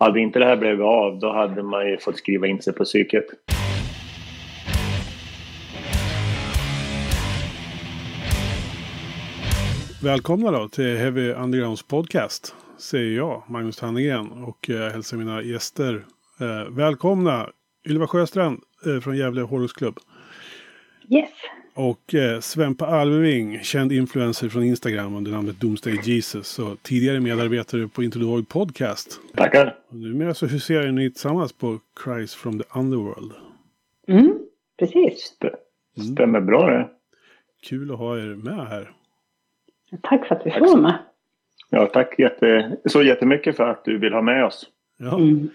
hade 0.00 0.20
inte 0.20 0.38
det 0.38 0.44
här 0.44 0.56
blivit 0.56 0.80
av 0.80 1.18
då 1.18 1.32
hade 1.32 1.62
man 1.62 1.88
ju 1.88 1.98
fått 1.98 2.16
skriva 2.16 2.46
in 2.46 2.62
sig 2.62 2.72
på 2.72 2.84
psyket. 2.84 3.24
Välkomna 10.02 10.50
då 10.50 10.68
till 10.68 10.96
Heavy 10.96 11.32
Undergrounds 11.32 11.82
podcast. 11.82 12.54
Säger 12.78 13.16
jag, 13.16 13.42
Magnus 13.48 13.76
Tannegren. 13.76 14.44
Och 14.44 14.68
jag 14.68 14.90
hälsar 14.90 15.16
mina 15.16 15.42
gäster 15.42 16.04
eh, 16.40 16.70
välkomna. 16.70 17.50
Ylva 17.88 18.06
Sjöstrand 18.06 18.60
eh, 18.86 19.00
från 19.00 19.16
Gävle 19.16 19.42
Hårdrocksklubb. 19.42 19.98
Yes. 21.08 21.30
Och 21.88 22.14
eh, 22.14 22.40
Svempa 22.40 22.86
Alving, 22.86 23.60
känd 23.62 23.92
influencer 23.92 24.48
från 24.48 24.64
Instagram 24.64 25.16
under 25.16 25.30
namnet 25.30 25.60
Doomsday 25.60 25.98
Jesus. 26.02 26.58
Och 26.58 26.82
tidigare 26.82 27.20
medarbetare 27.20 27.88
på 27.88 28.02
Introdog 28.02 28.48
Podcast. 28.48 29.20
Tackar. 29.36 29.76
Och 29.88 29.96
numera 29.96 30.34
så 30.34 30.46
huserar 30.46 30.92
ni 30.92 31.10
tillsammans 31.10 31.52
på 31.52 31.78
Christ 32.04 32.34
from 32.34 32.58
the 32.58 32.64
Underworld. 32.78 33.32
Mm, 34.08 34.38
precis. 34.78 35.22
St- 35.22 35.56
Stämmer 36.14 36.40
bra 36.40 36.70
det. 36.70 36.88
Kul 37.68 37.90
att 37.92 37.98
ha 37.98 38.18
er 38.18 38.34
med 38.34 38.66
här. 38.68 38.90
Tack 40.02 40.26
för 40.26 40.34
att 40.34 40.46
vi 40.46 40.50
får 40.50 40.60
vara 40.60 40.80
med. 40.80 40.98
Ja, 41.70 41.86
tack 41.86 42.18
jätte, 42.18 42.76
så 42.86 43.02
jättemycket 43.02 43.56
för 43.56 43.64
att 43.68 43.84
du 43.84 43.98
vill 43.98 44.12
ha 44.12 44.22
med 44.22 44.44
oss. 44.44 44.66
Ja. 44.98 45.18
Mm. 45.18 45.48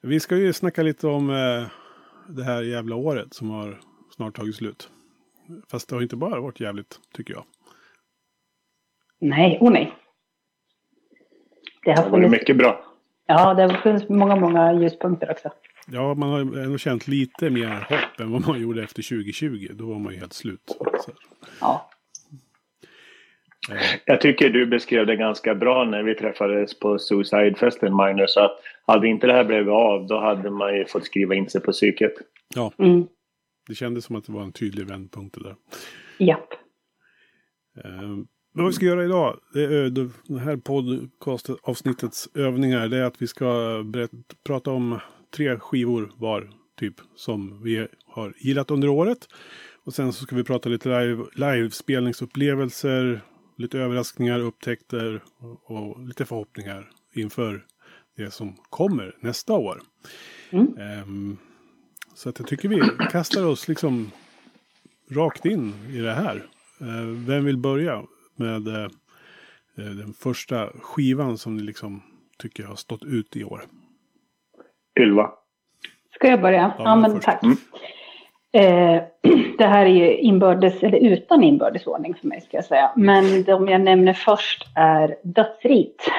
Vi 0.00 0.20
ska 0.20 0.36
ju 0.36 0.52
snacka 0.52 0.82
lite 0.82 1.06
om 1.06 1.30
eh, 1.30 1.66
det 2.28 2.42
här 2.44 2.62
jävla 2.62 2.96
året 2.96 3.34
som 3.34 3.50
har 3.50 3.80
snart 4.16 4.36
tagit 4.36 4.54
slut. 4.56 4.90
Fast 5.70 5.88
det 5.88 5.94
har 5.94 6.02
inte 6.02 6.16
bara 6.16 6.40
varit 6.40 6.60
jävligt, 6.60 7.00
tycker 7.14 7.34
jag. 7.34 7.44
Nej, 9.20 9.58
oh 9.60 9.72
nej. 9.72 9.92
Det 11.84 11.90
har 11.90 12.02
varit 12.02 12.10
funnits, 12.10 12.32
mycket 12.32 12.56
bra. 12.56 12.84
ja, 13.26 13.54
det 13.54 13.62
har 13.62 13.82
funnits 13.82 14.08
många, 14.08 14.36
många 14.36 14.72
ljuspunkter 14.72 15.30
också. 15.30 15.50
Ja, 15.92 16.14
man 16.14 16.30
har 16.30 16.40
ändå 16.40 16.78
känt 16.78 17.08
lite 17.08 17.50
mer 17.50 17.86
hopp 17.88 18.20
än 18.20 18.32
vad 18.32 18.46
man 18.46 18.60
gjorde 18.60 18.82
efter 18.82 19.02
2020. 19.02 19.68
Då 19.72 19.86
var 19.86 19.98
man 19.98 20.12
ju 20.12 20.18
helt 20.18 20.32
slut. 20.32 20.60
Så, 21.04 21.12
Ja, 21.60 21.90
eh, 23.70 24.00
Jag 24.04 24.20
tycker 24.20 24.48
du 24.48 24.66
beskrev 24.66 25.06
det 25.06 25.16
ganska 25.16 25.54
bra 25.54 25.84
när 25.84 26.02
vi 26.02 26.14
träffades 26.14 26.78
på 26.78 26.98
Suicide-festen, 26.98 27.90
Magnus. 27.90 28.36
Att 28.36 28.60
hade 28.86 29.08
inte 29.08 29.26
det 29.26 29.32
här 29.32 29.44
blivit 29.44 29.68
av 29.68 30.06
då 30.06 30.20
hade 30.20 30.50
man 30.50 30.76
ju 30.76 30.84
fått 30.84 31.04
skriva 31.04 31.34
in 31.34 31.50
sig 31.50 31.60
på 31.60 31.72
psyket. 31.72 32.12
ja, 32.54 32.72
mm. 32.78 33.06
Det 33.68 33.74
kändes 33.74 34.04
som 34.04 34.16
att 34.16 34.24
det 34.24 34.32
var 34.32 34.42
en 34.42 34.52
tydlig 34.52 34.86
vändpunkt 34.86 35.34
det 35.34 35.42
där. 35.42 35.56
japp. 36.18 36.48
Eh, 37.84 38.16
vad 38.52 38.66
vi 38.66 38.72
ska 38.72 38.86
göra 38.86 39.04
idag, 39.04 39.40
det 39.52 39.62
är, 39.62 39.90
det 39.90 40.10
det 40.26 40.38
här 40.38 40.56
podcastavsnittets 40.56 42.28
övningar, 42.34 42.88
det 42.88 42.96
är 42.96 43.04
att 43.04 43.22
vi 43.22 43.26
ska 43.26 43.82
berätta, 43.84 44.16
prata 44.46 44.70
om 44.70 45.00
tre 45.36 45.58
skivor 45.58 46.12
var, 46.16 46.50
typ, 46.78 46.94
som 47.14 47.62
vi 47.62 47.86
har 48.06 48.34
gillat 48.38 48.70
under 48.70 48.88
året. 48.88 49.28
Och 49.84 49.94
sen 49.94 50.12
så 50.12 50.24
ska 50.24 50.36
vi 50.36 50.44
prata 50.44 50.68
lite 50.68 50.88
live, 50.88 51.24
livespelningsupplevelser, 51.34 53.20
lite 53.56 53.78
överraskningar, 53.78 54.40
upptäckter 54.40 55.22
och, 55.38 55.70
och 55.70 56.06
lite 56.06 56.24
förhoppningar 56.24 56.90
inför 57.14 57.64
det 58.16 58.30
som 58.30 58.56
kommer 58.70 59.16
nästa 59.20 59.52
år. 59.52 59.80
Mm. 60.50 60.78
Ehm, 60.78 61.36
så 62.18 62.28
att 62.28 62.38
jag 62.38 62.48
tycker 62.48 62.68
vi 62.68 62.80
kastar 63.10 63.46
oss 63.46 63.68
liksom 63.68 64.10
rakt 65.10 65.44
in 65.44 65.72
i 65.92 65.98
det 65.98 66.12
här. 66.12 66.36
Eh, 66.80 67.06
vem 67.26 67.44
vill 67.44 67.58
börja 67.58 68.02
med 68.36 68.68
eh, 68.68 68.84
eh, 69.78 69.84
den 69.84 70.12
första 70.12 70.66
skivan 70.66 71.38
som 71.38 71.56
ni 71.56 71.62
liksom 71.62 72.02
tycker 72.38 72.64
har 72.64 72.74
stått 72.74 73.04
ut 73.04 73.36
i 73.36 73.44
år? 73.44 73.62
Ylva. 75.00 75.30
Ska 76.14 76.28
jag 76.28 76.40
börja? 76.40 76.74
Ja, 76.78 76.84
Ja, 76.84 76.96
men 76.96 77.12
först. 77.12 77.24
tack. 77.24 77.42
Mm. 77.42 77.56
Eh, 78.52 79.02
det 79.58 79.66
här 79.66 79.86
är 79.86 79.90
ju 79.90 80.16
inbördes, 80.16 80.82
eller 80.82 80.98
utan 80.98 81.42
inbördesordning 81.42 82.14
för 82.14 82.26
mig 82.26 82.40
ska 82.40 82.56
jag 82.56 82.64
säga. 82.64 82.92
Men 82.96 83.44
de 83.44 83.68
jag 83.68 83.80
nämner 83.80 84.12
först 84.12 84.66
är 84.74 85.16
Dödsrit 85.22 86.10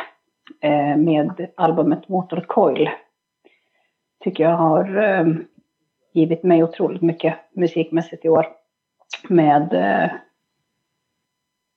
eh, 0.62 0.98
med 0.98 1.50
albumet 1.58 2.10
Motor 2.10 2.46
Coil. 2.48 2.90
Tycker 4.24 4.44
jag 4.44 4.58
har 4.58 4.98
eh, 4.98 5.26
givit 6.14 6.44
mig 6.44 6.64
otroligt 6.64 7.02
mycket 7.02 7.36
musikmässigt 7.53 8.25
i 8.25 8.30
år. 8.30 8.47
Med 9.30 9.74
eh, 9.74 10.12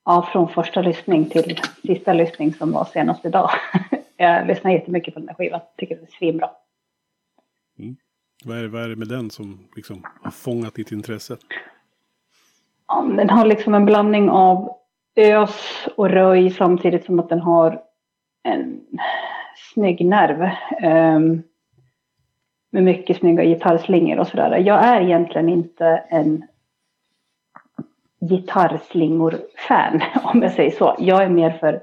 ja, 0.05 0.29
från 0.33 0.49
första 0.49 0.83
lyssning 0.83 1.25
till 1.25 1.61
sista 1.87 2.13
lyssning 2.13 2.55
som 2.55 2.73
var 2.73 2.85
senast 2.85 3.25
idag. 3.25 3.51
jag 4.17 4.47
lyssnar 4.47 4.71
jättemycket 4.71 5.15
på 5.15 5.21
den 5.21 5.29
här 5.29 5.37
skivan. 5.37 5.61
Tycker 5.77 5.95
den 5.95 6.05
är 6.05 6.11
svinbra. 6.11 6.51
Vad 8.45 8.59
är, 8.59 8.69
vad 8.69 8.83
är 8.83 8.89
det 8.89 8.97
med 8.97 9.09
den 9.09 9.31
som 9.31 9.69
liksom 9.77 10.05
har 10.23 10.31
fångat 10.31 10.75
ditt 10.75 10.93
intresse? 10.93 11.37
Ja, 12.89 13.03
den 13.17 13.31
har 13.31 13.47
liksom 13.47 13.75
en 13.75 13.85
blandning 13.85 14.31
av 14.31 14.77
ös 15.17 15.89
och 15.97 16.11
röj 16.11 16.51
samtidigt 16.51 17.05
som 17.05 17.19
att 17.19 17.29
den 17.29 17.41
har 17.41 17.83
en 18.43 18.81
snygg 19.73 20.07
nerv. 20.07 20.51
ehm, 20.81 21.43
med 22.73 22.83
mycket 22.83 23.17
snygga 23.17 23.45
gitarrslingor 23.45 24.19
och 24.19 24.27
sådär. 24.27 24.57
Jag 24.59 24.85
är 24.85 25.01
egentligen 25.01 25.49
inte 25.49 25.87
en 26.09 26.45
gitarrslingor-fan 28.21 30.01
om 30.25 30.43
jag 30.43 30.53
säger 30.53 30.71
så. 30.71 30.97
Jag 30.99 31.23
är 31.23 31.29
mer 31.29 31.51
för 31.51 31.83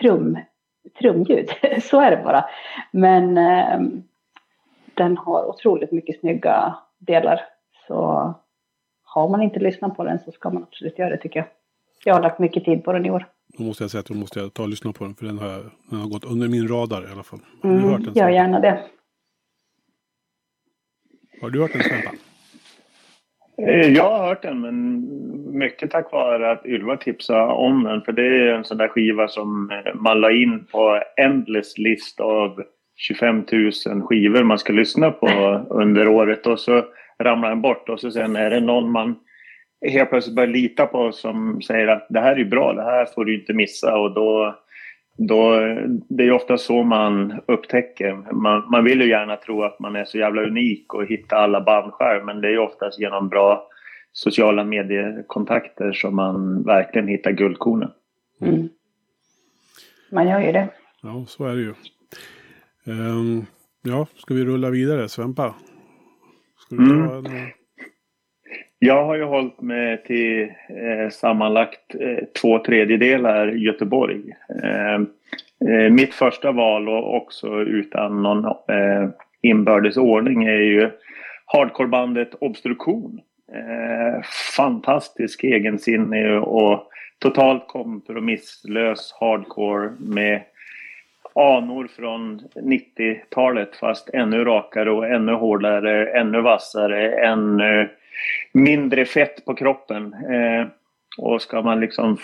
trum, 0.00 0.38
trumljud. 0.98 1.48
så 1.82 2.00
är 2.00 2.10
det 2.10 2.22
bara. 2.24 2.44
Men 2.90 3.38
ehm, 3.38 4.02
den 4.94 5.16
har 5.16 5.44
otroligt 5.48 5.92
mycket 5.92 6.20
snygga 6.20 6.74
delar. 6.98 7.40
Så 7.86 8.34
har 9.04 9.28
man 9.28 9.42
inte 9.42 9.60
lyssnat 9.60 9.96
på 9.96 10.04
den 10.04 10.18
så 10.18 10.32
ska 10.32 10.50
man 10.50 10.62
absolut 10.62 10.98
göra 10.98 11.10
det 11.10 11.16
tycker 11.16 11.38
jag. 11.38 11.46
Jag 12.04 12.14
har 12.14 12.22
lagt 12.22 12.38
mycket 12.38 12.64
tid 12.64 12.84
på 12.84 12.92
den 12.92 13.06
i 13.06 13.10
år. 13.10 13.26
Då 13.58 13.64
måste 13.64 13.84
jag 13.84 13.90
säga 13.90 14.00
att 14.00 14.06
då 14.06 14.14
måste 14.14 14.40
jag 14.40 14.54
ta 14.54 14.62
och 14.62 14.68
lyssna 14.68 14.92
på 14.92 15.04
den. 15.04 15.14
För 15.14 15.26
den 15.26 15.38
har, 15.38 15.70
den 15.90 16.00
har 16.00 16.08
gått 16.08 16.24
under 16.24 16.48
min 16.48 16.68
radar 16.68 17.08
i 17.08 17.12
alla 17.12 17.22
fall. 17.22 17.38
Har 17.62 17.70
du 17.70 17.76
hört 17.80 17.90
Mm, 17.90 18.02
den? 18.04 18.14
gör 18.14 18.28
gärna 18.28 18.60
det. 18.60 18.82
Har 21.40 21.50
du 21.50 21.60
hört 21.60 21.72
den 21.72 21.82
Svempa? 21.82 22.10
Eh, 23.62 23.92
jag 23.92 24.10
har 24.10 24.28
hört 24.28 24.42
den, 24.42 24.60
men 24.60 25.04
mycket 25.58 25.90
tack 25.90 26.12
vare 26.12 26.50
att 26.50 26.66
Ylva 26.66 26.96
tipsade 26.96 27.52
om 27.52 27.84
den. 27.84 28.02
För 28.02 28.12
det 28.12 28.26
är 28.26 28.54
en 28.54 28.64
sån 28.64 28.78
där 28.78 28.88
skiva 28.88 29.28
som 29.28 29.70
eh, 29.70 29.94
man 29.94 30.20
la 30.20 30.30
in 30.30 30.64
på 30.64 31.02
endless 31.16 31.78
list 31.78 32.20
av 32.20 32.62
25 32.96 33.44
000 33.86 34.02
skivor 34.02 34.42
man 34.42 34.58
ska 34.58 34.72
lyssna 34.72 35.10
på 35.10 35.28
under 35.70 36.08
året. 36.08 36.46
Och 36.46 36.60
så 36.60 36.84
ramlar 37.18 37.48
den 37.48 37.62
bort 37.62 37.88
och 37.88 38.00
så 38.00 38.10
sen 38.10 38.36
är 38.36 38.50
det 38.50 38.60
någon 38.60 38.90
man 38.90 39.16
helt 39.86 40.10
plötsligt 40.10 40.36
börjar 40.36 40.50
lita 40.50 40.86
på 40.86 41.12
som 41.12 41.62
säger 41.62 41.88
att 41.88 42.06
det 42.10 42.20
här 42.20 42.40
är 42.40 42.44
bra, 42.44 42.72
det 42.72 42.82
här 42.82 43.06
får 43.14 43.24
du 43.24 43.40
inte 43.40 43.52
missa. 43.52 43.98
Och 43.98 44.14
då, 44.14 44.58
då, 45.16 45.56
det 46.08 46.24
är 46.24 46.32
ofta 46.32 46.58
så 46.58 46.82
man 46.82 47.40
upptäcker. 47.46 48.32
Man, 48.32 48.70
man 48.70 48.84
vill 48.84 49.00
ju 49.00 49.08
gärna 49.08 49.36
tro 49.36 49.62
att 49.62 49.80
man 49.80 49.96
är 49.96 50.04
så 50.04 50.18
jävla 50.18 50.42
unik 50.42 50.94
och 50.94 51.06
hitta 51.06 51.36
alla 51.36 51.60
band 51.60 51.92
själv. 51.92 52.24
Men 52.24 52.40
det 52.40 52.48
är 52.48 52.58
oftast 52.58 53.00
genom 53.00 53.28
bra 53.28 53.68
sociala 54.12 54.64
mediekontakter 54.64 55.92
som 55.92 56.16
man 56.16 56.62
verkligen 56.62 57.08
hittar 57.08 57.30
guldkornen. 57.32 57.90
Mm. 58.40 58.68
Man 60.10 60.28
gör 60.28 60.40
ju 60.40 60.52
det. 60.52 60.68
Ja, 61.02 61.24
så 61.28 61.44
är 61.44 61.54
det 61.56 61.62
ju. 61.62 61.74
Ehm, 62.86 63.46
ja, 63.82 64.06
ska 64.16 64.34
vi 64.34 64.44
rulla 64.44 64.70
vidare? 64.70 65.08
Svempa? 65.08 65.54
Ska 66.58 66.76
du 66.76 66.86
ta 66.88 66.92
Mm. 66.94 67.26
en... 67.26 67.50
Jag 68.78 69.04
har 69.04 69.16
ju 69.16 69.24
hållit 69.24 69.60
mig 69.60 70.02
till 70.02 70.42
eh, 70.68 71.10
sammanlagt 71.10 71.94
eh, 72.00 72.24
två 72.40 72.58
tredjedelar 72.58 73.48
Göteborg. 73.48 74.22
Eh, 74.62 74.94
eh, 75.70 75.90
mitt 75.90 76.14
första 76.14 76.52
val 76.52 76.88
och 76.88 77.16
också 77.16 77.60
utan 77.60 78.22
någon 78.22 78.44
eh, 78.44 79.08
inbördes 79.42 79.96
ordning 79.96 80.44
är 80.44 80.60
ju 80.60 80.90
hardcorebandet 81.46 82.34
Obstruktion. 82.40 83.20
Eh, 83.52 84.22
fantastisk 84.56 85.44
egensinnig 85.44 86.32
och 86.32 86.90
totalt 87.18 87.68
kompromisslös 87.68 89.14
hardcore 89.20 89.90
med 89.98 90.42
anor 91.34 91.88
från 91.96 92.40
90-talet 92.54 93.76
fast 93.76 94.10
ännu 94.14 94.44
rakare 94.44 94.90
och 94.90 95.06
ännu 95.06 95.32
hårdare, 95.32 96.20
ännu 96.20 96.40
vassare, 96.40 97.26
ännu 97.26 97.88
mindre 98.52 99.04
fett 99.04 99.44
på 99.44 99.54
kroppen. 99.54 100.12
Eh, 100.12 100.66
och 101.18 101.42
ska 101.42 101.62
man 101.62 101.80
liksom 101.80 102.16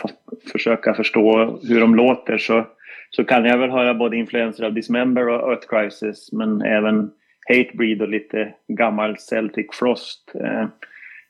försöka 0.53 0.95
förstå 0.95 1.59
hur 1.69 1.81
de 1.81 1.95
låter 1.95 2.39
så, 2.39 2.67
så 3.11 3.25
kan 3.25 3.45
jag 3.45 3.59
väl 3.59 3.71
höra 3.71 3.95
både 3.95 4.17
influenser 4.17 4.65
av 4.65 4.73
Dismember 4.73 5.29
och 5.29 5.53
Earth 5.53 5.67
Crisis 5.69 6.33
men 6.33 6.63
även 6.63 7.11
Hatebreed 7.49 8.03
och 8.03 8.09
lite 8.09 8.55
gammal 8.69 9.19
Celtic 9.19 9.67
Frost. 9.73 10.33
Eh, 10.35 10.67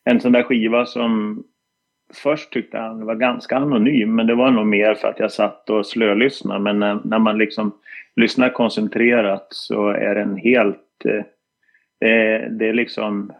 en 0.04 0.20
sån 0.20 0.32
där 0.32 0.42
skiva 0.42 0.86
som 0.86 1.44
först 2.14 2.52
tyckte 2.52 2.78
han 2.78 3.06
var 3.06 3.14
ganska 3.14 3.56
anonym 3.56 4.14
men 4.14 4.26
det 4.26 4.34
var 4.34 4.50
nog 4.50 4.66
mer 4.66 4.94
för 4.94 5.08
att 5.08 5.18
jag 5.18 5.32
satt 5.32 5.70
och 5.70 5.86
slölyssnade. 5.86 6.60
Men 6.60 6.78
när, 6.78 7.00
när 7.04 7.18
man 7.18 7.38
liksom 7.38 7.72
lyssnar 8.16 8.48
koncentrerat 8.48 9.46
så 9.50 9.88
är 9.88 10.14
den 10.14 10.36
helt... 10.36 11.04
Eh, 11.04 11.16
eh 12.08 12.50
det 12.50 12.68
är 12.68 12.72
liksom 12.72 13.32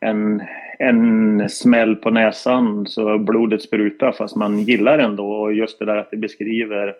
en, 0.00 0.42
en 0.78 1.48
smäll 1.48 1.96
på 1.96 2.10
näsan 2.10 2.86
så 2.86 3.18
blodet 3.18 3.62
sprutar 3.62 4.12
fast 4.12 4.36
man 4.36 4.58
gillar 4.58 4.98
ändå 4.98 5.32
och 5.32 5.54
just 5.54 5.78
det 5.78 5.84
där 5.84 5.96
att 5.96 6.10
det 6.10 6.16
beskriver 6.16 6.94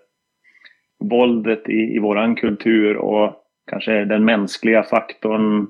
våldet 1.05 1.69
i, 1.69 1.95
i 1.95 1.99
våran 1.99 2.37
kultur 2.37 2.97
och 2.97 3.45
kanske 3.71 4.05
den 4.05 4.25
mänskliga 4.25 4.83
faktorn 4.83 5.67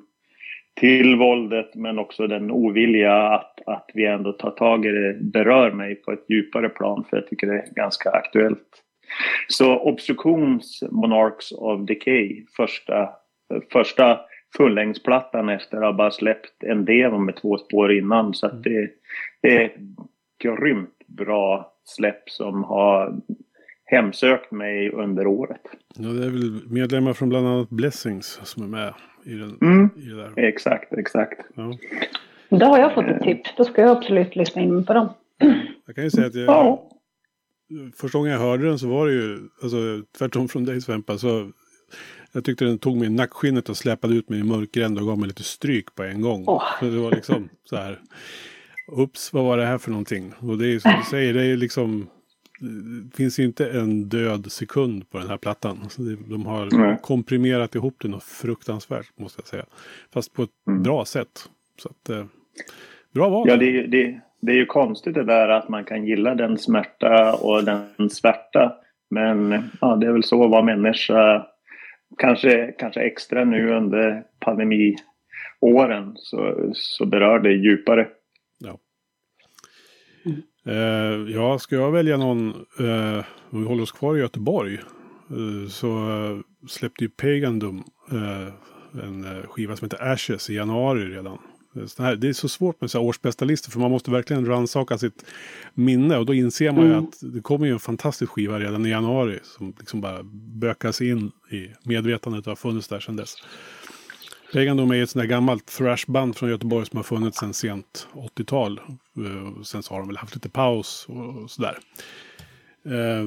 till 0.81 1.17
våldet 1.17 1.75
men 1.75 1.99
också 1.99 2.27
den 2.27 2.51
ovilja 2.51 3.15
att, 3.15 3.61
att 3.67 3.91
vi 3.95 4.07
ändå 4.07 4.33
tar 4.33 4.51
tag 4.51 4.87
i 4.87 4.89
det 4.89 5.17
berör 5.21 5.71
mig 5.71 5.95
på 5.95 6.13
ett 6.13 6.25
djupare 6.29 6.69
plan 6.69 7.05
för 7.11 7.17
jag 7.17 7.27
tycker 7.27 7.47
det 7.47 7.59
är 7.59 7.75
ganska 7.75 8.11
aktuellt. 8.11 8.83
Så 9.49 9.79
Obstruktions 9.79 10.85
Monarchs 10.91 11.53
of 11.53 11.87
Decay, 11.87 12.45
första, 12.57 13.09
första 13.73 14.21
fullängdsplattan 14.57 15.49
efter 15.49 15.77
att 15.77 15.83
ha 15.83 15.93
bara 15.93 16.11
släppt 16.11 16.63
en 16.65 16.85
demo 16.85 17.19
med 17.19 17.37
två 17.37 17.59
spår 17.59 17.93
innan. 17.93 18.35
Så 18.35 18.47
att 18.47 18.63
det, 18.63 18.91
det 19.43 19.57
är 19.57 19.65
ett 19.65 19.77
grymt 20.43 20.99
bra 21.07 21.73
släpp 21.85 22.31
som 22.31 22.65
har 22.65 23.21
hemsökt 23.85 24.51
mig 24.53 24.91
under 24.91 25.27
året. 25.27 25.61
Ja, 25.97 26.09
det 26.09 26.27
är 26.27 26.31
väl 26.31 26.61
medlemmar 26.71 27.13
från 27.13 27.29
bland 27.29 27.47
annat 27.47 27.71
Blessings 27.71 28.41
som 28.45 28.63
är 28.63 28.67
med 28.67 28.95
i, 29.25 29.35
den, 29.35 29.59
Mm. 29.63 29.89
i 29.97 30.01
det 30.01 30.17
där. 30.17 30.33
Exakt, 30.37 30.93
exakt. 30.93 31.41
Ja. 31.55 31.79
Då 32.51 32.67
har 32.67 32.79
jag 32.79 32.95
fått 32.95 33.05
ett 33.07 33.23
tips. 33.23 33.55
Då 33.57 33.65
ska 33.65 33.81
jag 33.83 33.97
absolut 33.97 34.37
lyssna 34.37 34.63
in 34.63 34.85
på 34.85 34.93
dem. 34.93 35.09
Jag 35.87 35.95
kan 35.95 36.05
ju 36.05 36.11
säga 36.11 36.27
att 36.27 36.35
jag, 36.35 36.45
Ja. 36.47 36.91
första 38.01 38.19
gången 38.19 38.33
jag 38.33 38.41
hörde 38.41 38.65
den 38.67 38.79
så 38.79 38.89
var 38.89 39.07
det 39.07 39.13
ju, 39.13 39.39
alltså 39.63 39.77
tvärtom 40.19 40.49
från 40.49 40.65
dig 40.65 40.81
Svempa, 40.81 41.19
så 41.19 41.51
jag 42.33 42.45
tyckte 42.45 42.65
den 42.65 42.79
tog 42.79 42.97
mig 42.97 43.07
i 43.07 43.11
nackskinnet 43.11 43.69
och 43.69 43.77
släpade 43.77 44.15
ut 44.15 44.29
mig 44.29 44.41
i 44.41 44.43
mörkgränd 44.43 44.99
och 44.99 45.07
gav 45.07 45.19
mig 45.19 45.29
lite 45.29 45.43
stryk 45.43 45.95
på 45.95 46.03
en 46.03 46.21
gång. 46.21 46.45
Så 46.45 46.61
det 46.81 46.99
var 46.99 47.11
liksom 47.11 47.49
så 47.65 47.77
här, 47.77 47.99
ups, 48.97 49.33
vad 49.33 49.45
var 49.45 49.57
det 49.57 49.65
här 49.67 49.79
för 49.79 49.91
någonting? 49.91 50.33
Och 50.39 50.59
det 50.59 50.67
är 50.75 50.79
som 50.79 50.93
du 50.99 51.05
säger, 51.11 51.35
det 51.35 51.45
är 51.45 51.57
liksom, 51.57 52.07
det 53.11 53.17
finns 53.17 53.39
inte 53.39 53.71
en 53.71 54.09
död 54.09 54.53
sekund 54.53 55.11
på 55.11 55.19
den 55.19 55.29
här 55.29 55.37
plattan. 55.37 55.79
Så 55.91 56.03
det, 56.03 56.17
de 56.29 56.47
har 56.47 56.69
Nej. 56.73 56.99
komprimerat 57.03 57.75
ihop 57.75 57.97
den 58.03 58.15
och 58.15 58.23
fruktansvärt, 58.23 59.07
måste 59.19 59.41
jag 59.41 59.47
säga. 59.49 59.65
Fast 60.13 60.33
på 60.33 60.43
ett 60.43 60.51
Mm. 60.69 60.83
bra 60.83 61.05
sätt. 61.05 61.49
Så 61.83 61.89
att, 61.89 62.09
eh, 62.11 62.25
bra 63.15 63.29
val. 63.29 63.49
Ja, 63.49 63.57
det 63.57 63.65
är, 63.65 63.71
ju- 63.71 63.87
det, 63.87 64.21
det 64.41 64.53
är 64.53 64.57
ju 64.57 64.67
konstigt 64.67 65.15
det 65.15 65.25
där 65.25 65.49
att 65.49 65.69
man 65.69 65.85
kan 65.85 66.07
gilla 66.07 66.35
den 66.35 66.59
smärta 66.59 67.35
och 67.35 67.65
den 67.65 68.11
svärta. 68.11 68.73
Men 69.11 69.63
ja, 69.81 69.97
det 69.97 70.07
är 70.07 70.13
väl 70.13 70.23
så 70.25 70.45
att 70.45 70.51
vara 70.51 70.63
människa. 70.63 71.47
Kanske, 72.17 72.75
kanske 72.79 73.01
extra 73.01 73.45
nu 73.45 73.71
under 73.71 74.25
pandemiåren 74.41 76.13
så, 76.17 76.71
så 76.75 77.07
berör 77.07 77.39
det 77.39 77.53
djupare. 77.53 78.09
Ja. 78.59 78.79
Uh, 80.67 81.31
ja, 81.31 81.59
ska 81.59 81.77
jag 81.77 81.93
välja 81.93 82.17
någon, 82.17 82.49
uh, 82.81 83.25
om 83.51 83.61
vi 83.63 83.69
håller 83.69 83.83
oss 83.83 83.93
kvar 83.93 84.17
i 84.17 84.21
Göteborg, 84.21 84.79
uh, 85.31 85.69
så 85.69 85.89
släppte 86.69 87.05
ju 87.05 87.11
Pagandum 87.11 87.85
en 89.03 89.43
skiva 89.49 89.77
som 89.77 89.87
heter 89.87 90.13
Ashes 90.13 90.51
i 90.51 90.55
januari 90.55 91.05
redan. 91.05 91.39
Här, 91.99 92.17
det 92.17 92.29
är 92.29 92.33
så 92.33 92.49
svårt 92.49 92.81
med 92.81 92.91
så 92.91 92.99
här 92.99 93.05
årsbästa 93.07 93.45
listor 93.45 93.71
för 93.73 93.81
man 93.81 93.91
måste 93.91 94.11
verkligen 94.11 94.47
rannsaka 94.47 94.99
sitt 94.99 95.25
minne 95.75 96.17
och 96.17 96.27
då 96.27 96.35
inser 96.35 96.73
man 96.73 96.85
ju 96.85 96.93
Mm. 96.93 97.05
att 97.05 97.19
det 97.21 97.41
kommer 97.41 97.67
ju 97.67 97.73
en 97.73 97.79
fantastisk 97.79 98.33
skiva 98.33 98.59
redan 98.59 98.87
i 98.87 98.89
januari 98.91 99.39
som 99.43 99.75
liksom 99.79 100.01
bara 100.01 100.23
bökas 100.61 101.01
in 101.01 101.31
i 101.51 101.69
medvetandet 101.85 102.47
och 102.47 102.51
har 102.51 102.57
funnits 102.57 102.89
där 102.89 103.01
sedan 103.01 103.17
dess. 103.17 103.35
Pagandom 104.53 104.91
är 104.91 104.95
ju 104.95 105.03
ett 105.03 105.11
sånt 105.11 105.23
där 105.23 105.29
gammalt 105.29 105.67
thrashband 105.67 106.37
från 106.37 106.49
Göteborg 106.51 106.87
som 106.87 106.97
har 106.97 107.05
funnits 107.05 107.39
sedan 107.39 107.55
sent 107.55 108.09
80-tal. 108.15 108.79
Eh, 109.17 109.63
Sen 109.63 109.83
så 109.83 109.95
har 109.95 109.99
de 110.01 110.09
väl 110.09 110.17
haft 110.17 110.35
lite 110.35 110.49
paus 110.49 111.07
och 111.09 111.51
sådär. 111.51 111.79
Eh, 112.85 113.27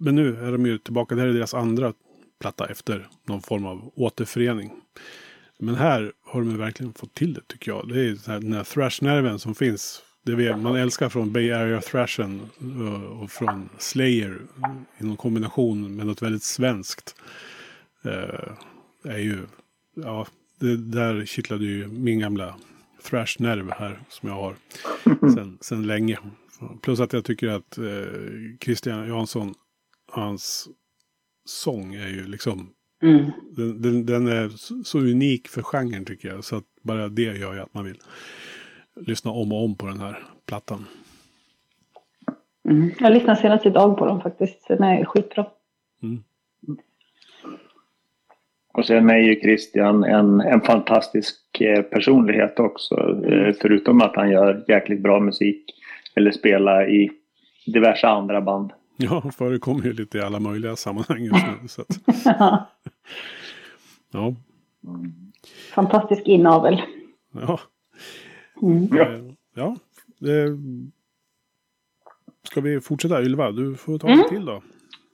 Men 0.00 0.14
nu 0.14 0.36
är 0.36 0.52
de 0.52 0.66
ju 0.66 0.78
tillbaka. 0.78 1.14
Det 1.14 1.20
här 1.20 1.28
är 1.28 1.32
deras 1.32 1.54
andra 1.54 1.92
platta 2.40 2.66
efter 2.66 3.08
någon 3.28 3.42
form 3.42 3.66
av 3.66 3.92
återförening. 3.96 4.70
Men 5.58 5.74
här 5.74 6.12
har 6.24 6.40
de 6.40 6.56
verkligen 6.58 6.92
fått 6.94 7.14
till 7.14 7.34
det 7.34 7.40
tycker 7.46 7.70
jag. 7.70 7.88
Det 7.88 8.00
är 8.00 8.14
så 8.14 8.30
här, 8.30 8.40
den 8.40 8.52
här 8.52 8.64
thrash-nerven 8.64 9.38
som 9.38 9.54
finns. 9.54 10.02
Det 10.24 10.34
vi, 10.34 10.56
man 10.56 10.76
älskar 10.76 11.08
från 11.08 11.32
Bay 11.32 11.52
Area 11.52 11.80
Thrashen 11.80 12.40
eh, 12.60 13.02
och 13.04 13.30
från 13.30 13.68
Slayer 13.78 14.38
i 14.98 15.04
någon 15.04 15.16
kombination 15.16 15.96
med 15.96 16.06
något 16.06 16.22
väldigt 16.22 16.42
svenskt. 16.42 17.14
eh, 18.04 18.52
Är 19.12 19.18
ju 19.18 19.38
ja, 19.96 20.26
det 20.60 20.76
där 20.76 21.24
kittlade 21.26 21.64
ju 21.64 21.86
min 21.88 22.18
gamla 22.18 22.56
thrash-nerv 23.10 23.70
här 23.70 24.02
som 24.08 24.28
jag 24.28 24.36
har 24.36 24.56
sen, 25.34 25.58
sen 25.60 25.86
länge. 25.86 26.18
Plus 26.82 27.00
att 27.00 27.12
jag 27.12 27.24
tycker 27.24 27.48
att 27.48 27.78
eh, 27.78 27.84
Christian 28.60 29.08
Jansson, 29.08 29.54
hans 30.12 30.68
sång 31.44 31.94
är 31.94 32.08
ju 32.08 32.26
liksom, 32.26 32.70
Mm. 33.02 33.30
den, 33.56 33.82
den, 33.82 34.06
den 34.06 34.26
är 34.26 34.48
så, 34.84 34.98
unik 34.98 35.48
för 35.48 35.62
genren 35.62 36.04
tycker 36.04 36.28
jag. 36.28 36.44
Så 36.44 36.56
att 36.56 36.64
bara 36.82 37.08
det 37.08 37.22
gör 37.22 37.54
ju 37.54 37.60
att 37.60 37.74
man 37.74 37.84
vill 37.84 37.98
lyssna 38.96 39.30
om 39.30 39.52
och 39.52 39.64
om 39.64 39.76
på 39.76 39.86
den 39.86 40.00
här 40.00 40.24
plattan. 40.46 40.84
Mm. 42.68 42.90
Jag 43.00 43.12
lyssnade 43.12 43.40
senast 43.40 43.66
idag 43.66 43.98
på 43.98 44.06
dem 44.06 44.20
faktiskt. 44.20 44.68
Den 44.68 44.82
är 44.82 45.04
skitbra. 45.04 45.46
Mm. 46.02 46.22
Och 48.72 48.86
sen 48.86 49.10
är 49.10 49.18
ju 49.18 49.40
Christian 49.40 50.04
en, 50.04 50.40
en 50.40 50.60
fantastisk 50.60 51.60
eh, 51.60 51.82
personlighet 51.82 52.60
också. 52.60 52.94
Eh, 53.24 53.54
Förutom 53.60 54.02
att 54.02 54.16
han 54.16 54.30
gör 54.30 54.64
jäkligt 54.68 55.00
bra 55.00 55.20
musik. 55.20 55.64
Eller 56.14 56.30
spelar 56.30 56.90
i 56.90 57.10
diverse 57.66 58.06
andra 58.06 58.40
band. 58.40 58.72
Ja, 58.96 59.20
han 59.22 59.32
förekommer 59.32 59.84
ju 59.84 59.92
lite 59.92 60.18
i 60.18 60.20
alla 60.20 60.40
möjliga 60.40 60.76
sammanhang 60.76 61.22
just 61.22 61.46
nu. 61.46 61.68
Så 61.68 61.82
att, 61.82 61.88
ja, 64.12 64.34
Fantastisk 65.74 66.22
inavel. 66.26 66.82
ja. 67.32 67.60
Mm. 68.62 68.88
Ja. 68.92 69.02
Eh, 69.02 69.20
ja. 69.54 69.76
Eh, 70.28 70.54
ska 72.42 72.60
vi 72.60 72.80
fortsätta? 72.80 73.22
Ylva, 73.22 73.50
du 73.50 73.74
får 73.74 73.98
ta 73.98 74.06
Mm. 74.06 74.20
en 74.20 74.28
till 74.28 74.44
då. 74.44 74.62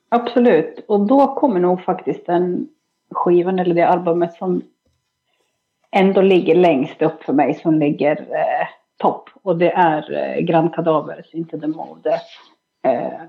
Absolut. 0.09 0.85
Och 0.89 1.07
då 1.07 1.35
kommer 1.35 1.61
nog 1.61 1.83
faktiskt 1.85 2.27
den 2.27 2.69
skivan 3.11 3.59
eller 3.59 3.75
det 3.75 3.89
albumet 3.89 4.35
som 4.35 4.63
ändå 5.91 6.21
ligger 6.21 6.55
längst 6.55 7.03
upp 7.03 7.23
för 7.23 7.33
mig 7.33 7.55
som 7.55 7.79
ligger 7.79 8.17
eh, 8.21 8.67
topp. 8.97 9.31
Och 9.43 9.59
det 9.59 9.71
är 9.71 10.13
eh, 10.13 10.45
Grand 10.45 10.75
Cadavers 10.75 11.35
Inte 11.35 11.61
the 11.61 11.67
Mode. 11.67 12.21
Eh, 12.83 13.21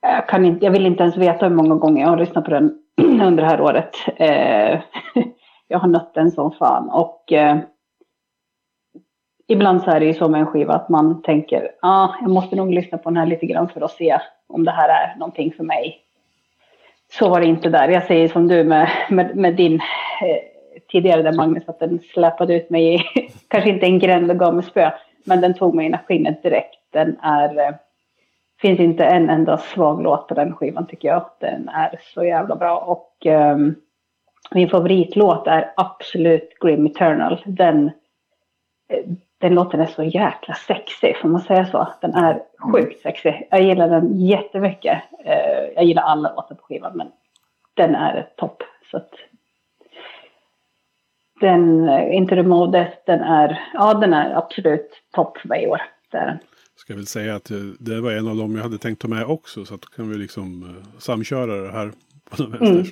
jag, 0.00 0.28
kan 0.28 0.44
inte, 0.44 0.64
jag 0.64 0.72
vill 0.72 0.86
inte 0.86 1.02
ens 1.02 1.16
veta 1.16 1.48
hur 1.48 1.54
många 1.56 1.74
gånger 1.74 2.02
jag 2.02 2.08
har 2.08 2.16
lyssnat 2.18 2.44
på 2.44 2.50
den 2.50 2.82
under 3.26 3.42
det 3.42 3.48
här 3.48 3.60
året. 3.60 3.96
Eh, 4.16 4.80
jag 5.68 5.78
har 5.78 5.88
nött 5.88 6.14
den 6.14 6.30
som 6.30 6.52
fan. 6.52 6.90
Och 6.90 7.32
eh, 7.32 7.58
ibland 9.46 9.82
så 9.82 9.90
är 9.90 10.00
det 10.00 10.06
ju 10.06 10.14
så 10.14 10.28
med 10.28 10.40
en 10.40 10.46
skiva 10.46 10.74
att 10.74 10.88
man 10.88 11.22
tänker, 11.22 11.62
ja, 11.62 11.88
ah, 11.88 12.14
jag 12.20 12.30
måste 12.30 12.56
nog 12.56 12.72
lyssna 12.72 12.98
på 12.98 13.10
den 13.10 13.16
här 13.16 13.26
lite 13.26 13.46
grann 13.46 13.68
för 13.68 13.80
att 13.80 13.90
se 13.90 14.18
om 14.46 14.64
det 14.64 14.70
här 14.70 14.88
är 14.88 15.18
någonting 15.18 15.52
för 15.52 15.64
mig. 15.64 16.04
Så 17.12 17.28
var 17.28 17.40
det 17.40 17.46
inte 17.46 17.68
där. 17.68 17.88
Jag 17.88 18.02
säger 18.02 18.28
som 18.28 18.48
du 18.48 18.64
med, 18.64 18.88
med, 19.10 19.36
med 19.36 19.54
din 19.54 19.74
eh, 19.74 20.38
tidigare 20.90 21.22
där 21.22 21.32
Magnus, 21.32 21.68
att 21.68 21.78
den 21.78 21.98
släpade 21.98 22.54
ut 22.54 22.70
mig 22.70 22.94
i, 22.94 22.98
kanske 23.48 23.70
inte 23.70 23.86
en 23.86 23.98
gränd 23.98 24.30
och 24.30 24.38
gav 24.38 24.54
mig 24.54 24.64
spö, 24.64 24.90
men 25.24 25.40
den 25.40 25.54
tog 25.54 25.74
mig 25.74 25.86
i 25.86 25.96
skinnet 26.06 26.42
direkt. 26.42 26.76
Den 26.92 27.16
är, 27.22 27.58
eh, 27.58 27.74
finns 28.60 28.80
inte 28.80 29.04
en 29.04 29.30
enda 29.30 29.58
svag 29.58 30.02
låt 30.02 30.28
på 30.28 30.34
den 30.34 30.56
skivan 30.56 30.86
tycker 30.86 31.08
jag. 31.08 31.30
Den 31.40 31.68
är 31.68 32.00
så 32.14 32.24
jävla 32.24 32.56
bra 32.56 32.78
och 32.78 33.26
ehm, 33.26 33.74
min 34.50 34.68
favoritlåt 34.68 35.46
är 35.46 35.72
absolut 35.76 36.58
Grim 36.60 36.86
Eternal. 36.86 37.42
Den, 37.46 37.86
eh, 38.88 39.04
den 39.38 39.54
låten 39.54 39.80
är 39.80 39.86
så 39.86 40.02
jäkla 40.02 40.54
sexig, 40.54 41.16
får 41.16 41.28
man 41.28 41.40
säga 41.40 41.66
så? 41.66 41.88
Den 42.00 42.14
är 42.14 42.42
sjukt 42.72 43.02
sexig. 43.02 43.48
Jag 43.50 43.62
gillar 43.62 43.88
den 43.88 44.20
jättemycket. 44.20 45.02
Eh, 45.24 45.64
Jag 45.74 45.84
gillar 45.84 46.02
alla 46.02 46.34
låtar 46.34 46.54
på 46.54 46.62
skivan, 46.62 46.96
men 46.96 47.12
den 47.74 47.94
är 47.94 48.28
topp. 48.36 48.62
Så 48.90 48.96
att 48.96 49.10
den, 51.40 51.88
eh, 51.88 52.26
det 52.26 52.42
modet, 52.42 53.06
den 53.06 53.20
är, 53.20 53.62
ja 53.74 53.94
den 53.94 54.12
är 54.14 54.34
absolut 54.34 55.02
topp 55.12 55.38
för 55.38 55.48
mig 55.48 55.62
i 55.64 55.66
år. 55.66 55.82
Det 56.10 56.16
är 56.16 56.26
den. 56.26 56.38
Ska 56.78 56.94
väl 56.94 57.06
säga 57.06 57.36
att 57.36 57.50
eh, 57.50 57.58
det 57.78 58.00
var 58.00 58.12
en 58.12 58.28
av 58.28 58.36
dem 58.36 58.56
jag 58.56 58.62
hade 58.62 58.78
tänkt 58.78 59.02
ta 59.02 59.08
med 59.08 59.24
också. 59.24 59.64
Så 59.64 59.74
att 59.74 59.82
då 59.82 59.88
kan 59.88 60.10
vi 60.10 60.18
liksom 60.18 60.62
eh, 60.62 60.98
samköra 60.98 61.62
det 61.62 61.72
här 61.72 61.92
på 62.30 62.42
den. 62.42 62.54
Mm. 62.54 62.86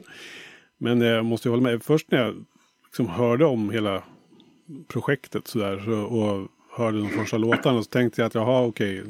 Men 0.79 1.03
eh, 1.03 1.09
jag 1.09 1.25
måste 1.25 1.49
hålla 1.49 1.63
med. 1.63 1.83
Först 1.83 2.11
när 2.11 2.19
jag 2.19 2.45
liksom 2.85 3.09
hörde 3.09 3.45
om 3.45 3.71
hela 3.71 4.03
projektet 4.89 5.49
sådär 5.49 5.83
så, 5.85 5.93
och 5.93 6.49
hörde 6.71 6.99
de 6.99 7.09
första 7.09 7.39
låtarna 7.39 7.83
så 7.83 7.89
tänkte 7.91 8.21
jag 8.21 8.27
att 8.27 8.35
jaha 8.35 8.67
okej. 8.67 9.03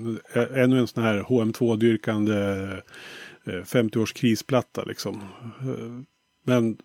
Ännu 0.55 0.79
en 0.79 0.87
sån 0.87 1.03
här 1.03 1.21
HM2-dyrkande 1.23 2.83
50-års 3.45 4.13
krisplatta 4.13 4.85
liksom. 4.85 5.23
Men 6.45 6.77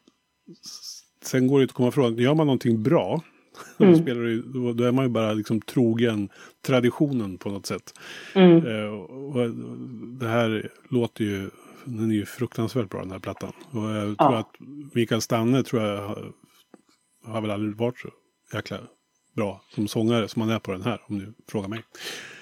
sen 1.23 1.47
går 1.47 1.59
det 1.59 1.63
inte 1.63 1.71
att 1.71 1.75
komma 1.75 1.89
ifrån, 1.89 2.17
gör 2.17 2.33
man 2.33 2.47
någonting 2.47 2.83
bra, 2.83 3.21
mm. 3.77 3.91
då, 3.91 3.99
spelar 3.99 4.21
det, 4.21 4.41
då, 4.41 4.73
då, 4.73 4.83
är 4.83 4.91
man 4.91 5.05
ju 5.05 5.09
bara 5.09 5.33
liksom 5.33 5.61
trogen 5.61 6.29
traditionen 6.61 7.37
på 7.37 7.49
något 7.49 7.65
sätt. 7.65 7.93
Mm. 8.35 8.67
Eh, 8.67 8.89
och 8.89 9.49
det 10.19 10.27
här 10.27 10.69
låter 10.89 11.23
ju, 11.23 11.49
den 11.85 12.11
är 12.11 12.15
ju 12.15 12.25
fruktansvärt 12.25 12.89
bra 12.89 13.01
den 13.01 13.11
här 13.11 13.19
plattan. 13.19 13.53
Och 13.71 13.89
jag 13.89 14.17
tror 14.17 14.33
ja. 14.33 14.37
att 14.37 14.55
Mikael 14.93 15.21
Stanne 15.21 15.63
tror 15.63 15.81
jag 15.81 16.07
har, 16.07 16.31
har 17.25 17.41
väl 17.41 17.51
aldrig 17.51 17.75
varit 17.75 17.99
så 17.99 18.09
jäkla 18.53 18.77
bra 19.35 19.61
som 19.69 19.87
sångare 19.87 20.27
som 20.27 20.41
han 20.41 20.51
är 20.51 20.59
på 20.59 20.71
den 20.71 20.81
här, 20.81 21.01
om 21.05 21.19
du 21.19 21.33
frågar 21.47 21.67
mig. 21.67 21.83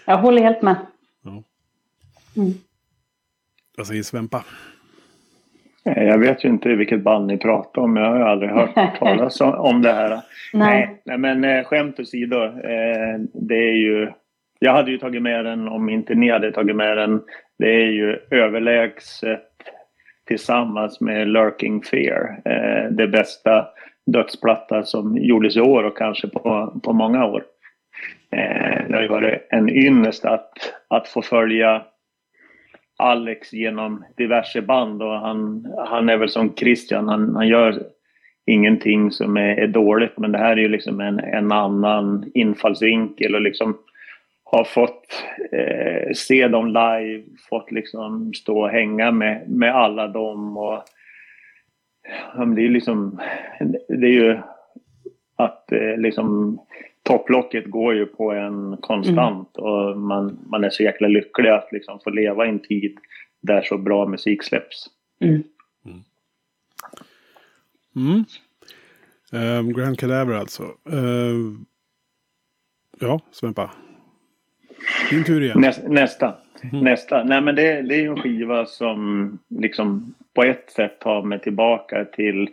Jag 0.05 0.17
håller 0.17 0.41
helt 0.41 0.61
med. 0.61 0.85
Ja. 1.23 1.43
Mm. 2.35 2.53
Vad 3.77 3.87
säger 3.87 4.03
Svempa? 4.03 4.45
Eh, 5.95 6.03
jag 6.03 6.17
vet 6.17 6.45
ju 6.45 6.49
inte 6.49 6.69
vilket 6.75 7.01
band 7.01 7.27
ni 7.27 7.37
pratar 7.37 7.81
om. 7.81 7.95
Jag 7.95 8.05
har 8.05 8.17
ju 8.17 8.23
aldrig 8.23 8.51
hört 8.51 8.75
talas 8.99 9.41
om 9.41 9.81
det 9.81 9.93
här. 9.93 10.19
Nej. 10.53 11.01
Nej, 11.05 11.17
men 11.17 11.43
eh, 11.43 11.63
skämt 11.63 11.99
åsido. 11.99 12.43
Eh, 12.43 13.19
det 13.33 13.55
är 13.55 13.73
ju... 13.73 14.11
Jag 14.59 14.73
hade 14.73 14.91
ju 14.91 14.97
tagit 14.97 15.21
med 15.21 15.45
den 15.45 15.67
om 15.67 15.89
inte 15.89 16.15
ni 16.15 16.31
hade 16.31 16.51
tagit 16.51 16.75
med 16.75 16.97
den. 16.97 17.21
Det 17.59 17.69
är 17.69 17.87
ju 17.87 18.17
överlägset 18.31 19.45
tillsammans 20.27 21.01
med 21.01 21.27
Lurking 21.27 21.81
Fear. 21.81 22.41
Det 22.91 23.07
bästa 23.07 23.67
dödsplatta 24.05 24.83
som 24.83 25.17
gjordes 25.17 25.57
i 25.57 25.61
år 25.61 25.83
och 25.83 25.97
kanske 25.97 26.27
på, 26.27 26.79
på 26.83 26.93
många 26.93 27.25
år. 27.25 27.43
Det 28.87 28.93
har 28.93 29.01
ju 29.01 29.07
varit 29.07 29.47
en 29.49 29.69
ynnest 29.69 30.25
att, 30.25 30.51
att 30.87 31.07
få 31.07 31.21
följa 31.21 31.81
Alex 32.99 33.53
genom 33.53 34.03
diverse 34.17 34.61
band 34.61 35.03
och 35.03 35.19
han, 35.19 35.67
han 35.87 36.09
är 36.09 36.17
väl 36.17 36.29
som 36.29 36.55
Christian, 36.55 37.07
han, 37.07 37.35
han 37.35 37.47
gör 37.47 37.83
ingenting 38.45 39.11
som 39.11 39.37
är, 39.37 39.57
är, 39.57 39.67
dåligt 39.67 40.17
men 40.17 40.31
det 40.31 40.37
här 40.37 40.51
är 40.51 40.61
ju 40.61 40.67
liksom 40.67 40.99
en, 40.99 41.19
en 41.19 41.51
annan 41.51 42.31
infallsvinkel 42.33 43.35
och 43.35 43.41
liksom 43.41 43.77
har 44.43 44.63
fått 44.63 45.25
eh, 45.51 46.11
se 46.13 46.47
dem 46.47 46.67
live, 46.67 47.23
fått 47.49 47.71
liksom 47.71 48.33
stå 48.33 48.61
och 48.61 48.69
hänga 48.69 49.11
med, 49.11 49.49
med 49.49 49.75
alla 49.75 50.07
dem 50.07 50.57
och 50.57 50.83
ja, 52.35 52.45
det 52.45 52.65
är 52.65 52.69
liksom, 52.69 53.19
det 53.87 54.07
är 54.07 54.11
ju 54.11 54.37
att 55.35 55.71
eh, 55.71 55.97
liksom 55.97 56.59
topplocket 57.09 57.65
går 57.65 57.95
ju 57.95 58.05
på 58.05 58.31
en 58.31 58.77
konstant 58.77 59.57
mm. 59.57 59.69
och 59.69 59.97
man, 59.97 60.39
man 60.49 60.63
är 60.63 60.69
så 60.69 60.83
jäkla 60.83 61.07
lycklig 61.07 61.49
att 61.49 61.69
liksom 61.71 61.99
få 62.03 62.09
leva 62.09 62.45
i 62.45 62.49
en 62.49 62.59
tid 62.59 62.97
där 63.41 63.61
så 63.61 63.77
bra 63.77 64.07
musik 64.07 64.43
släpps. 64.43 64.85
Mm. 65.21 65.43
Mm. 67.95 68.25
Um, 69.31 69.73
Grand 69.73 69.99
Cadaver 69.99 70.33
alltså. 70.33 70.63
Uh, 70.63 71.55
ja, 72.99 73.19
Svempa. 73.31 73.71
Din 75.09 75.23
tur 75.23 75.43
igen. 75.43 75.61
Nästa. 75.61 75.87
nästa. 75.87 76.35
Mm. 76.63 76.83
nästa. 76.83 77.23
Nej 77.23 77.41
men 77.41 77.55
det, 77.55 77.81
det 77.81 77.95
är 77.95 78.09
en 78.09 78.21
skiva 78.21 78.65
som 78.65 79.39
liksom 79.49 80.13
på 80.35 80.43
ett 80.43 80.71
sätt 80.71 80.99
tar 80.99 81.23
mig 81.23 81.39
tillbaka 81.39 82.05
till 82.05 82.49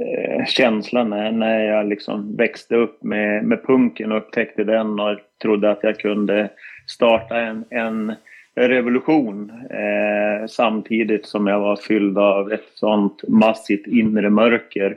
eh, 0.00 0.44
känslan 0.46 1.10
när, 1.10 1.32
när 1.32 1.64
jag 1.64 1.88
liksom 1.88 2.36
växte 2.36 2.76
upp 2.76 3.02
med, 3.02 3.44
med 3.44 3.66
punken 3.66 4.12
och 4.12 4.18
upptäckte 4.18 4.64
den 4.64 5.00
och 5.00 5.18
trodde 5.42 5.70
att 5.70 5.82
jag 5.82 5.98
kunde 5.98 6.48
starta 6.86 7.40
en, 7.40 7.64
en 7.70 8.14
revolution 8.54 9.52
eh, 9.70 10.46
samtidigt 10.46 11.26
som 11.26 11.46
jag 11.46 11.60
var 11.60 11.76
fylld 11.76 12.18
av 12.18 12.52
ett 12.52 12.68
sånt 12.74 13.28
massivt 13.28 13.86
inre 13.86 14.30
mörker. 14.30 14.96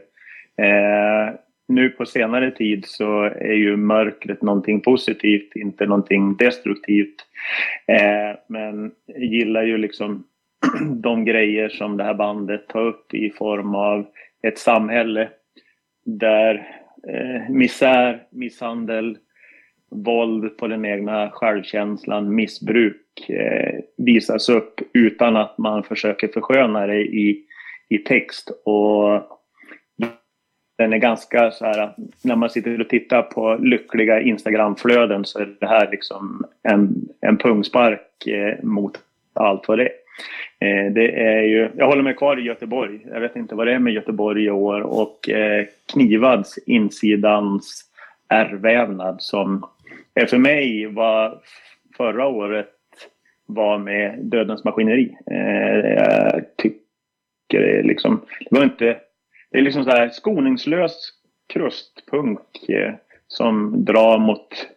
Eh, 0.57 1.33
nu 1.67 1.89
på 1.89 2.05
senare 2.05 2.51
tid 2.51 2.85
så 2.85 3.23
är 3.23 3.53
ju 3.53 3.77
mörkret 3.77 4.41
någonting 4.41 4.81
positivt, 4.81 5.55
inte 5.55 5.85
någonting 5.85 6.35
destruktivt. 6.35 7.15
Eh, 7.87 8.37
men 8.47 8.91
jag 9.05 9.23
gillar 9.23 9.63
ju 9.63 9.77
liksom 9.77 10.23
de 11.01 11.25
grejer 11.25 11.69
som 11.69 11.97
det 11.97 12.03
här 12.03 12.13
bandet 12.13 12.67
tar 12.67 12.81
upp 12.81 13.13
i 13.13 13.29
form 13.29 13.75
av 13.75 14.05
ett 14.47 14.57
samhälle 14.59 15.29
där 16.05 16.67
eh, 17.07 17.49
misär, 17.49 18.23
misshandel, 18.29 19.17
våld 19.89 20.57
på 20.57 20.67
den 20.67 20.85
egna 20.85 21.29
självkänslan, 21.31 22.35
missbruk 22.35 23.29
eh, 23.29 23.79
visas 23.97 24.49
upp 24.49 24.81
utan 24.93 25.35
att 25.35 25.57
man 25.57 25.83
försöker 25.83 26.27
försköna 26.27 26.87
det 26.87 27.01
i, 27.01 27.45
i 27.89 27.97
text. 27.97 28.51
Och 28.65 29.21
den 30.77 30.93
är 30.93 30.97
ganska 30.97 31.51
så 31.51 31.65
här, 31.65 31.93
när 32.23 32.35
man 32.35 32.49
sitter 32.49 32.81
och 32.81 32.89
tittar 32.89 33.21
på 33.21 33.55
lyckliga 33.55 34.21
Instagramflöden 34.21 35.25
så 35.25 35.39
är 35.39 35.55
det 35.59 35.67
här 35.67 35.91
liksom 35.91 36.45
en, 36.63 37.09
en 37.21 37.37
pungspark 37.37 38.27
eh, 38.27 38.63
mot 38.63 38.99
allt 39.33 39.67
vad 39.67 39.77
det 39.77 39.83
är. 39.83 40.00
Eh, 40.59 40.91
det 40.91 41.21
är 41.21 41.41
ju, 41.41 41.69
jag 41.75 41.87
håller 41.87 42.03
mig 42.03 42.15
kvar 42.15 42.39
i 42.39 42.43
Göteborg. 42.43 42.99
Jag 43.05 43.19
vet 43.19 43.35
inte 43.35 43.55
vad 43.55 43.67
det 43.67 43.73
är 43.73 43.79
med 43.79 43.93
Göteborg 43.93 44.43
i 44.43 44.49
år 44.49 44.81
och 44.81 45.29
eh, 45.29 45.65
Knivads 45.93 46.57
insidans 46.65 47.83
ärrvävnad 48.29 49.21
som 49.21 49.65
är 50.13 50.25
för 50.25 50.37
mig 50.37 50.85
var 50.85 51.39
förra 51.97 52.27
året 52.27 52.69
var 53.45 53.77
med 53.77 54.19
Dödens 54.19 54.63
maskineri. 54.63 55.17
Eh, 55.31 55.77
jag 55.77 56.57
tycker 56.57 56.81
det 57.49 57.79
är 57.79 57.83
liksom, 57.83 58.21
det 58.49 58.57
var 58.57 58.63
inte, 58.63 58.97
det 59.51 59.57
är 59.57 59.61
liksom 59.61 59.83
så 59.83 59.89
här 59.89 60.09
skoningslös 60.09 61.09
krustpunk 61.53 62.39
som 63.27 63.85
drar 63.85 64.17
mot, 64.17 64.67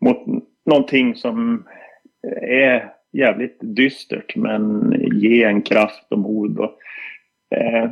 mot 0.00 0.44
någonting 0.66 1.14
som 1.14 1.64
är 2.42 2.92
jävligt 3.12 3.58
dystert 3.60 4.36
men 4.36 4.92
ge 5.12 5.42
en 5.42 5.62
kraft 5.62 6.06
och 6.10 6.18
mod. 6.18 6.58
Och, 6.58 6.78
eh, 7.56 7.90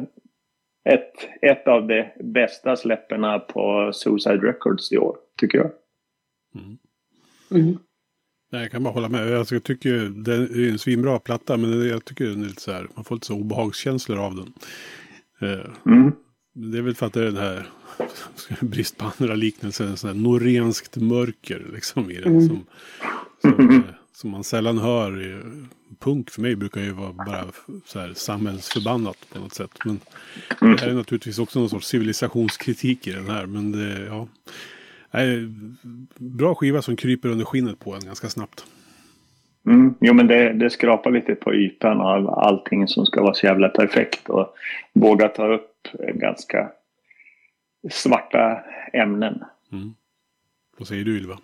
ett, 0.88 1.28
ett 1.42 1.68
av 1.68 1.86
de 1.86 2.04
bästa 2.24 2.76
släpperna 2.76 3.38
på 3.38 3.90
Suicide 3.94 4.38
Records 4.38 4.92
i 4.92 4.98
år, 4.98 5.16
tycker 5.40 5.58
jag. 5.58 5.70
Mm. 6.54 6.78
Mm. 7.50 7.78
Nej, 8.52 8.62
jag 8.62 8.70
kan 8.70 8.82
bara 8.82 8.94
hålla 8.94 9.08
med. 9.08 9.38
Alltså, 9.38 9.54
jag 9.54 9.64
tycker 9.64 9.92
det 10.24 10.34
är 10.34 10.70
en 10.70 10.78
svinbra 10.78 11.18
platta, 11.18 11.56
men 11.56 11.88
jag 11.88 12.04
tycker 12.04 12.24
den 12.24 12.42
är 12.42 12.46
lite 12.46 12.60
så 12.60 12.72
här, 12.72 12.88
man 12.94 13.04
får 13.04 13.14
lite 13.14 13.26
så 13.26 13.34
obehagskänslor 13.34 14.18
av 14.18 14.34
den. 14.34 14.52
Eh, 15.40 15.66
mm. 15.86 16.12
Det 16.54 16.78
är 16.78 16.82
väl 16.82 16.94
för 16.94 17.06
att 17.06 17.12
det 17.12 17.20
är 17.20 17.24
den 17.24 17.36
här, 17.36 17.66
brist 18.60 18.98
på 18.98 19.12
andra 19.18 19.34
liknelser, 19.34 19.84
en 19.84 19.96
sån 19.96 20.10
här 20.10 20.16
norenskt 20.16 20.96
mörker 20.96 21.66
liksom 21.72 22.10
i 22.10 22.14
den. 22.14 22.32
Mm. 22.32 22.48
Som, 22.48 22.66
som, 23.42 23.82
som 24.16 24.30
man 24.30 24.44
sällan 24.44 24.78
hör. 24.78 25.42
Punk 25.98 26.30
för 26.30 26.42
mig 26.42 26.56
brukar 26.56 26.80
ju 26.80 26.92
vara 26.92 27.12
bara 27.12 27.44
så 27.84 28.00
här 28.00 28.12
samhällsförbannat 28.14 29.16
på 29.32 29.38
något 29.38 29.54
sätt. 29.54 29.70
Men 29.84 30.00
det 30.60 30.80
här 30.80 30.88
är 30.88 30.94
naturligtvis 30.94 31.38
också 31.38 31.58
någon 31.58 31.68
sorts 31.68 31.86
civilisationskritik 31.86 33.06
i 33.06 33.12
den 33.12 33.30
här. 33.30 33.46
Men 33.46 33.72
det, 33.72 34.06
ja. 34.06 34.26
Bra 36.16 36.54
skiva 36.54 36.82
som 36.82 36.96
kryper 36.96 37.28
under 37.28 37.44
skinnet 37.44 37.78
på 37.78 37.94
en 37.94 38.00
ganska 38.00 38.28
snabbt. 38.28 38.66
Mm, 39.66 39.94
jo 40.00 40.14
men 40.14 40.26
det, 40.26 40.52
det 40.52 40.70
skrapar 40.70 41.10
lite 41.10 41.34
på 41.34 41.54
ytan 41.54 42.00
av 42.00 42.28
allting 42.28 42.88
som 42.88 43.06
ska 43.06 43.22
vara 43.22 43.34
så 43.34 43.46
jävla 43.46 43.68
perfekt 43.68 44.28
och 44.28 44.54
våga 44.92 45.28
ta 45.28 45.54
upp 45.54 45.88
ganska 46.14 46.70
svarta 47.90 48.60
ämnen. 48.92 49.44
Mm. 49.72 49.94
Vad 50.78 50.88
säger 50.88 51.04
du 51.04 51.16
Ylva? 51.16 51.38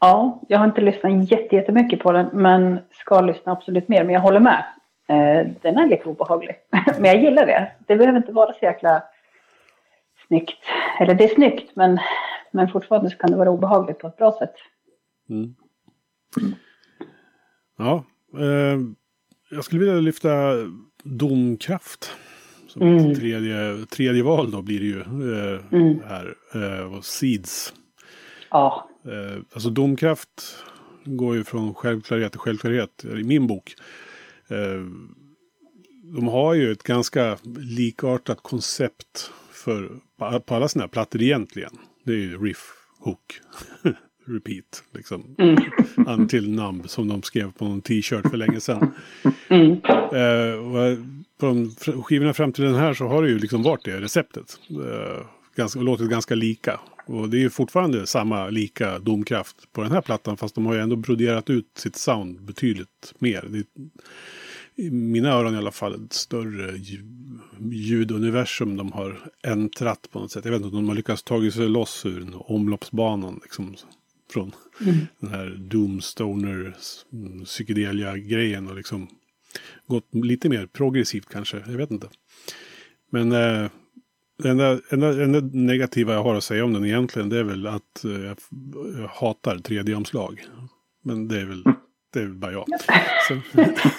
Ja, 0.00 0.42
jag 0.48 0.58
har 0.58 0.64
inte 0.66 0.80
lyssnat 0.80 1.32
jättemycket 1.52 2.00
på 2.00 2.12
den, 2.12 2.26
men 2.32 2.78
ska 2.92 3.20
lyssna 3.20 3.52
absolut 3.52 3.88
mer. 3.88 4.04
Men 4.04 4.14
jag 4.14 4.20
håller 4.20 4.40
med. 4.40 4.64
Eh, 5.08 5.52
den 5.62 5.78
är 5.78 5.86
lite 5.86 6.04
obehaglig. 6.04 6.56
men 6.98 7.04
jag 7.04 7.22
gillar 7.22 7.46
det. 7.46 7.72
Det 7.86 7.96
behöver 7.96 8.18
inte 8.18 8.32
vara 8.32 8.52
så 8.52 8.64
jäkla 8.64 9.02
snyggt. 10.26 10.64
Eller 11.00 11.14
det 11.14 11.24
är 11.24 11.34
snyggt, 11.34 11.76
men, 11.76 11.98
men 12.50 12.68
fortfarande 12.68 13.10
så 13.10 13.16
kan 13.16 13.30
det 13.30 13.36
vara 13.36 13.50
obehagligt 13.50 13.98
på 13.98 14.06
ett 14.06 14.16
bra 14.16 14.32
sätt. 14.38 14.54
Mm. 15.30 15.54
Ja, 17.78 18.04
eh, 18.38 18.80
jag 19.50 19.64
skulle 19.64 19.80
vilja 19.80 20.00
lyfta 20.00 20.28
domkraft. 21.04 22.16
Som 22.66 22.82
mm. 22.82 23.14
tredje, 23.14 23.86
tredje 23.86 24.22
val 24.22 24.50
då 24.50 24.62
blir 24.62 24.80
det 24.80 24.86
ju 24.86 25.00
eh, 25.00 25.60
mm. 25.72 26.00
här. 26.08 26.34
Eh, 26.54 26.96
och 26.96 27.04
Seeds. 27.04 27.74
Ja. 28.50 28.88
Eh, 29.04 29.42
alltså 29.52 29.70
domkraft 29.70 30.64
går 31.04 31.36
ju 31.36 31.44
från 31.44 31.74
självklarhet 31.74 32.32
till 32.32 32.40
självklarhet 32.40 33.04
i 33.04 33.24
min 33.24 33.46
bok. 33.46 33.74
Eh, 34.48 34.84
de 36.14 36.28
har 36.28 36.54
ju 36.54 36.72
ett 36.72 36.82
ganska 36.82 37.38
likartat 37.58 38.42
koncept 38.42 39.30
för, 39.50 39.90
på 40.40 40.54
alla 40.54 40.68
sina 40.68 40.88
plattor 40.88 41.22
egentligen. 41.22 41.78
Det 42.04 42.12
är 42.12 42.16
ju 42.16 42.44
riff, 42.44 42.72
hook, 42.98 43.40
repeat. 44.26 44.82
Liksom. 44.94 45.34
Mm. 45.38 45.56
Until 46.06 46.50
numb 46.50 46.90
som 46.90 47.08
de 47.08 47.22
skrev 47.22 47.52
på 47.52 47.64
någon 47.64 47.80
t-shirt 47.80 48.30
för 48.30 48.36
länge 48.36 48.60
sedan. 48.60 48.94
Mm. 49.48 49.72
Eh, 49.72 50.98
på 51.40 51.46
de 51.46 51.70
skivorna 52.02 52.32
fram 52.32 52.52
till 52.52 52.64
den 52.64 52.74
här 52.74 52.94
så 52.94 53.06
har 53.06 53.22
det 53.22 53.28
ju 53.28 53.38
liksom 53.38 53.62
varit 53.62 53.84
det 53.84 54.00
receptet. 54.00 54.58
Eh, 54.70 55.26
ganska, 55.56 55.80
låtit 55.80 56.10
ganska 56.10 56.34
lika. 56.34 56.80
Och 57.06 57.28
det 57.30 57.36
är 57.36 57.40
ju 57.40 57.50
fortfarande 57.50 58.06
samma 58.06 58.50
lika 58.50 58.98
domkraft 58.98 59.72
på 59.72 59.82
den 59.82 59.92
här 59.92 60.00
plattan. 60.00 60.36
Fast 60.36 60.54
de 60.54 60.66
har 60.66 60.74
ju 60.74 60.80
ändå 60.80 60.96
broderat 60.96 61.50
ut 61.50 61.70
sitt 61.78 61.96
sound 61.96 62.42
betydligt 62.42 63.14
mer. 63.18 63.48
Det 63.50 63.82
I 64.82 64.90
mina 64.90 65.28
öron 65.28 65.54
i 65.54 65.58
alla 65.58 65.70
fall 65.70 66.04
ett 66.04 66.12
större 66.12 66.74
ljuduniversum 67.70 68.76
de 68.76 68.92
har 68.92 69.30
äntrat 69.42 70.08
på 70.12 70.18
något 70.18 70.32
sätt. 70.32 70.44
Jag 70.44 70.52
vet 70.52 70.62
inte 70.62 70.76
om 70.76 70.82
de 70.82 70.88
har 70.88 70.96
lyckats 70.96 71.22
ta 71.22 71.50
sig 71.50 71.68
loss 71.68 72.06
ur 72.06 72.52
omloppsbanan. 72.52 73.40
Liksom, 73.42 73.76
från 74.32 74.52
mm. 74.80 74.96
den 75.20 75.30
här 75.30 75.56
Doomstoner 75.58 76.76
psykedelia-grejen 77.44 78.66
och 78.66 78.76
liksom 78.76 79.08
gått 79.86 80.14
lite 80.14 80.48
mer 80.48 80.66
progressivt 80.66 81.28
kanske. 81.28 81.56
Jag 81.66 81.76
vet 81.76 81.90
inte. 81.90 82.08
Men 83.10 83.32
eh, 83.32 83.70
det 84.42 84.48
enda, 84.48 84.78
enda, 84.90 85.22
enda, 85.22 85.40
negativa 85.52 86.12
jag 86.12 86.22
har 86.22 86.34
att 86.34 86.44
säga 86.44 86.64
om 86.64 86.72
den 86.72 86.84
egentligen 86.84 87.28
det 87.28 87.38
är 87.38 87.44
väl 87.44 87.66
att 87.66 88.04
eh, 88.04 88.10
jag, 88.10 88.36
jag 89.00 89.08
hatar 89.08 89.56
3D-omslag. 89.56 90.44
Men 91.04 91.28
det 91.28 91.40
är 91.40 91.44
väl, 91.44 91.62
det 92.12 92.20
är 92.20 92.24
väl 92.24 92.34
bara 92.34 92.52
jag. 92.52 92.66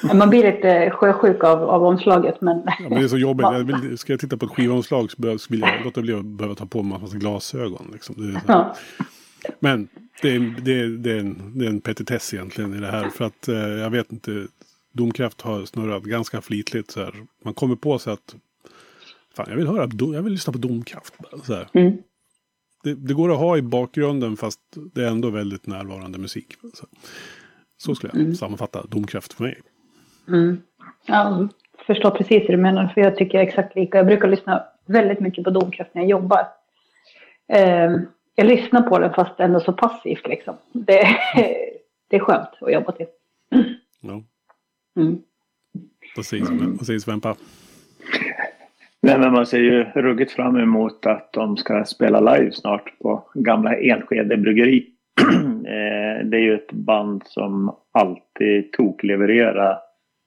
Man 0.15 0.29
blir 0.29 0.55
lite 0.55 0.89
sjösjuk 0.89 1.43
av, 1.43 1.63
av 1.63 1.83
omslaget. 1.83 2.41
Men... 2.41 2.63
Ja, 2.65 2.73
men 2.79 2.99
det 2.99 3.03
är 3.03 3.07
så 3.07 3.17
jobbigt. 3.17 3.43
Jag 3.43 3.63
vill, 3.63 3.97
ska 3.97 4.13
jag 4.13 4.19
titta 4.19 4.37
på 4.37 4.45
ett 4.45 4.51
skivomslag 4.51 5.11
så 5.11 5.17
vill 5.49 5.59
jag 5.59 5.69
låta 5.85 6.01
bli 6.01 6.13
att 6.13 6.25
behöva 6.25 6.55
ta 6.55 6.65
på 6.65 6.83
mig 6.83 6.95
en 6.95 7.01
massa 7.01 7.17
glasögon. 7.17 7.89
Liksom. 7.93 8.39
Ja. 8.47 8.75
Men 9.59 9.87
det 10.21 10.35
är, 10.35 10.55
det, 10.61 10.79
är, 10.79 10.87
det, 10.87 11.11
är 11.11 11.19
en, 11.19 11.51
det 11.55 11.65
är 11.65 11.69
en 11.69 11.81
petitess 11.81 12.33
egentligen 12.33 12.73
i 12.73 12.79
det 12.79 12.91
här. 12.91 13.09
För 13.09 13.25
att 13.25 13.47
eh, 13.47 13.55
jag 13.55 13.89
vet 13.89 14.11
inte. 14.11 14.47
Domkraft 14.93 15.41
har 15.41 15.65
snurrat 15.65 16.03
ganska 16.03 16.41
flitligt 16.41 16.91
så 16.91 16.99
här. 16.99 17.13
Man 17.43 17.53
kommer 17.53 17.75
på 17.75 17.99
sig 17.99 18.13
att 18.13 18.35
fan, 19.37 19.45
jag 19.49 19.57
vill 19.57 19.67
höra, 19.67 19.89
jag 20.13 20.21
vill 20.21 20.33
lyssna 20.33 20.53
på 20.53 20.59
Domkraft. 20.59 21.13
Mm. 21.73 21.97
Det, 22.83 22.93
det, 22.93 23.13
går 23.13 23.31
att 23.31 23.37
ha 23.37 23.57
i 23.57 23.61
bakgrunden 23.61 24.37
fast 24.37 24.59
det 24.93 25.03
är 25.03 25.07
ändå 25.07 25.29
väldigt 25.29 25.67
närvarande 25.67 26.17
musik. 26.17 26.55
Så, 26.73 26.85
så 27.77 27.95
skulle 27.95 28.13
jag 28.13 28.21
mm. 28.21 28.35
sammanfatta 28.35 28.85
Domkraft 28.87 29.33
för 29.33 29.43
mig. 29.43 29.61
Mm. 30.27 30.61
Ja, 31.05 31.47
förstår 31.87 32.11
precis 32.11 32.43
hur 32.43 32.57
du 32.57 32.57
menar, 32.57 32.87
för 32.87 33.01
jag 33.01 33.17
tycker 33.17 33.39
exakt 33.39 33.75
lika. 33.75 33.97
Jag 33.97 34.05
brukar 34.05 34.27
lyssna 34.27 34.63
väldigt 34.85 35.19
mycket 35.19 35.43
på 35.43 35.49
Domkraft 35.49 35.93
när 35.93 36.01
jag 36.01 36.09
jobbar. 36.09 36.47
Eh, 37.53 37.91
jag 38.35 38.47
lyssnar 38.47 38.81
på 38.81 38.99
den 38.99 39.13
fast 39.13 39.39
ändå 39.39 39.59
så 39.59 39.73
passivt 39.73 40.27
liksom. 40.27 40.55
Det, 40.71 41.07
det 42.09 42.15
är 42.15 42.19
skönt 42.19 42.49
att 42.61 42.73
jobba 42.73 42.91
till. 42.91 43.07
Ja. 44.01 44.23
Mm. 44.97 45.21
Precis, 46.15 46.49
precis 46.79 47.07
Vempa. 47.07 47.35
Nej, 49.07 49.19
men 49.19 49.33
man 49.33 49.45
ser 49.45 49.59
ju 49.59 49.83
ruggigt 49.83 50.31
fram 50.31 50.57
emot 50.57 51.05
att 51.05 51.33
de 51.33 51.57
ska 51.57 51.83
spela 51.85 52.35
live 52.35 52.51
snart 52.51 52.99
på 52.99 53.29
gamla 53.33 53.75
Enskede 53.75 54.37
bryggeri. 54.37 54.85
Eh, 55.67 56.25
det 56.25 56.37
är 56.37 56.41
ju 56.41 56.55
ett 56.55 56.71
band 56.71 57.23
som 57.25 57.75
alltid 57.91 58.71
toklevererar 58.71 59.77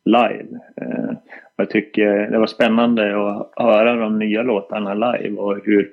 live. 0.05 0.47
Eh, 0.81 1.11
jag 1.57 1.71
tycker 1.71 2.31
det 2.31 2.39
var 2.39 2.47
spännande 2.47 3.29
att 3.29 3.53
höra 3.57 3.95
de 3.95 4.19
nya 4.19 4.43
låtarna 4.43 4.95
live 4.95 5.37
och 5.37 5.61
hur 5.65 5.91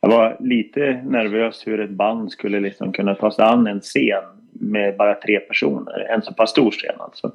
jag 0.00 0.08
var 0.08 0.36
lite 0.40 1.02
nervös 1.04 1.66
hur 1.66 1.80
ett 1.80 1.90
band 1.90 2.32
skulle 2.32 2.60
liksom 2.60 2.92
kunna 2.92 3.14
ta 3.14 3.30
sig 3.30 3.44
an 3.44 3.66
en 3.66 3.80
scen 3.80 4.35
med 4.60 4.96
bara 4.96 5.14
tre 5.14 5.40
personer. 5.40 6.06
En 6.10 6.22
så 6.22 6.34
pass 6.34 6.50
stor 6.50 6.70
scen 6.70 6.94
alltså. 6.98 7.26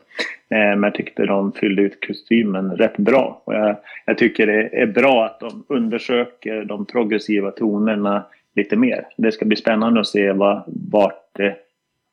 Eh, 0.50 0.58
men 0.58 0.84
jag 0.84 0.96
tyckte 0.96 1.26
de 1.26 1.52
fyllde 1.52 1.82
ut 1.82 2.08
kostymen 2.08 2.78
rätt 2.78 2.98
bra. 2.98 3.42
Och 3.46 3.54
jag, 3.54 3.76
jag, 4.06 4.18
tycker 4.18 4.48
det 4.48 4.82
är 4.82 4.86
bra 4.86 5.26
att 5.26 5.40
de 5.40 5.64
undersöker 5.68 6.64
de 6.64 6.86
progressiva 6.86 7.52
tonerna 7.52 8.26
lite 8.56 8.76
mer. 8.76 9.08
Det 9.18 9.32
ska 9.32 9.46
bli 9.46 9.56
spännande 9.56 10.00
att 10.00 10.08
se 10.08 10.32
vad, 10.32 10.64
vart, 10.68 11.30
det, 11.32 11.56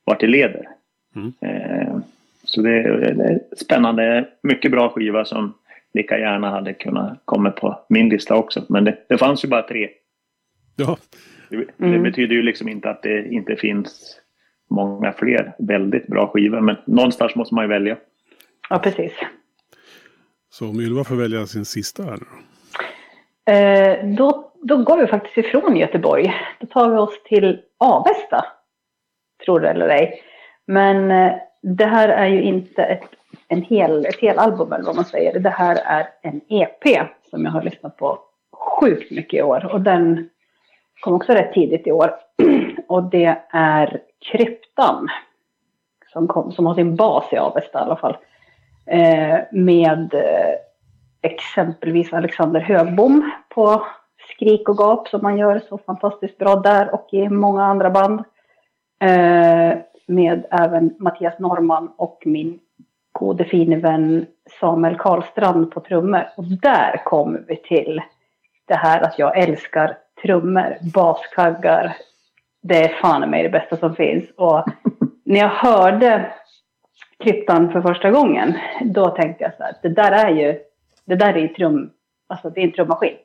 vart 0.04 0.20
det 0.20 0.26
leder. 0.26 0.68
Mm. 1.16 1.32
Eh, 1.40 1.96
så 2.44 2.62
det 2.62 2.70
är 2.70 3.40
spännande. 3.56 4.28
Mycket 4.42 4.70
bra 4.70 4.88
skiva 4.88 5.24
som 5.24 5.54
lika 5.94 6.18
gärna 6.18 6.50
hade 6.50 6.74
kunnat 6.74 7.18
komma 7.24 7.50
på 7.50 7.80
min 7.88 8.08
lista 8.08 8.36
också. 8.36 8.64
Men 8.68 8.84
det, 8.84 8.96
det 9.08 9.18
fanns 9.18 9.44
ju 9.44 9.48
bara 9.48 9.62
tre. 9.62 9.88
Ja. 10.76 10.96
Det, 11.48 11.56
det 11.76 11.86
mm. 11.86 12.02
betyder 12.02 12.34
ju 12.34 12.42
liksom 12.42 12.68
inte 12.68 12.90
att 12.90 13.02
det 13.02 13.28
inte 13.28 13.56
finns 13.56 14.20
många 14.70 15.12
fler 15.12 15.54
väldigt 15.58 16.06
bra 16.06 16.26
skivor. 16.26 16.60
Men 16.60 16.76
någonstans 16.86 17.34
måste 17.34 17.54
man 17.54 17.64
ju 17.64 17.68
välja. 17.68 17.96
Ja, 18.70 18.78
precis. 18.78 19.12
Så 20.50 20.68
om 20.68 20.80
Ylva 20.80 21.04
får 21.04 21.16
välja 21.16 21.46
sin 21.46 21.64
sista 21.64 22.02
här 22.02 22.18
eh, 23.54 24.06
då? 24.16 24.44
Då 24.62 24.76
går 24.76 24.98
vi 24.98 25.06
faktiskt 25.06 25.38
ifrån 25.38 25.76
Göteborg. 25.76 26.34
Då 26.60 26.66
tar 26.66 26.90
vi 26.90 26.96
oss 26.96 27.22
till 27.24 27.60
Avesta. 27.78 28.44
Tror 29.44 29.60
det 29.60 29.70
eller 29.70 29.88
ej. 29.88 30.22
Men 30.66 31.10
eh, 31.10 31.32
det 31.62 31.86
här 31.86 32.08
är 32.08 32.26
ju 32.26 32.42
inte 32.42 32.82
ett, 32.82 33.08
en 33.48 33.62
hel, 33.62 34.06
ett 34.06 34.18
hel 34.18 34.38
album 34.38 34.72
eller 34.72 34.84
vad 34.84 34.96
man 34.96 35.04
säger. 35.04 35.40
Det 35.40 35.50
här 35.50 35.76
är 35.84 36.08
en 36.22 36.40
EP 36.48 37.08
som 37.30 37.44
jag 37.44 37.52
har 37.52 37.62
lyssnat 37.62 37.96
på 37.96 38.18
sjukt 38.80 39.10
mycket 39.10 39.38
i 39.38 39.42
år. 39.42 39.72
Och 39.72 39.80
den 39.80 40.28
kom 41.00 41.14
också 41.14 41.32
rätt 41.32 41.52
tidigt 41.52 41.86
i 41.86 41.92
år. 41.92 42.10
Och 42.88 43.02
det 43.02 43.38
är 43.50 44.00
Kryptan. 44.32 45.08
Som, 46.12 46.28
kom, 46.28 46.52
som 46.52 46.66
har 46.66 46.74
sin 46.74 46.96
bas 46.96 47.32
i 47.32 47.36
Avesta 47.36 47.78
i 47.78 47.82
alla 47.82 47.96
fall. 47.96 48.16
Eh, 48.86 49.38
med 49.52 50.14
eh, 50.14 50.54
exempelvis 51.22 52.12
Alexander 52.12 52.60
Högbom 52.60 53.30
på 53.48 53.82
Skrik 54.34 54.68
och 54.68 54.78
gap 54.78 55.08
som 55.08 55.22
man 55.22 55.38
gör 55.38 55.62
så 55.68 55.78
fantastiskt 55.78 56.38
bra 56.38 56.56
där 56.56 56.94
och 56.94 57.08
i 57.12 57.28
många 57.28 57.64
andra 57.64 57.90
band. 57.90 58.20
Eh, 59.00 59.78
med 60.06 60.46
även 60.50 60.94
Mattias 60.98 61.38
Norman 61.38 61.90
och 61.96 62.22
min 62.24 62.58
gode 63.12 63.44
fine 63.44 63.80
vän 63.80 64.26
Samuel 64.60 64.96
Karlstrand 64.96 65.70
på 65.70 65.80
trummor. 65.80 66.28
Och 66.36 66.44
där 66.44 67.02
kommer 67.04 67.44
vi 67.48 67.56
till 67.56 68.02
det 68.64 68.74
här 68.74 69.00
att 69.00 69.18
jag 69.18 69.38
älskar 69.38 69.96
trummor, 70.22 70.76
baskaggar. 70.94 71.96
Det 72.68 72.84
är 72.84 72.88
fan 72.88 73.30
mig 73.30 73.42
det 73.42 73.48
bästa 73.48 73.76
som 73.76 73.94
finns. 73.94 74.30
Och 74.36 74.64
när 75.24 75.40
jag 75.40 75.48
hörde 75.48 76.32
kryptan 77.18 77.72
för 77.72 77.80
första 77.80 78.10
gången, 78.10 78.58
då 78.80 79.08
tänkte 79.08 79.44
jag 79.44 79.56
så 79.56 79.62
här, 79.62 79.74
det 79.82 79.88
där 79.88 80.12
är 80.12 80.30
ju, 80.30 80.58
det 81.04 81.14
där 81.14 81.34
är 81.34 81.38
ju 81.38 81.48
trum, 81.48 81.90
alltså 82.26 82.50
det 82.50 82.60
är 82.60 82.64
en 82.64 82.72
trummaskin. 82.72 83.16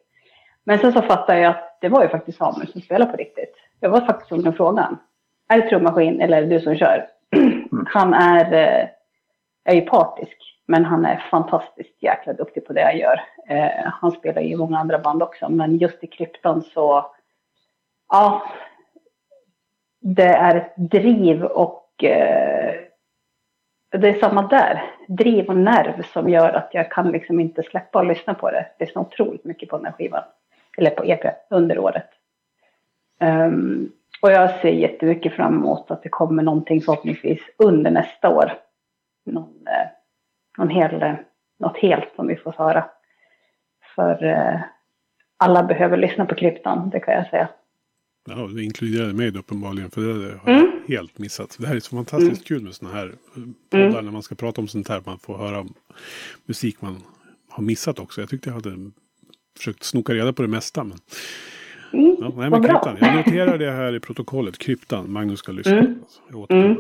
Men 0.64 0.80
sen 0.80 0.94
så 0.94 1.02
fattade 1.02 1.40
jag 1.40 1.50
att 1.50 1.78
det 1.82 1.90
var 1.90 2.04
ju 2.04 2.10
faktiskt 2.10 2.38
Samuel 2.38 2.72
som 2.72 2.82
spelade 2.82 3.12
på 3.12 3.18
riktigt. 3.18 3.56
Jag 3.80 3.90
var 3.90 4.02
faktiskt 4.02 4.30
tvungen 4.30 4.48
att 4.48 4.58
fråga 4.58 4.98
är 5.48 5.62
det 5.62 5.70
trummaskin 5.70 6.22
eller 6.22 6.38
är 6.38 6.42
det 6.42 6.58
du 6.58 6.60
som 6.60 6.76
kör? 6.76 7.08
Han 7.86 8.14
är, 8.14 8.54
eh, 8.54 8.88
är 9.64 9.76
ju 9.76 9.82
partisk, 9.82 10.38
men 10.68 10.86
han 10.86 11.06
är 11.06 11.28
fantastiskt 11.32 12.04
jäkla 12.04 12.34
duktig 12.34 12.66
på 12.68 12.74
det 12.74 12.82
jag 12.82 12.98
gör. 12.98 13.22
Eh, 13.48 13.92
han 14.02 14.12
spelar 14.12 14.42
i 14.42 14.56
många 14.56 14.80
andra 14.80 15.00
band 15.00 15.24
också, 15.24 15.50
men 15.50 15.78
just 15.78 16.04
i 16.04 16.08
kryptan 16.08 16.62
så, 16.62 17.06
ja, 18.10 18.44
det 20.04 20.24
är 20.24 20.56
ett 20.56 20.74
driv 20.76 21.44
och 21.44 22.04
eh, 22.04 22.76
det 23.92 24.10
är 24.10 24.20
samma 24.20 24.48
där. 24.48 24.84
Driv 25.08 25.50
och 25.50 25.58
nerv 25.58 26.02
som 26.02 26.30
gör 26.30 26.54
att 26.54 26.70
jag 26.72 26.92
kan 26.92 27.12
liksom 27.12 27.40
inte 27.40 27.64
släppa 27.64 28.00
och 28.00 28.06
lyssna 28.06 28.34
på 28.34 28.52
det. 28.52 28.66
Det 28.78 28.84
är 28.84 28.90
så 28.90 29.00
otroligt 29.00 29.44
mycket 29.44 29.70
på 29.70 29.78
den 29.78 29.86
här 29.86 29.94
skivan. 29.94 30.24
Eller 30.78 30.90
på 30.90 31.06
EP 31.06 31.36
under 31.50 31.80
året. 31.80 32.10
Um, 33.20 33.92
och 34.22 34.32
jag 34.32 34.60
ser 34.60 34.70
jättemycket 34.70 35.34
fram 35.34 35.54
emot 35.54 35.92
att 35.92 36.04
det 36.04 36.10
kommer 36.10 36.44
någonting 36.44 36.82
förhoppningsvis 36.82 37.42
under 37.58 37.92
nästa 37.92 38.30
år. 38.30 38.54
Någon, 39.26 39.68
eh, 39.68 39.88
någon 40.58 40.70
hel, 40.70 41.04
eh, 41.04 41.16
något 41.60 41.78
helt 41.78 42.16
som 42.16 42.28
vi 42.28 42.36
får 42.36 42.52
höra. 42.58 42.86
För 43.96 44.24
eh, 44.24 44.60
alla 45.38 45.64
behöver 45.64 45.98
lyssna 45.98 46.26
på 46.26 46.36
kryptan, 46.36 46.90
det 46.90 47.00
kan 47.00 47.14
jag 47.14 47.28
säga. 47.28 47.50
Ja, 48.26 48.36
det 48.36 48.64
inkluderade 48.64 49.14
mig 49.14 49.38
uppenbarligen 49.38 49.90
för 49.90 50.02
det 50.02 50.14
har 50.14 50.52
jag 50.52 50.60
mm. 50.60 50.72
helt 50.88 51.18
missat. 51.18 51.58
Det 51.60 51.68
här 51.68 51.76
är 51.76 51.80
så 51.80 51.96
fantastiskt 51.96 52.32
mm. 52.32 52.44
kul 52.44 52.62
med 52.62 52.74
sådana 52.74 52.96
här 52.96 53.12
poddar 53.70 53.90
mm. 53.90 54.06
när 54.06 54.12
man 54.12 54.24
ska 54.24 54.36
prata 54.36 54.62
om 54.62 54.68
sånt 54.68 54.90
här. 54.90 55.02
Man 55.06 55.20
får 55.20 55.38
höra 55.38 55.66
musik 56.46 56.82
man 56.82 56.98
har 57.50 57.64
missat 57.64 58.00
också. 58.00 58.22
Jag 58.22 58.30
tyckte 58.30 58.50
jag 58.50 58.54
hade 58.54 58.92
försökt 59.58 59.84
snoka 59.84 60.14
reda 60.14 60.34
på 60.34 60.42
det 60.42 60.48
mesta. 60.48 60.84
Men... 60.84 60.98
Mm. 61.94 62.16
Ja, 62.20 62.32
nej, 62.38 62.50
men 62.50 62.64
kryptan. 62.64 62.98
Jag 63.00 63.16
noterar 63.16 63.58
det 63.58 63.72
här 63.72 63.96
i 63.96 64.00
protokollet. 64.00 64.58
Kryptan. 64.58 65.12
Magnus 65.12 65.40
ska 65.40 65.52
lyssna. 65.52 65.78
Mm. 65.78 66.00
Jag 66.32 66.52
mm. 66.52 66.78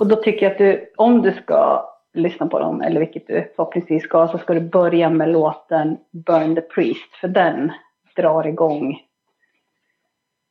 Och 0.00 0.06
då 0.06 0.16
tycker 0.16 0.42
jag 0.42 0.52
att 0.52 0.58
du, 0.58 0.92
om 0.96 1.22
du 1.22 1.32
ska 1.42 1.88
lyssna 2.14 2.46
på 2.46 2.58
dem, 2.58 2.80
eller 2.80 3.00
vilket 3.00 3.26
du 3.26 3.52
förhoppningsvis 3.56 4.02
ska, 4.02 4.28
så 4.28 4.38
ska 4.38 4.54
du 4.54 4.60
börja 4.60 5.10
med 5.10 5.28
låten 5.28 5.96
Burn 6.10 6.54
the 6.54 6.60
Priest. 6.60 7.14
För 7.20 7.28
den 7.28 7.72
drar 8.16 8.46
igång 8.46 9.00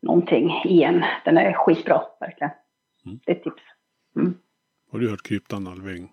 någonting 0.01 0.51
i 0.65 0.83
en. 0.83 1.03
Den 1.25 1.37
är 1.37 1.53
skitbra, 1.53 2.01
verkligen. 2.19 2.51
Mm. 3.05 3.19
Det 3.25 3.31
är 3.31 3.35
ett 3.35 3.43
tips. 3.43 3.63
Mm. 4.15 4.33
Har 4.91 4.99
du 4.99 5.09
hört 5.09 5.23
kryptan 5.23 5.67
Alving? 5.67 6.11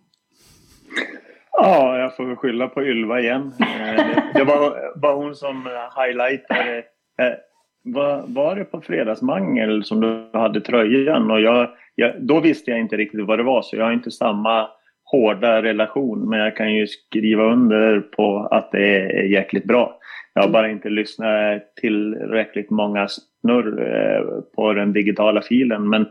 Ja, 1.52 1.98
jag 1.98 2.16
får 2.16 2.36
skylla 2.36 2.68
på 2.68 2.82
Ylva 2.82 3.20
igen. 3.20 3.52
Eh, 3.60 4.22
det, 4.34 4.44
var, 4.44 4.92
var 5.00 5.14
hon 5.14 5.34
som 5.34 5.68
highlightade. 5.96 6.78
Eh, 7.18 7.34
var, 7.82 8.22
var 8.26 8.56
det 8.56 8.64
på 8.64 8.80
Fredagsmangel 8.80 9.84
som 9.84 10.00
du 10.00 10.38
hade 10.38 10.60
tröjan? 10.60 11.30
Och 11.30 11.40
jag, 11.40 11.70
jag, 11.94 12.14
då 12.22 12.40
visste 12.40 12.70
jag 12.70 12.80
inte 12.80 12.96
riktigt 12.96 13.26
vad 13.26 13.38
det 13.38 13.42
var 13.42 13.62
så 13.62 13.76
jag 13.76 13.84
har 13.84 13.92
inte 13.92 14.10
samma 14.10 14.68
hårda 15.04 15.62
relation 15.62 16.28
men 16.28 16.38
jag 16.38 16.56
kan 16.56 16.74
ju 16.74 16.86
skriva 16.86 17.44
under 17.52 18.00
på 18.00 18.48
att 18.50 18.72
det 18.72 18.96
är 18.96 19.22
jäkligt 19.22 19.64
bra. 19.64 19.98
Jag 20.34 20.42
har 20.42 20.48
bara 20.50 20.70
inte 20.70 20.88
lyssnat 20.88 21.62
tillräckligt 21.80 22.70
många 22.70 23.08
snurr 23.40 23.94
eh, 23.94 24.42
på 24.56 24.72
den 24.72 24.92
digitala 24.92 25.42
filen 25.42 25.88
men 25.88 26.02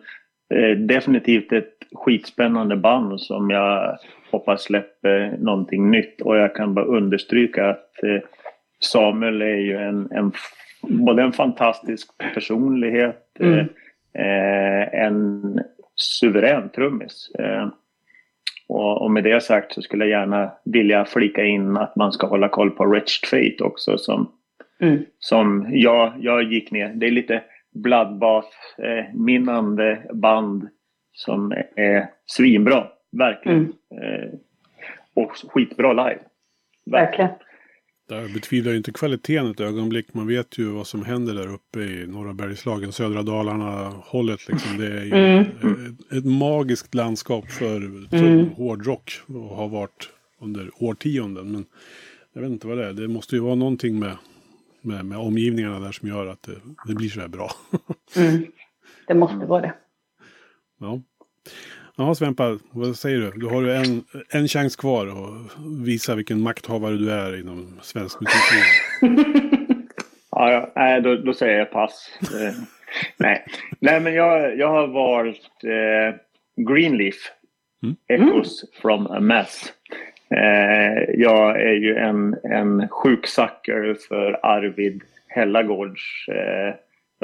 eh, 0.53 0.77
definitivt 0.77 1.51
ett 1.51 1.73
skitspännande 1.93 2.75
band 2.75 3.21
som 3.21 3.49
jag 3.49 3.97
hoppas 4.31 4.63
släpper 4.63 5.37
någonting 5.39 5.91
nytt 5.91 6.21
och 6.21 6.37
jag 6.37 6.55
kan 6.55 6.73
bara 6.73 6.85
understryka 6.85 7.69
att 7.69 8.03
eh, 8.03 8.21
Samuel 8.79 9.41
är 9.41 9.57
ju 9.57 9.77
en, 9.77 10.11
en 10.11 10.31
både 10.81 11.23
en 11.23 11.31
fantastisk 11.31 12.07
personlighet, 12.33 13.37
mm. 13.39 13.67
en 14.91 15.59
suverän 15.95 16.69
trummis. 16.69 17.31
Och, 18.69 19.11
med 19.11 19.23
det 19.23 19.43
sagt 19.43 19.73
så 19.73 19.81
skulle 19.81 20.05
jag 20.05 20.19
gärna 20.19 20.51
vilja 20.65 21.05
flika 21.05 21.43
in 21.43 21.77
att 21.77 21.95
man 21.95 22.11
ska 22.11 22.27
hålla 22.27 22.49
koll 22.49 22.71
på 22.71 22.85
Wretched 22.85 23.29
Fate 23.29 23.63
också 23.63 23.97
som, 23.97 24.31
mm. 24.79 25.05
som 25.19 25.67
jag, 25.69 26.13
jag 26.19 26.43
gick 26.43 26.71
ner. 26.71 26.93
Det 26.95 27.07
är 27.07 27.11
lite 27.11 27.43
Bloodbath-minnande 27.75 29.91
eh, 29.91 30.15
band 30.15 30.67
som 31.13 31.51
är 31.75 32.09
svinbra, 32.25 32.87
verkligen. 33.11 33.57
Mm. 33.57 33.73
Eh, 34.03 34.29
och 35.13 35.31
skitbra 35.51 35.93
live. 35.93 36.19
Verkligen. 36.91 37.29
Där 38.09 38.33
betvivlar 38.33 38.71
ju 38.71 38.77
inte 38.77 38.91
kvaliteten 38.91 39.51
ett 39.51 39.59
ögonblick. 39.59 40.13
Man 40.13 40.27
vet 40.27 40.57
ju 40.57 40.65
vad 40.65 40.87
som 40.87 41.05
händer 41.05 41.33
där 41.33 41.53
uppe 41.53 41.79
i 41.79 42.07
norra 42.07 42.33
Bergslagen, 42.33 42.91
södra 42.91 43.23
Dalarna-hållet. 43.23 44.47
Liksom. 44.47 44.77
Det 44.77 44.87
är 44.87 45.03
ju 45.03 45.13
mm. 45.13 45.41
ett, 45.41 46.17
ett, 46.17 46.25
magiskt 46.25 46.95
landskap 46.95 47.51
för 47.51 47.75
mm. 48.11 48.49
hårdrock 48.49 49.11
och 49.27 49.55
har 49.55 49.67
varit 49.67 50.09
under 50.41 50.83
årtionden. 50.83 51.51
Men 51.51 51.65
jag 52.33 52.41
vet 52.41 52.51
inte 52.51 52.67
vad 52.67 52.77
det 52.77 52.85
är. 52.85 52.93
Det 52.93 53.07
måste 53.07 53.35
ju 53.35 53.41
vara 53.41 53.55
någonting 53.55 53.99
med, 53.99 54.17
med, 54.87 55.05
med 55.05 55.17
omgivningarna 55.17 55.79
där 55.79 55.91
som 55.91 56.07
gör 56.07 56.27
att 56.27 56.43
det, 56.43 56.55
det 56.87 56.95
blir 56.95 57.09
så 57.09 57.19
här 57.19 57.27
bra. 57.27 57.51
mm. 58.15 58.45
Det 59.07 59.13
måste 59.13 59.45
vara 59.45 59.61
det. 59.61 59.73
Ja. 60.79 61.01
Ja, 61.95 62.15
Svempa, 62.15 62.59
vad 62.71 62.95
säger 62.95 63.17
du? 63.17 63.31
Du 63.31 63.45
har 63.45 63.61
ju 63.61 63.73
en, 63.73 64.03
en 64.29 64.47
chans 64.47 64.75
kvar 64.75 65.07
att 65.07 65.57
visa 65.85 66.15
vilken 66.15 66.41
makthavare 66.41 66.97
du 66.97 67.11
är 67.11 67.39
inom 67.39 67.79
svensk 67.81 68.17
musikliv. 68.21 68.63
ja, 70.31 70.51
ja, 70.51 70.71
nej, 70.75 71.01
då, 71.01 71.15
då 71.15 71.33
säger 71.33 71.59
jag 71.59 71.71
pass. 71.71 72.09
eh, 72.21 72.53
nej. 73.17 73.45
nej, 73.79 73.99
men 73.99 74.13
jag, 74.13 74.57
jag 74.57 74.69
har 74.69 74.87
valt 74.87 75.63
eh, 75.63 76.19
Greenleaf. 76.67 77.15
Mm. 77.83 77.95
Echoes 78.07 78.63
mm. 78.63 78.71
from 78.81 79.07
a 79.07 79.19
mess. 79.19 79.73
Eh, 80.29 81.03
jag 81.13 81.61
är 81.61 81.73
ju 81.73 81.95
en, 81.95 82.35
en 82.43 82.87
sjuk 82.89 83.27
för 84.09 84.39
Arvid 84.43 85.01
Hellagårds 85.27 86.27
eh, 86.27 86.73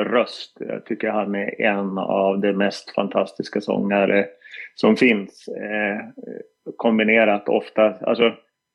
röst. 0.04 0.58
Jag 0.60 0.86
tycker 0.86 1.10
han 1.10 1.36
är 1.36 1.62
en 1.62 1.98
av 1.98 2.40
de 2.40 2.54
mest 2.54 2.96
fantastiska 2.96 3.62
sångare 3.62 4.26
som 4.76 4.96
finns. 4.96 5.48
Eh, 5.48 6.00
kombinerat 6.78 7.50
ofta, 7.50 7.94
alltså 8.02 8.34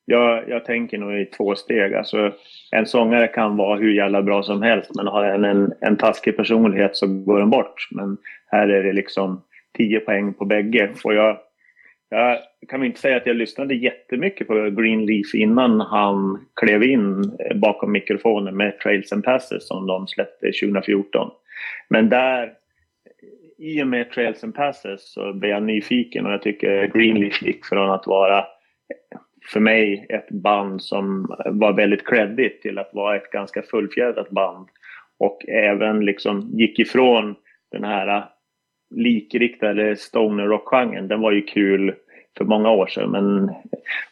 jag, 0.09 0.49
jag 0.49 0.65
tänker 0.65 0.97
nog 0.97 1.19
i 1.19 1.25
två 1.25 1.55
steg. 1.55 1.93
Alltså, 1.93 2.31
en 2.71 2.85
sångare 2.85 3.27
kan 3.27 3.57
vara 3.57 3.79
hur 3.79 3.93
jävla 3.93 4.21
bra 4.21 4.43
som 4.43 4.61
helst 4.61 4.91
men 4.95 5.07
har 5.07 5.23
en, 5.23 5.45
en, 5.45 5.73
en 5.81 5.97
taskig 5.97 6.37
personlighet 6.37 6.95
så 6.95 7.07
går 7.07 7.39
den 7.39 7.49
bort. 7.49 7.87
Men 7.91 8.17
här 8.47 8.67
är 8.67 8.83
det 8.83 8.93
liksom 8.93 9.41
10 9.77 9.99
poäng 9.99 10.33
på 10.33 10.45
bägge. 10.45 10.89
Och 11.03 11.13
jag, 11.13 11.37
jag 12.09 12.37
kan 12.67 12.83
inte 12.83 12.99
säga 12.99 13.17
att 13.17 13.25
jag 13.25 13.35
lyssnade 13.35 13.75
jättemycket 13.75 14.47
på 14.47 14.53
Greenleaf 14.53 15.33
innan 15.33 15.81
han 15.81 16.47
klev 16.61 16.83
in 16.83 17.37
bakom 17.55 17.91
mikrofonen 17.91 18.57
med 18.57 18.79
Trails 18.79 19.11
and 19.11 19.23
Passes 19.23 19.67
som 19.67 19.87
de 19.87 20.07
släppte 20.07 20.45
2014. 20.45 21.31
Men 21.89 22.09
där 22.09 22.53
i 23.57 23.83
och 23.83 23.87
med 23.87 24.11
Trails 24.11 24.43
and 24.43 24.55
Passes 24.55 25.13
så 25.13 25.33
blev 25.33 25.51
jag 25.51 25.63
nyfiken 25.63 26.25
och 26.25 26.31
jag 26.31 26.41
tycker 26.41 26.87
Greenleaf 26.87 27.41
gick 27.41 27.65
från 27.65 27.91
att 27.91 28.07
vara 28.07 28.45
för 29.53 29.59
mig 29.59 30.05
ett 30.09 30.29
band 30.29 30.83
som 30.83 31.35
var 31.45 31.73
väldigt 31.73 32.07
creddigt 32.07 32.61
till 32.61 32.77
att 32.77 32.93
vara 32.93 33.15
ett 33.15 33.31
ganska 33.31 33.61
fullfjädrat 33.61 34.29
band. 34.29 34.67
Och 35.17 35.49
även 35.49 36.05
liksom 36.05 36.49
gick 36.53 36.79
ifrån 36.79 37.35
den 37.71 37.83
här 37.83 38.25
likriktade 38.89 39.95
stoner 39.95 40.47
rock-genren. 40.47 41.07
Den 41.07 41.21
var 41.21 41.31
ju 41.31 41.41
kul 41.41 41.93
för 42.37 42.45
många 42.45 42.71
år 42.71 42.87
sedan. 42.87 43.11
Men, 43.11 43.49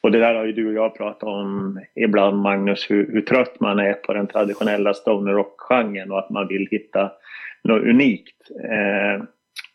och 0.01 0.11
det 0.11 0.19
där 0.19 0.35
har 0.35 0.45
ju 0.45 0.51
du 0.51 0.67
och 0.67 0.73
jag 0.73 0.97
pratat 0.97 1.23
om 1.23 1.79
ibland 1.95 2.41
Magnus, 2.41 2.85
hur, 2.89 3.11
hur 3.11 3.21
trött 3.21 3.59
man 3.59 3.79
är 3.79 3.93
på 3.93 4.13
den 4.13 4.27
traditionella 4.27 4.93
stoner 4.93 5.33
rock-genren 5.33 6.11
och 6.11 6.19
att 6.19 6.29
man 6.29 6.47
vill 6.47 6.67
hitta 6.71 7.11
något 7.63 7.83
unikt. 7.83 8.51
Eh, 8.63 9.23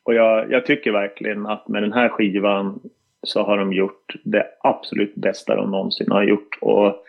och 0.04 0.14
jag, 0.14 0.52
jag, 0.52 0.66
tycker 0.66 0.92
verkligen 0.92 1.46
att 1.46 1.68
med 1.68 1.82
den 1.82 1.92
här 1.92 2.08
skivan 2.08 2.80
så 3.22 3.42
har 3.42 3.58
de 3.58 3.72
gjort 3.72 4.14
det 4.24 4.46
absolut 4.60 5.14
bästa 5.14 5.56
de 5.56 5.70
någonsin 5.70 6.10
har 6.10 6.22
gjort. 6.22 6.58
Och, 6.60 7.04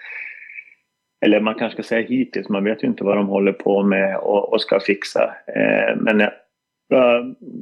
eller 1.25 1.39
man 1.39 1.55
kanske 1.55 1.83
ska 1.83 1.87
säga 1.87 2.07
hittills, 2.07 2.49
man 2.49 2.63
vet 2.63 2.83
ju 2.83 2.87
inte 2.87 3.03
vad 3.03 3.17
de 3.17 3.27
håller 3.27 3.53
på 3.53 3.83
med 3.83 4.17
och, 4.17 4.53
och 4.53 4.61
ska 4.61 4.79
fixa. 4.79 5.33
Eh, 5.47 5.95
men 5.97 6.19
jag, 6.19 6.31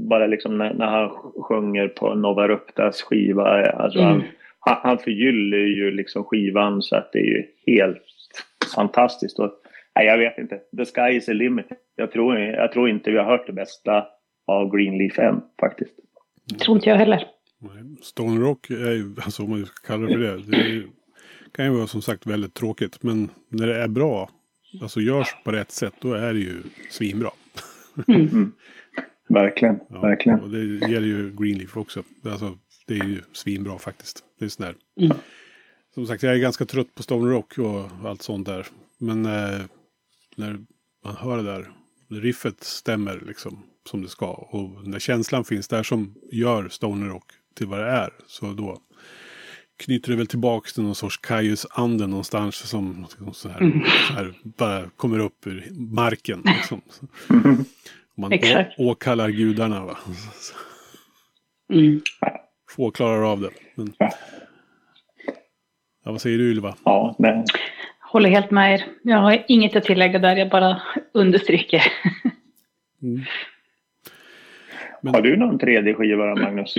bara 0.09 0.27
liksom 0.27 0.57
när, 0.57 0.73
när, 0.73 0.85
han 0.85 1.09
sjunger 1.43 1.87
på 1.87 2.15
Nova 2.15 2.47
Ruptas 2.47 3.01
skiva, 3.01 3.71
alltså 3.71 3.99
mm. 3.99 4.21
han, 4.59 4.77
han 4.83 4.97
förgyller 4.97 5.57
ju 5.57 5.91
liksom 5.91 6.23
skivan 6.23 6.81
så 6.81 6.95
att 6.95 7.11
det 7.11 7.19
är 7.19 7.25
ju 7.25 7.43
helt 7.67 8.03
fantastiskt. 8.75 9.39
Och, 9.39 9.51
nej, 9.95 10.05
jag 10.05 10.17
vet 10.17 10.37
inte, 10.37 10.59
the 10.77 10.85
sky 10.85 11.17
is 11.17 11.25
the 11.25 11.33
limit. 11.33 11.67
Jag 11.95 12.11
tror, 12.11 12.39
jag 12.39 12.71
tror 12.71 12.89
inte 12.89 13.11
vi 13.11 13.17
har 13.17 13.25
hört 13.25 13.47
det 13.47 13.53
bästa 13.53 14.05
av 14.47 14.75
Greenleaf 14.75 15.19
än 15.19 15.41
faktiskt. 15.59 15.93
Tror 16.59 16.77
inte 16.77 16.89
jag 16.89 16.97
heller. 16.97 17.27
Stone 18.01 18.41
Rock 18.41 18.69
är 18.69 18.91
ju, 18.91 19.15
alltså 19.25 19.43
om 19.43 19.49
man 19.49 19.65
ska 19.65 19.87
kalla 19.87 20.07
det 20.07 20.13
för 20.13 20.19
det, 20.19 20.37
det 20.37 20.57
är, 20.57 20.83
kan 21.51 21.65
ju 21.65 21.71
vara 21.71 21.87
som 21.87 22.01
sagt 22.01 22.27
väldigt 22.27 22.53
tråkigt. 22.53 23.03
Men 23.03 23.29
när 23.49 23.67
det 23.67 23.75
är 23.75 23.87
bra, 23.87 24.29
alltså 24.81 24.99
görs 24.99 25.35
på 25.43 25.51
rätt 25.51 25.71
sätt, 25.71 25.93
då 25.99 26.13
är 26.13 26.33
det 26.33 26.39
ju 26.39 26.57
svinbra. 26.89 27.29
Mm. 28.07 28.51
Verkligen, 29.33 29.79
ja, 29.89 30.01
verkligen. 30.01 30.39
Och 30.39 30.49
det 30.49 30.63
gäller 30.63 31.07
ju 31.07 31.35
Greenleaf 31.35 31.77
också. 31.77 32.03
Alltså, 32.25 32.57
det 32.87 32.93
är 32.93 33.03
ju 33.03 33.21
svinbra 33.33 33.79
faktiskt. 33.79 34.23
Det 34.39 34.45
är 34.45 34.49
sån 34.49 34.65
mm. 34.99 35.17
Som 35.93 36.07
sagt, 36.07 36.23
jag 36.23 36.33
är 36.33 36.39
ganska 36.39 36.65
trött 36.65 36.95
på 36.95 37.03
Stone 37.03 37.31
Rock 37.31 37.57
och 37.57 38.09
allt 38.09 38.21
sånt 38.21 38.47
där. 38.47 38.67
Men 38.97 39.25
eh, 39.25 39.61
när 40.35 40.59
man 41.05 41.15
hör 41.15 41.37
det 41.37 41.43
där, 41.43 41.71
riffet 42.09 42.63
stämmer 42.63 43.23
liksom 43.27 43.63
som 43.89 44.01
det 44.01 44.09
ska. 44.09 44.27
Och 44.27 44.87
när 44.87 44.99
känslan 44.99 45.43
finns 45.43 45.67
där 45.67 45.83
som 45.83 46.15
gör 46.31 46.69
Stoner 46.69 47.07
Rock 47.07 47.31
till 47.55 47.67
vad 47.67 47.79
det 47.79 47.89
är. 47.89 48.09
Så 48.27 48.45
då 48.45 48.81
knyter 49.77 50.11
det 50.11 50.17
väl 50.17 50.27
tillbaka 50.27 50.69
till 50.73 50.83
någon 50.83 50.95
sorts 50.95 51.17
Kaius-ande 51.17 52.07
någonstans 52.07 52.55
som 52.55 53.05
så 53.33 53.49
här, 53.49 53.61
mm. 53.61 53.81
så 54.07 54.13
här, 54.13 54.33
bara 54.43 54.89
kommer 54.89 55.19
upp 55.19 55.47
ur 55.47 55.67
marken. 55.71 56.41
Liksom. 56.45 56.81
Man 58.21 58.39
åkallar 58.77 59.29
gudarna. 59.29 59.85
Va? 59.85 59.97
Mm. 61.73 62.01
Få 62.69 62.91
klarar 62.91 63.31
av 63.31 63.41
det. 63.41 63.49
Men... 63.75 63.93
Ja, 66.03 66.11
vad 66.11 66.21
säger 66.21 66.37
du 66.37 66.51
Ylva? 66.51 66.75
Ja, 66.83 67.15
nej. 67.19 67.43
Håller 67.99 68.29
helt 68.29 68.51
med 68.51 68.73
er. 68.73 68.83
Jag 69.01 69.17
har 69.17 69.43
inget 69.47 69.75
att 69.75 69.83
tillägga 69.83 70.19
där, 70.19 70.35
jag 70.35 70.49
bara 70.49 70.81
understryker. 71.13 71.83
Mm. 73.01 73.21
Men... 75.01 75.13
Har 75.13 75.21
du 75.21 75.37
någon 75.37 75.59
3D-skiva 75.59 76.35
Magnus? 76.41 76.75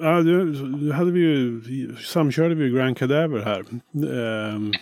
Ja, 0.00 0.22
då 0.22 0.92
hade 0.92 1.12
vi 1.12 1.20
ju, 1.20 1.60
samkörde 1.96 2.54
vi 2.54 2.70
Grand 2.70 2.98
Cadaver 2.98 3.40
här. 3.40 3.64
Um, 4.54 4.72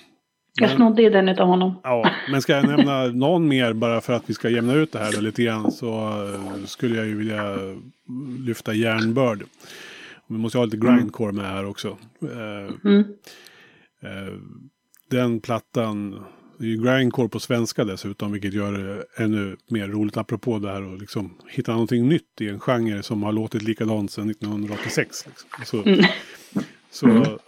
jag 0.61 0.71
snodde 0.71 1.03
ju 1.03 1.11
den 1.11 1.29
av 1.29 1.47
honom. 1.47 1.81
Ja, 1.83 2.11
men 2.31 2.43
ska 2.43 2.53
jag 2.53 2.67
nämna 2.77 3.07
någon 3.07 3.49
mer 3.49 3.73
bara 3.73 4.01
för 4.01 4.13
att 4.13 4.23
vi 4.27 4.35
ska 4.35 4.49
jämna 4.49 4.75
ut 4.75 4.93
det 4.93 4.99
här 4.99 5.21
lite 5.21 5.43
grann 5.43 5.73
så 5.73 5.89
eh, 6.35 6.65
skulle 6.67 6.97
jag 6.97 7.07
ju 7.07 7.17
vilja 7.17 7.57
lyfta 8.47 8.75
Järnbörd. 8.75 9.45
Vi 10.27 10.39
måste 10.39 10.59
ha 10.59 10.65
lite 10.65 10.77
grindcore 10.77 11.33
med 11.33 11.45
här 11.45 11.67
också. 11.67 11.99
Eh, 12.23 12.75
mm. 12.85 13.05
Den 15.11 15.41
plattan 15.41 16.25
Det 16.59 16.65
är 16.65 16.69
ju 16.69 16.83
grindcore 16.83 17.29
på 17.29 17.41
svenska 17.41 17.85
dessutom, 17.85 18.33
vilket 18.33 18.55
gör 18.55 18.73
det 18.73 19.05
ännu 19.25 19.57
mer 19.71 19.89
roligt. 19.89 20.17
Apropå 20.17 20.59
det 20.59 20.69
här 20.69 20.95
att 20.95 21.01
liksom 21.01 21.35
hitta 21.49 21.73
någonting 21.73 22.09
nytt 22.09 22.41
i 22.41 22.49
en 22.49 22.61
genre 22.61 23.03
som 23.03 23.23
har 23.23 23.33
låtit 23.33 23.63
likadant 23.63 24.11
sedan 24.11 24.31
1986. 24.31 25.27
Liksom. 25.27 25.49
Så, 25.65 25.89
mm. 25.89 26.05
så, 26.91 27.39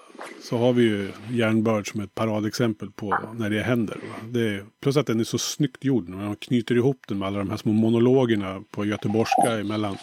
så 0.42 0.59
har 0.59 0.72
vi 0.72 0.83
ju 0.83 1.09
Järnbörd 1.30 1.90
som 1.90 2.00
ett 2.00 2.14
paradexempel 2.14 2.90
på 2.90 3.18
när 3.35 3.50
det 3.50 3.62
händer. 3.62 3.98
Det 4.28 4.40
är, 4.40 4.64
plus 4.80 4.96
att 4.96 5.06
den 5.06 5.20
är 5.20 5.24
så 5.24 5.38
snyggt 5.38 5.85
gjord. 5.85 6.09
Man 6.09 6.37
knyter 6.37 6.74
ihop 6.74 7.04
den 7.09 7.18
med 7.18 7.28
alla 7.28 7.38
de 7.38 7.50
här 7.50 7.56
små 7.56 7.72
monologerna 7.72 8.62
på 8.70 8.85
göteborgska 8.85 9.61
emellan 9.61 9.96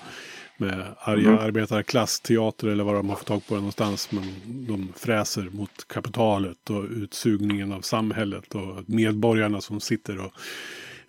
med 0.58 0.86
arga 0.99 1.30
mm. 1.30 1.39
arbetarklassteater 1.39 2.67
eller 2.67 2.84
vad 2.84 2.95
de 2.95 3.10
har 3.10 3.15
fått 3.15 3.27
tag 3.27 3.47
på 3.47 3.53
det 3.53 3.60
någonstans. 3.60 4.12
Men 4.12 4.23
de 4.67 4.93
fräser 4.95 5.49
mot 5.51 5.88
kapitalet 5.88 6.69
och 6.69 6.84
utsugningen 6.84 7.71
av 7.71 7.82
samhället 7.82 8.56
och 8.56 8.84
medborgarna 8.86 9.62
som 9.62 9.80
sitter 9.80 10.19
och 10.19 10.32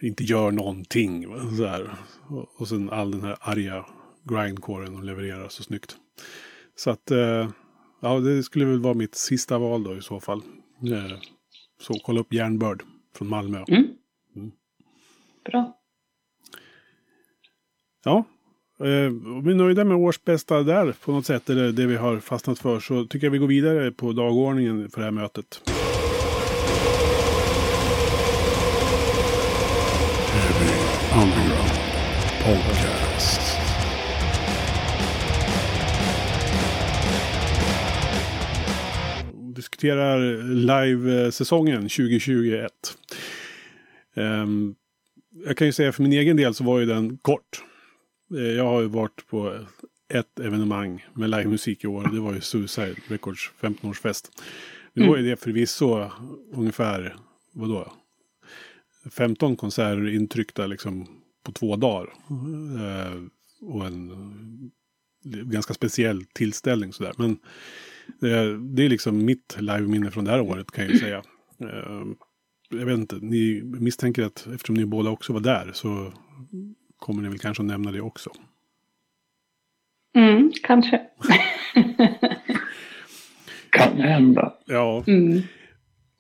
inte 0.01 0.25
gör 0.25 0.51
någonting. 0.51 1.27
Så 1.57 1.67
här. 1.67 1.91
Och, 2.27 2.49
och 2.57 2.69
sen 2.69 2.91
all 2.91 3.11
den 3.11 3.23
här 3.23 3.37
arga 3.41 3.85
grindcoren 4.25 4.93
de 4.93 5.05
levererar 5.05 5.49
så 5.49 5.63
snyggt. 5.63 5.97
Så 6.77 6.91
att, 6.91 7.11
eh, 7.11 7.49
ja 8.01 8.21
det 8.21 8.43
skulle 8.43 8.65
väl 8.65 8.81
vara 8.81 8.95
mitt 8.95 9.15
sista 9.15 9.59
val 9.59 9.85
då 9.85 9.97
i 9.97 10.03
så 10.03 10.21
fall. 10.21 10.43
Eh, 10.83 11.19
så 11.81 11.95
kolla 11.95 12.21
upp 12.21 12.33
Järnbörd 12.33 12.83
från 13.15 13.29
Malmö. 13.29 13.65
Mm. 13.69 13.85
Mm. 14.37 14.51
Bra. 15.45 15.79
Ja, 18.05 18.25
Eh, 18.81 19.07
om 19.07 19.45
vi 19.45 19.53
är 19.53 19.57
nöjda 19.57 19.85
med 19.85 19.97
årsbästa 19.97 20.63
där 20.63 20.95
på 21.05 21.13
något 21.13 21.27
sätt, 21.27 21.51
eller 21.51 21.73
det 21.73 21.87
vi 21.87 21.97
har 21.97 22.19
fastnat 22.21 22.59
för, 22.59 22.81
så 22.81 23.05
tycker 23.05 23.27
jag 23.27 23.33
vi 23.33 23.39
går 23.39 23.47
vidare 23.47 23.91
på 23.91 24.13
dagordningen 24.13 24.91
för 24.91 25.01
det 25.01 25.05
här 25.05 25.13
mötet. 25.13 25.61
Diskuterar 39.79 40.43
live-säsongen 40.55 41.83
2021. 41.83 42.73
Um, 44.15 44.75
jag 45.45 45.57
kan 45.57 45.67
ju 45.67 45.73
säga 45.73 45.93
för 45.93 46.03
min 46.03 46.13
egen 46.13 46.37
del 46.37 46.55
så 46.55 46.65
var 46.65 46.81
ju 46.81 46.87
den 46.87 47.19
kort. 47.19 47.63
Eh, 48.35 48.43
jag 48.43 48.65
har 48.65 48.81
ju 48.81 48.87
varit 48.87 49.27
på 49.27 49.67
ett 50.15 50.41
evenemang 50.41 51.07
med 51.15 51.31
livemusik 51.31 51.85
i 51.85 51.87
år. 51.87 52.11
Det 52.13 52.21
var 52.21 52.35
ju 52.35 52.41
Suicide 52.41 52.95
Records 53.09 53.51
15-årsfest. 53.61 54.31
Nu 54.93 55.03
mm. 55.03 55.11
var 55.11 55.19
ju 55.19 55.31
det 55.31 55.37
förvisso 55.37 56.11
ungefär, 56.53 57.17
vadå? 57.53 57.93
15 59.11 59.57
konserter 59.57 60.15
intryckta 60.15 60.67
liksom 60.67 61.07
på 61.45 61.53
två 61.53 61.77
dagar. 61.77 62.15
Eh, 62.81 63.23
och 63.61 63.87
en 63.87 64.71
ganska 65.25 65.75
speciell 65.75 66.25
tillställning 66.25 66.93
sådär. 66.93 67.13
Men 67.17 67.39
det, 68.21 68.59
det 68.59 68.85
är 68.85 68.89
liksom 68.89 69.25
mitt 69.25 69.57
live-minne 69.61 70.11
från 70.11 70.25
det 70.25 70.31
här 70.31 70.41
året 70.41 70.71
kan 70.71 70.85
jag 70.85 70.93
ju 70.93 70.99
säga. 70.99 71.23
Eh, 71.61 72.05
jag 72.71 72.87
vet 72.87 72.99
inte, 72.99 73.19
ni 73.21 73.63
misstänker 73.65 74.23
att 74.23 74.47
eftersom 74.55 74.77
ni 74.77 74.87
båda 74.87 75.11
också 75.11 75.33
var 75.33 75.41
där 75.41 75.71
så 75.73 76.13
kommer 76.99 77.23
ni 77.23 77.29
väl 77.29 77.39
kanske 77.39 77.63
att 77.63 77.67
nämna 77.67 77.93
det 77.93 78.01
också. 78.01 78.31
Mm, 80.17 80.53
kanske. 80.63 81.01
kan 83.71 84.01
hända. 84.01 84.55
Ja. 84.67 85.05
Mm. 85.07 85.43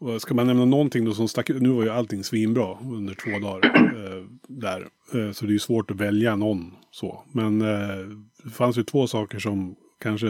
Och 0.00 0.22
ska 0.22 0.34
man 0.34 0.46
nämna 0.46 0.64
någonting 0.64 1.04
då 1.04 1.12
som 1.12 1.28
stack 1.28 1.48
nu 1.48 1.68
var 1.68 1.82
ju 1.82 1.90
allting 1.90 2.24
svinbra 2.24 2.78
under 2.82 3.14
två 3.14 3.38
dagar 3.38 3.76
eh, 3.76 4.24
där. 4.48 4.80
Eh, 5.14 5.32
så 5.32 5.44
det 5.44 5.50
är 5.50 5.52
ju 5.52 5.58
svårt 5.58 5.90
att 5.90 6.00
välja 6.00 6.36
någon 6.36 6.74
så. 6.90 7.24
Men 7.32 7.60
eh, 7.60 8.06
det 8.44 8.50
fanns 8.50 8.78
ju 8.78 8.82
två 8.82 9.06
saker 9.06 9.38
som 9.38 9.76
kanske 10.00 10.26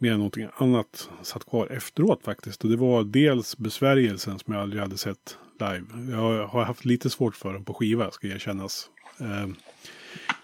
mer 0.00 0.12
än 0.12 0.18
någonting 0.18 0.48
annat 0.56 1.10
satt 1.22 1.44
kvar 1.44 1.66
efteråt 1.66 2.24
faktiskt. 2.24 2.64
Och 2.64 2.70
det 2.70 2.76
var 2.76 3.04
dels 3.04 3.58
besvärjelsen 3.58 4.38
som 4.38 4.54
jag 4.54 4.62
aldrig 4.62 4.82
hade 4.82 4.98
sett 4.98 5.38
live. 5.60 6.10
Jag 6.10 6.46
har 6.46 6.64
haft 6.64 6.84
lite 6.84 7.10
svårt 7.10 7.36
för 7.36 7.52
den 7.52 7.64
på 7.64 7.74
skiva 7.74 8.10
ska 8.10 8.28
erkännas. 8.28 8.90
Eh, 9.20 9.48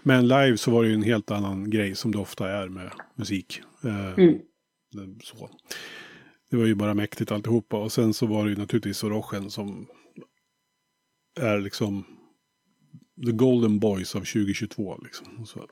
men 0.02 0.28
live 0.28 0.56
så 0.56 0.70
var 0.70 0.82
det 0.82 0.88
ju 0.88 0.94
en 0.94 1.02
helt 1.02 1.30
annan 1.30 1.70
grej 1.70 1.94
som 1.94 2.12
det 2.12 2.18
ofta 2.18 2.50
är 2.50 2.68
med 2.68 2.90
musik. 3.14 3.60
Eh, 3.84 4.12
mm. 4.12 4.38
Så. 5.22 5.50
Det 6.50 6.56
var 6.56 6.64
ju 6.64 6.74
bara 6.74 6.94
mäktigt 6.94 7.32
alltihopa. 7.32 7.76
Och 7.76 7.92
sen 7.92 8.14
så 8.14 8.26
var 8.26 8.44
det 8.44 8.50
ju 8.50 8.56
naturligtvis 8.56 8.98
Sorochen 8.98 9.50
som 9.50 9.86
är 11.40 11.60
liksom 11.60 12.04
the 13.26 13.32
golden 13.32 13.78
boys 13.78 14.14
av 14.14 14.20
2022. 14.20 14.98
Liksom. 15.04 15.46
Så, 15.46 15.66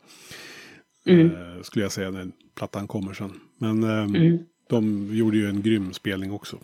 mm. 1.06 1.26
eh, 1.26 1.62
skulle 1.62 1.84
jag 1.84 1.92
säga 1.92 2.10
när 2.10 2.26
plattan 2.54 2.86
kommer 2.86 3.14
sen. 3.14 3.40
Men 3.58 3.82
eh, 3.82 4.04
mm. 4.04 4.38
de 4.68 5.08
gjorde 5.12 5.36
ju 5.36 5.48
en 5.48 5.62
grym 5.62 5.92
spelning 5.92 6.32
också. 6.32 6.56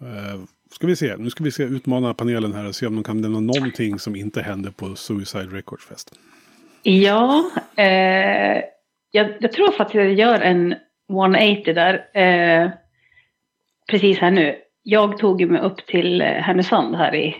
Eh, 0.00 0.40
ska 0.70 0.86
vi 0.86 0.96
se, 0.96 1.16
nu 1.16 1.30
ska 1.30 1.44
vi 1.44 1.50
se, 1.50 1.62
utmana 1.62 2.14
panelen 2.14 2.52
här 2.52 2.68
och 2.68 2.74
se 2.74 2.86
om 2.86 2.94
de 2.94 3.04
kan 3.04 3.20
nämna 3.20 3.40
någonting 3.40 3.98
som 3.98 4.16
inte 4.16 4.42
hände 4.42 4.72
på 4.72 4.96
Suicide 4.96 5.56
Records 5.56 5.84
Fest. 5.84 6.12
Ja, 6.82 7.50
eh, 7.76 8.62
jag, 9.10 9.32
jag, 9.40 9.52
tror 9.52 9.72
faktiskt 9.72 10.00
att 10.00 10.04
jag 10.04 10.14
gör 10.14 10.40
en 10.40 10.74
180 11.10 11.74
där. 11.74 11.94
Eh, 12.14 12.70
precis 13.90 14.18
här 14.18 14.30
nu. 14.30 14.56
Jag 14.82 15.18
tog 15.18 15.50
mig 15.50 15.60
upp 15.60 15.86
till 15.86 16.22
Härnösand 16.22 16.96
här 16.96 17.14
i 17.14 17.36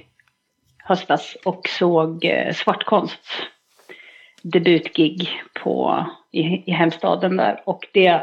höstas 0.79 1.37
och 1.45 1.69
såg 1.69 2.25
eh, 2.25 2.53
Svartkonsts 2.53 3.43
debutgig 4.53 5.43
på, 5.63 6.07
i, 6.33 6.41
i 6.41 6.71
hemstaden 6.71 7.37
där. 7.37 7.63
Och 7.65 7.87
det 7.93 8.23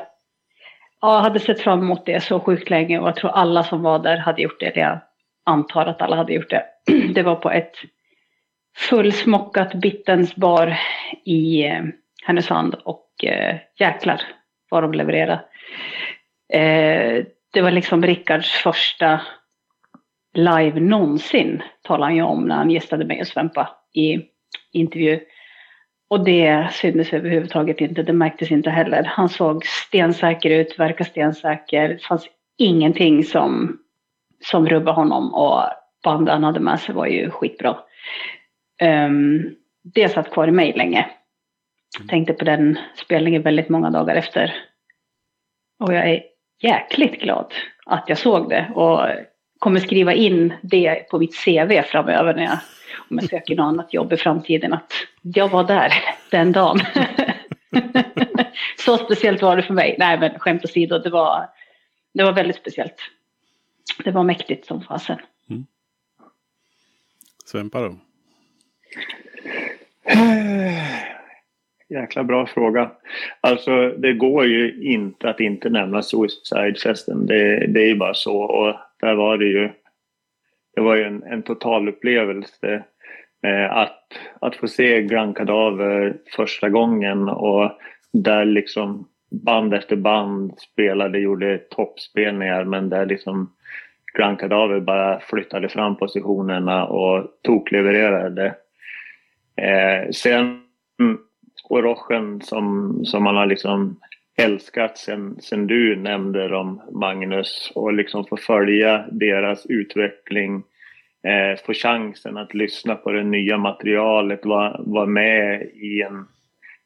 Ja, 1.04 1.16
jag 1.16 1.22
hade 1.22 1.40
sett 1.40 1.62
fram 1.62 1.80
emot 1.80 2.06
det 2.06 2.24
så 2.24 2.40
sjukt 2.40 2.70
länge 2.70 3.00
och 3.00 3.08
jag 3.08 3.16
tror 3.16 3.32
alla 3.32 3.64
som 3.64 3.82
var 3.82 4.00
där 4.00 4.18
hade 4.18 4.42
gjort 4.42 4.60
det. 4.60 4.72
Jag 4.76 5.00
antar 5.46 5.86
att 5.86 6.02
alla 6.02 6.16
hade 6.16 6.34
gjort 6.34 6.50
det. 6.50 6.64
Det 7.14 7.24
var 7.24 7.36
på 7.36 7.52
ett 7.52 7.76
fullsmockat 8.78 9.74
Bittens 9.74 10.36
bar 10.36 10.80
i 11.24 11.66
eh, 11.66 11.84
Härnösand 12.26 12.74
och 12.74 13.24
eh, 13.24 13.58
jäklar 13.80 14.22
vad 14.70 14.84
de 14.84 14.94
levererade. 14.94 15.42
Eh, 16.54 17.26
det 17.54 17.62
var 17.62 17.72
liksom 17.72 18.04
Rickards 18.04 18.52
första 18.52 19.22
live 20.34 20.80
någonsin, 20.80 21.64
talade 21.82 22.06
han 22.06 22.16
ju 22.16 22.22
om 22.22 22.48
när 22.48 22.56
han 22.56 22.72
gästade 22.72 23.06
mig 23.06 23.22
och 23.22 23.28
Svempa 23.28 23.70
i 23.94 24.20
intervju. 24.72 25.20
Och 26.13 26.23
det 26.23 26.73
syntes 26.73 27.13
överhuvudtaget 27.13 27.82
inte, 27.82 28.04
det 28.04 28.13
märktes 28.13 28.52
inte 28.52 28.69
heller. 28.69 29.04
Han 29.04 29.30
såg 29.30 29.65
stensäker 29.65 30.49
ut, 30.49 30.80
verkade 30.80 31.10
stensäker. 31.10 31.89
Det 31.89 32.04
fanns 32.04 32.28
ingenting 32.58 33.23
som, 33.23 33.80
som 34.43 34.69
rubbade 34.69 34.95
honom 34.95 35.34
och 35.34 35.63
bandet 36.04 36.34
han 36.34 36.43
hade 36.43 36.60
med 36.60 36.80
sig 36.80 36.95
var 36.95 37.06
ju 37.06 37.30
skitbra. 37.30 37.78
Um, 38.82 39.56
det 39.93 40.10
satt 40.10 40.32
kvar 40.32 40.47
i 40.47 40.52
mig 40.52 40.73
länge. 40.73 41.10
Tänkte 42.10 42.34
på 42.34 42.45
den 42.45 42.80
spelningen 42.95 43.41
väldigt 43.41 43.69
många 43.69 43.89
dagar 43.89 44.15
efter. 44.15 44.56
Och 45.80 45.93
jag 45.93 46.10
är 46.10 46.23
jäkligt 46.62 47.21
glad 47.21 47.54
att 47.86 48.04
jag 48.08 48.17
såg 48.17 48.49
det 48.49 48.71
och 48.76 48.99
kommer 49.60 49.80
skriva 49.80 50.13
in 50.13 50.54
det 50.62 51.10
på 51.10 51.19
mitt 51.19 51.45
CV 51.45 51.82
framöver 51.82 52.34
när 52.34 52.43
jag 52.43 52.58
om 53.10 53.19
jag 53.19 53.30
söker 53.30 53.56
något 53.56 53.63
annat 53.63 53.93
jobb 53.93 54.13
i 54.13 54.17
framtiden, 54.17 54.73
att 54.73 54.93
jag 55.24 55.50
var 55.50 55.64
där 55.64 55.94
den 56.32 56.52
dagen. 56.52 56.80
så 58.86 58.98
speciellt 58.98 59.42
var 59.42 59.58
det 59.58 59.64
för 59.64 59.74
mig. 59.74 59.96
Nej, 60.00 60.20
men 60.20 60.40
skämt 60.40 60.66
åsido, 60.66 60.98
det 60.98 61.10
var, 61.10 61.50
det 62.14 62.24
var 62.24 62.34
väldigt 62.34 62.58
speciellt. 62.58 62.96
Det 64.04 64.12
var 64.12 64.24
mäktigt 64.24 64.66
som 64.66 64.82
fasen. 64.82 65.20
Mm. 65.50 65.66
Svempa 67.46 67.82
då? 67.82 67.96
Jäkla 71.90 72.24
bra 72.24 72.48
fråga. 72.48 72.92
Alltså 73.42 73.90
det 73.90 74.14
går 74.14 74.46
ju 74.46 74.84
inte 74.84 75.30
att 75.30 75.40
inte 75.40 75.70
nämna 75.70 76.02
Suicide-festen. 76.02 77.26
Det, 77.26 77.68
det 77.68 77.82
är 77.82 77.88
ju 77.88 77.96
bara 77.96 78.14
så. 78.14 78.38
Och 78.38 78.76
där 79.00 79.16
var 79.16 79.38
det 79.38 79.46
ju 79.46 79.72
det 80.76 80.82
var 80.82 80.96
ju 80.96 81.04
en, 81.04 81.24
en 81.24 81.44
total 81.44 81.90
upplevelse. 81.90 82.84
Eh, 83.44 83.78
att, 83.78 84.04
att 84.42 84.56
få 84.56 84.68
se 84.68 85.02
Grand 85.02 85.38
Cadaver 85.38 86.18
första 86.36 86.70
gången 86.70 87.30
och 87.30 87.72
där 88.14 88.46
liksom 88.46 89.08
band 89.32 89.74
efter 89.74 89.96
band 89.96 90.60
spelade, 90.60 91.20
gjorde 91.20 91.58
toppspelningar 91.58 92.64
men 92.64 92.90
där 92.90 93.06
liksom 93.06 93.54
Grand 94.18 94.40
Cadaver 94.40 94.80
bara 94.80 95.20
flyttade 95.20 95.70
fram 95.70 95.96
positionerna 95.96 96.86
och 96.86 97.28
toklevererade. 97.42 98.56
Eh, 99.56 100.10
sen 100.12 100.60
Orochen 101.70 102.42
som, 102.42 103.00
som 103.06 103.24
man 103.24 103.36
har 103.36 103.46
liksom 103.46 104.00
älskat 104.38 104.98
sen, 104.98 105.42
sen 105.42 105.68
du 105.68 105.96
nämnde 105.96 106.48
dem, 106.48 106.82
Magnus, 106.92 107.72
och 107.76 107.94
liksom 107.94 108.26
få 108.26 108.38
följa 108.38 109.06
deras 109.12 109.66
utveckling, 109.66 110.64
eh, 111.28 111.60
få 111.66 111.74
chansen 111.74 112.38
att 112.38 112.54
lyssna 112.54 112.96
på 112.96 113.12
det 113.12 113.24
nya 113.24 113.58
materialet, 113.58 114.46
vara 114.46 114.76
var 114.80 115.06
med 115.06 115.62
i 115.62 116.02
en 116.02 116.26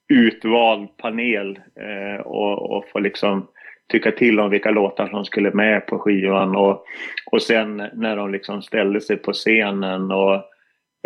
utvald 0.09 0.97
panel 0.97 1.59
eh, 1.75 2.21
och, 2.21 2.77
och 2.77 2.85
få 2.89 2.99
liksom 2.99 3.47
tycka 3.91 4.11
till 4.11 4.39
om 4.39 4.49
vilka 4.49 4.71
låtar 4.71 5.07
som 5.07 5.25
skulle 5.25 5.51
med 5.51 5.85
på 5.85 5.99
skivan 5.99 6.55
och, 6.55 6.85
och 7.31 7.41
sen 7.41 7.77
när 7.93 8.15
de 8.15 8.31
liksom 8.31 8.61
ställde 8.61 9.01
sig 9.01 9.17
på 9.17 9.33
scenen 9.33 10.11
och 10.11 10.33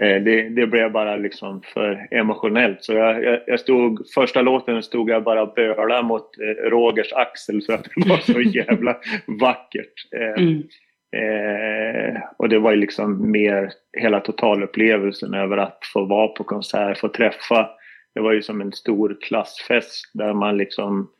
eh, 0.02 0.24
det, 0.24 0.50
det 0.50 0.68
blev 0.68 0.92
bara 0.92 1.16
liksom 1.16 1.62
för 1.74 2.08
emotionellt. 2.12 2.84
Så 2.84 2.94
jag, 2.94 3.24
jag, 3.24 3.40
jag, 3.48 3.60
stod, 3.60 4.08
första 4.16 4.42
låten 4.42 4.84
stod 4.84 5.10
jag 5.10 5.24
bara 5.24 5.42
och 5.44 5.54
bölade 5.54 6.04
mot 6.04 6.38
eh, 6.40 6.70
Rogers 6.70 7.14
axel 7.14 7.62
för 7.62 7.74
att 7.74 7.84
det 7.96 8.10
var 8.10 8.18
så 8.18 8.42
jävla 8.58 8.98
vackert. 9.28 10.08
Eh, 10.16 10.44
mm. 10.44 10.64
Eh, 11.12 12.22
och 12.38 12.50
det 12.50 12.60
var 12.60 12.72
ju 12.72 12.78
liksom 12.78 13.32
mer 13.32 13.72
hela 13.98 14.20
totalupplevelsen 14.20 15.34
över 15.34 15.58
att 15.58 15.80
få 15.94 16.06
vara 16.06 16.28
på 16.28 16.44
konsert, 16.44 16.98
få 16.98 17.10
träffa. 17.10 17.70
Det 18.14 18.22
var 18.22 18.32
ju 18.32 18.42
som 18.42 18.62
en 18.62 18.72
stor 18.72 19.18
klassfest 19.22 20.12
där 20.14 20.34
man 20.34 20.58
liksom 20.58 21.12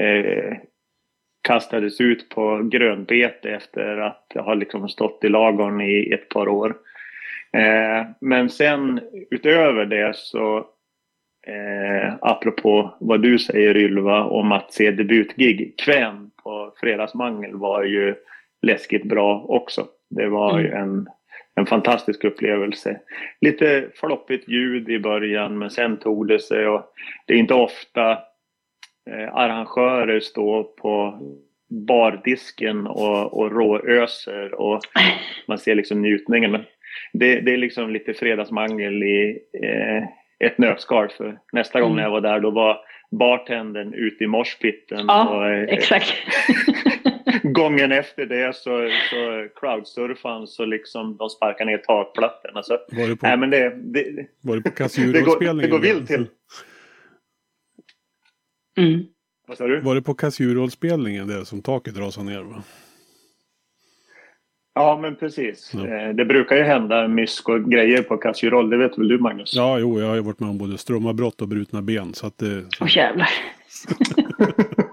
eh, 0.00 0.56
kastades 1.42 2.00
ut 2.00 2.28
på 2.28 2.62
grönbete 2.62 3.50
efter 3.50 3.96
att 3.96 4.32
ha 4.34 4.54
liksom 4.54 4.88
stått 4.88 5.24
i 5.24 5.28
lagorn 5.28 5.80
i 5.80 6.12
ett 6.12 6.28
par 6.28 6.48
år. 6.48 6.76
Eh, 7.52 8.06
men 8.20 8.50
sen 8.50 9.00
utöver 9.30 9.84
det 9.84 10.16
så 10.16 10.58
eh, 11.46 12.14
apropå 12.20 12.96
vad 13.00 13.22
du 13.22 13.38
säger 13.38 13.76
Ylva 13.76 14.24
om 14.24 14.52
att 14.52 14.72
se 14.72 14.90
debutgig. 14.90 15.74
Kväm 15.78 16.30
på 16.42 16.74
Fredagsmangel 16.80 17.56
var 17.56 17.82
ju 17.82 18.14
läskigt 18.64 19.04
bra 19.04 19.44
också. 19.48 19.86
Det 20.10 20.28
var 20.28 20.60
ju 20.60 20.66
mm. 20.66 20.82
en, 20.82 21.06
en 21.54 21.66
fantastisk 21.66 22.24
upplevelse. 22.24 23.00
Lite 23.40 23.88
floppigt 23.94 24.48
ljud 24.48 24.88
i 24.88 24.98
början 24.98 25.58
men 25.58 25.70
sen 25.70 25.96
tog 25.96 26.28
det 26.28 26.38
sig 26.38 26.66
och 26.66 26.82
det 27.26 27.34
är 27.34 27.38
inte 27.38 27.54
ofta 27.54 28.10
eh, 29.10 29.34
arrangörer 29.34 30.20
står 30.20 30.62
på 30.62 31.20
bardisken 31.70 32.86
och, 32.86 33.38
och 33.38 33.52
råöser 33.52 34.54
och 34.54 34.80
man 35.48 35.58
ser 35.58 35.74
liksom 35.74 36.02
njutningen. 36.02 36.50
Men 36.50 36.64
det, 37.12 37.40
det 37.40 37.52
är 37.52 37.56
liksom 37.56 37.90
lite 37.90 38.14
fredagsmangel 38.14 39.02
i 39.02 39.38
eh, 39.62 40.04
ett 40.46 40.58
nötskal. 40.58 41.08
För 41.08 41.38
nästa 41.52 41.80
gång 41.80 41.90
mm. 41.90 41.96
när 41.96 42.02
jag 42.02 42.10
var 42.10 42.20
där 42.20 42.40
då 42.40 42.50
var 42.50 42.78
bartendern 43.10 43.94
ute 43.94 44.24
i 44.24 44.26
morspitten. 44.26 45.04
Ja, 45.08 45.28
och, 45.28 45.50
eh, 45.50 45.62
exakt. 45.62 46.14
gången 47.52 47.92
efter 47.92 48.26
det 48.26 48.56
så, 48.56 48.90
så 49.10 49.48
crowdsurfade 49.60 50.34
han 50.34 50.46
så 50.46 50.64
liksom 50.64 51.16
de 51.16 51.30
sparkade 51.30 51.70
ner 51.70 51.78
takplattorna. 51.78 52.62
Så, 52.62 52.78
var 52.92 53.08
det 53.08 53.16
på, 53.16 53.26
nej, 53.26 53.36
men 53.36 53.50
det, 53.50 53.74
det, 53.76 54.26
var 54.40 54.56
det 54.56 54.62
på 54.62 54.70
Casuro-spelningen? 54.70 55.56
Det, 55.60 55.68
går, 55.68 55.78
det 55.80 55.88
går 55.88 55.94
vilt 55.94 56.06
till. 56.06 56.26
Mm. 58.78 59.04
Vad 59.46 59.58
sa 59.58 59.66
du? 59.66 59.80
Var 59.80 59.94
det 59.94 60.02
på 60.02 60.14
Casuro-spelningen 60.14 61.26
det 61.26 61.44
som 61.44 61.62
taket 61.62 61.96
rasade 61.96 62.26
ner? 62.26 62.42
Va? 62.42 62.62
Ja, 64.74 64.98
men 65.02 65.16
precis. 65.16 65.72
Ja. 65.74 65.86
Eh, 65.86 66.14
det 66.14 66.24
brukar 66.24 66.56
ju 66.56 66.62
hända 66.62 67.08
mysk 67.08 67.48
och 67.48 67.70
grejer 67.70 68.02
på 68.02 68.16
Casirol. 68.16 68.70
Det 68.70 68.76
vet 68.76 68.98
väl 68.98 69.08
du, 69.08 69.18
Magnus? 69.18 69.54
Ja, 69.54 69.78
jo, 69.78 70.00
jag 70.00 70.06
har 70.06 70.14
ju 70.14 70.20
varit 70.20 70.40
med 70.40 70.50
om 70.50 70.58
både 70.58 70.78
strömavbrott 70.78 71.42
och 71.42 71.48
brutna 71.48 71.82
ben. 71.82 72.14
Så 72.14 72.26
att 72.26 72.38
det... 72.38 72.64
Åh, 72.80 72.96
jävlar. 72.96 73.28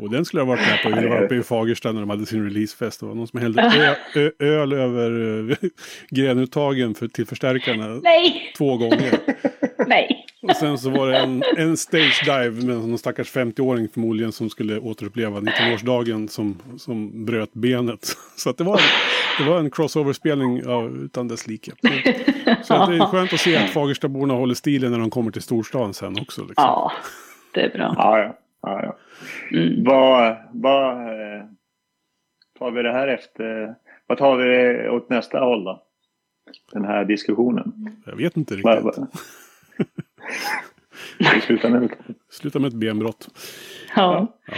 och 0.00 0.10
den 0.10 0.24
skulle 0.24 0.40
jag 0.40 0.46
varit 0.46 0.66
med 0.66 0.82
på. 0.82 1.00
Vi 1.00 1.08
var 1.08 1.22
uppe 1.24 1.34
i 1.34 1.42
Fagersta 1.42 1.92
när 1.92 2.00
de 2.00 2.10
hade 2.10 2.26
sin 2.26 2.44
releasefest. 2.44 3.00
Det 3.00 3.06
var 3.06 3.14
någon 3.14 3.26
som 3.26 3.40
hällde 3.40 3.96
ö- 4.14 4.30
öl 4.38 4.72
över 4.72 5.10
uh, 5.10 5.56
grenuttagen 6.10 6.94
för, 6.94 7.08
till 7.08 7.26
förstärkarna. 7.26 8.00
Nej! 8.02 8.52
Två 8.56 8.76
gånger. 8.76 9.18
Nej. 9.86 10.24
Och 10.42 10.56
sen 10.56 10.78
så 10.78 10.90
var 10.90 11.08
det 11.08 11.18
en, 11.18 11.42
en 11.56 11.76
stage 11.76 12.22
dive 12.24 12.50
med 12.66 12.76
någon 12.76 12.98
stackars 12.98 13.32
50-åring 13.32 13.88
förmodligen 13.88 14.32
som 14.32 14.50
skulle 14.50 14.78
återuppleva 14.78 15.40
19-årsdagen 15.40 16.28
som, 16.28 16.62
som 16.78 17.24
bröt 17.24 17.52
benet. 17.52 18.16
Så 18.36 18.50
att 18.50 18.58
det 18.58 18.64
var, 18.64 18.80
det 19.38 19.50
var 19.50 19.58
en 19.58 19.70
crossover-spelning 19.70 20.62
utan 21.04 21.28
dess 21.28 21.46
like. 21.46 21.72
Så 22.62 22.74
att 22.74 22.90
det 22.90 22.96
är 22.96 23.06
skönt 23.06 23.32
att 23.32 23.40
se 23.40 23.56
att 23.56 23.70
Fagerstaborna 23.70 24.34
håller 24.34 24.54
stilen 24.54 24.92
när 24.92 24.98
de 24.98 25.10
kommer 25.10 25.30
till 25.30 25.42
storstan 25.42 25.94
sen 25.94 26.12
också. 26.20 26.40
Liksom. 26.40 26.54
Ja, 26.56 26.92
det 27.54 27.60
är 27.60 27.68
bra. 27.70 27.94
Ja, 27.96 28.18
ja. 28.18 28.38
Ja, 28.66 28.82
ja. 28.82 28.96
Mm. 29.58 29.84
Vad, 29.84 30.36
vad 30.52 30.92
eh, 30.92 31.44
tar 32.58 32.70
vi 32.70 32.82
det 32.82 32.92
här 32.92 33.08
efter? 33.08 33.74
Vad 34.06 34.18
tar 34.18 34.36
vi 34.36 34.88
åt 34.88 35.10
nästa 35.10 35.40
håll 35.40 35.64
då? 35.64 35.82
Den 36.72 36.84
här 36.84 37.04
diskussionen. 37.04 37.72
Jag 38.06 38.16
vet 38.16 38.36
inte 38.36 38.54
riktigt. 38.54 38.64
Va, 38.64 38.80
va? 38.80 39.08
Sluta 41.46 41.68
med, 41.68 41.90
Sluta 42.30 42.58
med 42.58 42.68
ett 42.68 42.74
benbrott. 42.74 43.28
Ja. 43.96 44.38
ja. 44.46 44.54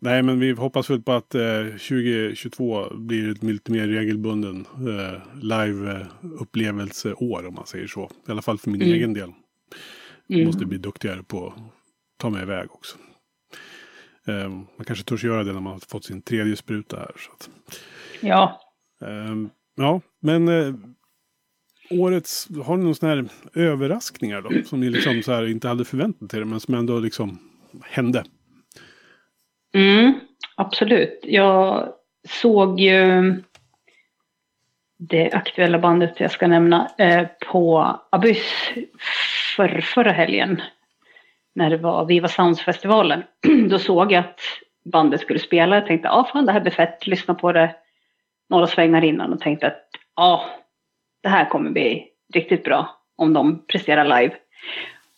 Nej, 0.00 0.22
men 0.22 0.40
vi 0.40 0.52
hoppas 0.52 0.90
väl 0.90 1.02
på 1.02 1.12
att 1.12 1.34
eh, 1.34 1.64
2022 1.64 2.94
blir 2.94 3.30
ett 3.30 3.42
lite 3.42 3.72
mer 3.72 3.88
regelbunden 3.88 4.66
eh, 4.74 5.20
live-upplevelseår 5.42 7.46
om 7.46 7.54
man 7.54 7.66
säger 7.66 7.86
så. 7.86 8.10
I 8.28 8.30
alla 8.30 8.42
fall 8.42 8.58
för 8.58 8.70
min 8.70 8.82
mm. 8.82 8.94
egen 8.94 9.14
del. 9.14 9.32
Mm. 10.28 10.46
Måste 10.46 10.66
bli 10.66 10.78
duktigare 10.78 11.22
på 11.22 11.46
att 11.46 11.54
ta 12.16 12.30
mig 12.30 12.42
iväg 12.42 12.70
också. 12.70 12.96
Eh, 14.28 14.48
man 14.48 14.84
kanske 14.86 15.04
törs 15.04 15.24
göra 15.24 15.44
det 15.44 15.52
när 15.52 15.60
man 15.60 15.72
har 15.72 15.80
fått 15.88 16.04
sin 16.04 16.22
tredje 16.22 16.56
spruta 16.56 16.96
här. 16.96 17.12
Så 17.16 17.32
att. 17.32 17.50
Ja. 18.20 18.60
Eh, 19.02 19.34
ja, 19.76 20.00
men 20.20 20.48
eh, 20.48 20.74
årets, 21.90 22.48
har 22.64 22.76
ni 22.76 22.82
några 22.82 22.94
sådana 22.94 23.14
här 23.14 23.28
överraskningar 23.62 24.42
då? 24.42 24.50
Som 24.64 24.80
ni 24.80 24.90
liksom 24.90 25.22
så 25.22 25.32
här 25.32 25.46
inte 25.48 25.68
hade 25.68 25.84
förväntat 25.84 26.34
er 26.34 26.44
men 26.44 26.60
som 26.60 26.74
ändå 26.74 26.98
liksom 26.98 27.38
hände? 27.84 28.24
Mm, 29.74 30.20
absolut. 30.56 31.20
Jag 31.22 31.88
såg 32.28 32.80
ju 32.80 33.34
det 34.98 35.32
aktuella 35.32 35.78
bandet 35.78 36.20
jag 36.20 36.30
ska 36.30 36.46
nämna 36.46 36.90
eh, 36.98 37.26
på 37.46 37.96
Abyss 38.10 38.72
för, 39.56 39.80
förra 39.80 40.12
helgen. 40.12 40.62
När 41.54 41.70
det 41.70 41.76
var 41.76 42.04
Viva 42.04 42.28
Sounds-festivalen. 42.28 43.22
Då 43.68 43.78
såg 43.78 44.12
jag 44.12 44.24
att 44.24 44.40
bandet 44.84 45.20
skulle 45.20 45.38
spela. 45.38 45.76
Jag 45.76 45.86
tänkte, 45.86 46.08
ja 46.08 46.14
ah, 46.14 46.24
fan 46.24 46.46
det 46.46 46.52
här 46.52 46.60
blir 46.60 46.72
fett. 46.72 47.06
Lyssna 47.06 47.34
på 47.34 47.52
det 47.52 47.74
några 48.50 48.66
svängar 48.66 49.04
innan 49.04 49.32
och 49.32 49.40
tänkte 49.40 49.66
att 49.66 49.88
ja, 50.16 50.22
ah, 50.22 50.44
det 51.22 51.28
här 51.28 51.44
kommer 51.44 51.70
bli 51.70 52.08
riktigt 52.34 52.64
bra 52.64 53.00
om 53.16 53.32
de 53.32 53.66
presterar 53.66 54.04
live. 54.04 54.34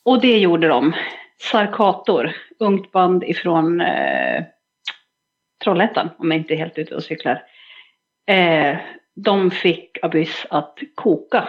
Och 0.05 0.21
det 0.21 0.39
gjorde 0.39 0.69
de. 0.69 0.93
Sarkator, 1.39 2.37
ungt 2.59 2.93
band 2.93 3.25
ifrån 3.25 3.81
eh, 3.81 4.45
Trollhättan, 5.65 6.11
om 6.19 6.31
jag 6.31 6.41
inte 6.41 6.55
är 6.55 6.59
helt 6.59 6.79
ute 6.79 6.95
och 6.95 7.03
cyklar. 7.03 7.43
Eh, 8.27 8.77
de 9.15 9.51
fick 9.51 9.99
Abyss 10.03 10.47
att 10.51 10.79
koka 10.95 11.49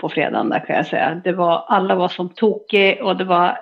på 0.00 0.08
fredagen 0.08 0.48
där 0.48 0.66
kan 0.66 0.76
jag 0.76 0.86
säga. 0.86 1.20
Det 1.24 1.32
var, 1.32 1.64
alla 1.68 1.94
var 1.94 2.08
som 2.08 2.28
tokig 2.28 3.02
och 3.02 3.16
det 3.16 3.24
var 3.24 3.58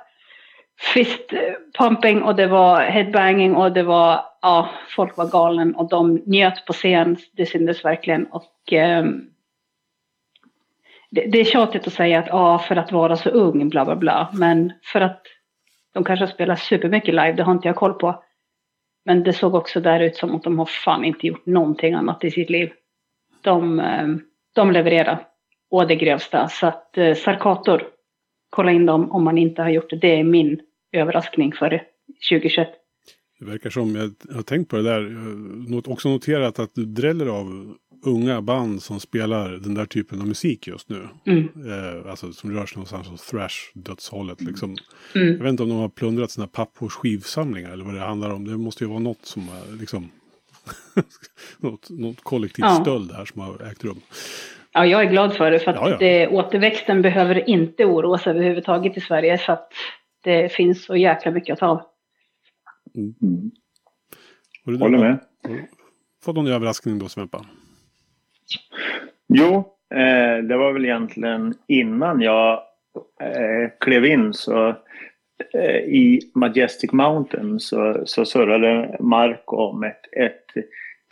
fist 0.82 1.32
pumping 1.78 2.22
och 2.22 2.36
det 2.36 2.46
var 2.46 2.80
headbanging 2.80 3.56
och 3.56 3.72
det 3.72 3.82
var, 3.82 4.20
ja, 4.42 4.68
folk 4.88 5.16
var 5.16 5.26
galen 5.26 5.74
och 5.74 5.88
de 5.88 6.22
njöt 6.26 6.66
på 6.66 6.72
scen, 6.72 7.16
det 7.32 7.46
syntes 7.46 7.84
verkligen. 7.84 8.26
Och 8.26 8.72
eh, 8.72 9.04
det, 11.10 11.26
det 11.26 11.40
är 11.40 11.44
tjatigt 11.44 11.86
att 11.86 11.92
säga 11.92 12.18
att 12.18 12.26
ja, 12.26 12.58
för 12.58 12.76
att 12.76 12.92
vara 12.92 13.16
så 13.16 13.30
ung, 13.30 13.68
bla 13.68 13.84
bla 13.84 13.96
bla. 13.96 14.28
Men 14.32 14.72
för 14.82 15.00
att 15.00 15.22
de 15.94 16.04
kanske 16.04 16.24
har 16.24 16.32
spelat 16.32 16.60
supermycket 16.60 17.14
live, 17.14 17.32
det 17.32 17.42
har 17.42 17.52
inte 17.52 17.68
jag 17.68 17.76
koll 17.76 17.94
på. 17.94 18.22
Men 19.04 19.22
det 19.22 19.32
såg 19.32 19.54
också 19.54 19.80
där 19.80 20.00
ut 20.00 20.16
som 20.16 20.34
att 20.34 20.42
de 20.42 20.58
har 20.58 20.66
fan 20.66 21.04
inte 21.04 21.26
gjort 21.26 21.46
någonting 21.46 21.94
annat 21.94 22.24
i 22.24 22.30
sitt 22.30 22.50
liv. 22.50 22.72
De, 23.40 23.80
ehm, 23.80 24.20
de 24.54 24.70
levererar 24.70 25.26
å 25.70 25.84
det 25.84 25.96
grövsta. 25.96 26.48
Så 26.48 26.66
att 26.66 26.98
eh, 26.98 27.14
Sarkator, 27.14 27.82
kolla 28.50 28.70
in 28.70 28.86
dem 28.86 29.12
om 29.12 29.24
man 29.24 29.38
inte 29.38 29.62
har 29.62 29.70
gjort 29.70 29.90
det. 29.90 29.96
Det 29.96 30.20
är 30.20 30.24
min 30.24 30.60
överraskning 30.92 31.52
för 31.52 31.82
2021. 32.30 32.68
Det 33.38 33.44
verkar 33.44 33.70
som, 33.70 33.96
jag 33.96 34.34
har 34.34 34.42
tänkt 34.42 34.70
på 34.70 34.76
det 34.76 34.82
där, 34.82 35.00
jag 35.68 35.74
har 35.74 35.92
också 35.92 36.08
noterat 36.08 36.58
att 36.58 36.74
du 36.74 36.84
dräller 36.84 37.26
av 37.26 37.74
unga 38.04 38.42
band 38.42 38.82
som 38.82 39.00
spelar 39.00 39.50
den 39.50 39.74
där 39.74 39.86
typen 39.86 40.20
av 40.20 40.26
musik 40.26 40.66
just 40.66 40.88
nu. 40.88 41.08
Mm. 41.26 41.48
Eh, 41.68 42.10
alltså 42.10 42.32
som 42.32 42.50
rör 42.50 42.66
sig 42.66 42.76
någonstans 42.76 43.08
åt 43.10 43.20
thrash-dödshållet. 43.20 44.40
Liksom. 44.40 44.76
Mm. 45.14 45.28
Jag 45.28 45.42
vet 45.42 45.50
inte 45.50 45.62
om 45.62 45.68
de 45.68 45.78
har 45.78 45.88
plundrat 45.88 46.30
sina 46.30 46.46
pappors 46.46 46.92
skivsamlingar 46.92 47.72
eller 47.72 47.84
vad 47.84 47.94
det 47.94 48.00
handlar 48.00 48.30
om. 48.30 48.44
Det 48.44 48.56
måste 48.58 48.84
ju 48.84 48.90
vara 48.90 48.98
något 48.98 49.26
som 49.26 49.48
har 49.48 49.78
liksom 49.80 50.10
något, 51.58 51.90
något 51.90 52.22
kollektiv 52.22 52.64
ja. 52.64 52.74
stöld 52.82 53.12
här 53.12 53.24
som 53.24 53.40
har 53.40 53.70
ägt 53.70 53.84
rum. 53.84 54.00
Ja, 54.72 54.86
jag 54.86 55.02
är 55.02 55.10
glad 55.10 55.34
för 55.34 55.50
det. 55.50 55.58
För 55.58 55.70
att 55.70 55.76
ja, 55.76 55.90
ja. 55.90 55.96
Det, 55.98 56.28
återväxten 56.28 57.02
behöver 57.02 57.48
inte 57.48 57.84
oroa 57.84 58.18
sig 58.18 58.30
överhuvudtaget 58.30 58.96
i 58.96 59.00
Sverige. 59.00 59.38
För 59.38 59.52
att 59.52 59.72
det 60.22 60.52
finns 60.52 60.84
så 60.84 60.96
jäkla 60.96 61.30
mycket 61.30 61.52
att 61.52 61.58
ta 61.58 61.66
av. 61.66 61.82
Mm. 62.94 63.14
mm. 63.22 63.50
Håller 64.80 64.98
med. 64.98 65.18
Fått 66.24 66.36
någon 66.36 66.46
överraskning 66.46 66.98
då, 66.98 67.08
Svempa? 67.08 67.46
Jo, 69.28 69.56
eh, 69.94 70.44
det 70.44 70.56
var 70.56 70.72
väl 70.72 70.84
egentligen 70.84 71.54
innan 71.68 72.20
jag 72.20 72.62
eh, 73.20 73.70
klev 73.80 74.04
in 74.04 74.32
så 74.34 74.68
eh, 75.54 75.76
i 75.76 76.20
Majestic 76.34 76.92
Mountain 76.92 77.60
så, 77.60 78.02
så 78.04 78.24
surrade 78.24 78.96
Mark 79.00 79.52
om 79.52 79.82
ett, 79.82 80.12
ett 80.16 80.64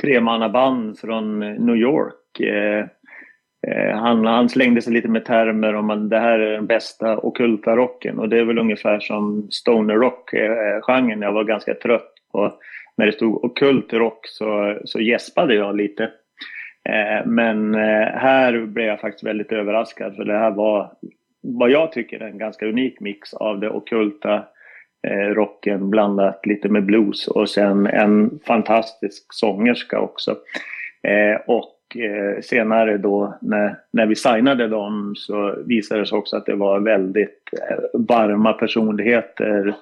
tremannaband 0.03 0.99
från 0.99 1.39
New 1.41 1.77
York. 1.77 2.41
Eh, 2.41 2.87
Eh, 3.67 3.97
han, 3.97 4.25
han, 4.25 4.49
slängde 4.49 4.83
sig 4.83 4.93
lite 4.93 5.09
med 5.09 5.25
termer 5.25 5.75
om 5.75 5.91
att 5.91 6.11
det 6.11 6.19
här 6.19 6.39
är 6.39 6.53
den 6.53 6.67
bästa 6.67 7.19
okulta 7.19 7.77
rocken 7.77 8.19
och 8.19 8.29
det 8.29 8.39
är 8.39 8.45
väl 8.45 8.59
ungefär 8.59 9.01
som 9.01 9.49
stoner 9.51 9.95
rock-genren. 9.95 11.23
Eh, 11.23 11.27
jag 11.27 11.33
var 11.33 11.45
ganska 11.45 11.75
trött 11.75 12.15
på 12.33 12.55
när 12.97 13.07
det 13.07 13.13
stod 13.13 13.45
okult 13.45 13.93
rock 13.93 14.27
så, 14.27 14.79
så 14.85 15.01
gäspade 15.01 15.55
jag 15.55 15.77
lite. 15.77 16.03
Eh, 16.89 17.27
men 17.27 17.75
eh, 17.75 18.09
här 18.15 18.67
blev 18.67 18.87
jag 18.87 19.01
faktiskt 19.01 19.25
väldigt 19.25 19.53
överraskad 19.53 20.17
för 20.17 20.25
det 20.25 20.39
här 20.39 20.51
var 20.51 20.93
vad 21.43 21.71
jag 21.71 21.93
tycker 21.93 22.21
är 22.21 22.27
en 22.27 22.39
ganska 22.39 22.67
unik 22.67 23.01
mix 23.01 23.35
av 23.35 23.61
det 23.61 23.71
okulta 23.71 24.35
eh, 25.07 25.35
rocken 25.35 25.91
blandat 25.91 26.47
lite 26.47 26.69
med 26.69 26.85
blues 26.85 27.29
och 27.29 27.51
sen 27.51 27.87
en 27.87 28.41
fantastisk 28.47 29.27
sångerska 29.31 30.01
också. 30.01 30.37
Eh, 31.03 31.41
och 31.47 31.80
eh, 31.97 32.41
senare 32.41 32.99
då 32.99 33.39
när, 33.41 33.77
när 33.91 34.07
vi 34.07 34.17
signade 34.17 34.69
dem 34.69 35.15
så 35.17 35.55
visade 35.67 36.01
det 36.01 36.07
sig 36.07 36.19
också 36.19 36.37
att 36.37 36.47
det 36.47 36.55
var 36.55 36.81
väldigt 36.81 37.51
eh, 37.53 37.77
varma 37.93 38.53
personligheter. 38.53 39.75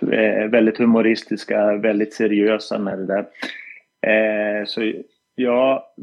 Eh, 0.00 0.48
väldigt 0.48 0.78
humoristiska, 0.78 1.76
väldigt 1.76 2.14
seriösa 2.14 2.78
med 2.78 2.98
det 2.98 3.06
där. 3.06 3.26
Eh, 4.06 4.64
så 4.64 4.92
ja, 5.34 5.94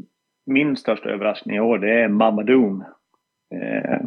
min 0.46 0.76
största 0.76 1.10
överraskning 1.10 1.56
i 1.56 1.60
år 1.60 1.78
det 1.78 2.00
är 2.00 2.08
Mamma 2.08 2.42
Doom. 2.42 2.84
Eh, 3.54 4.00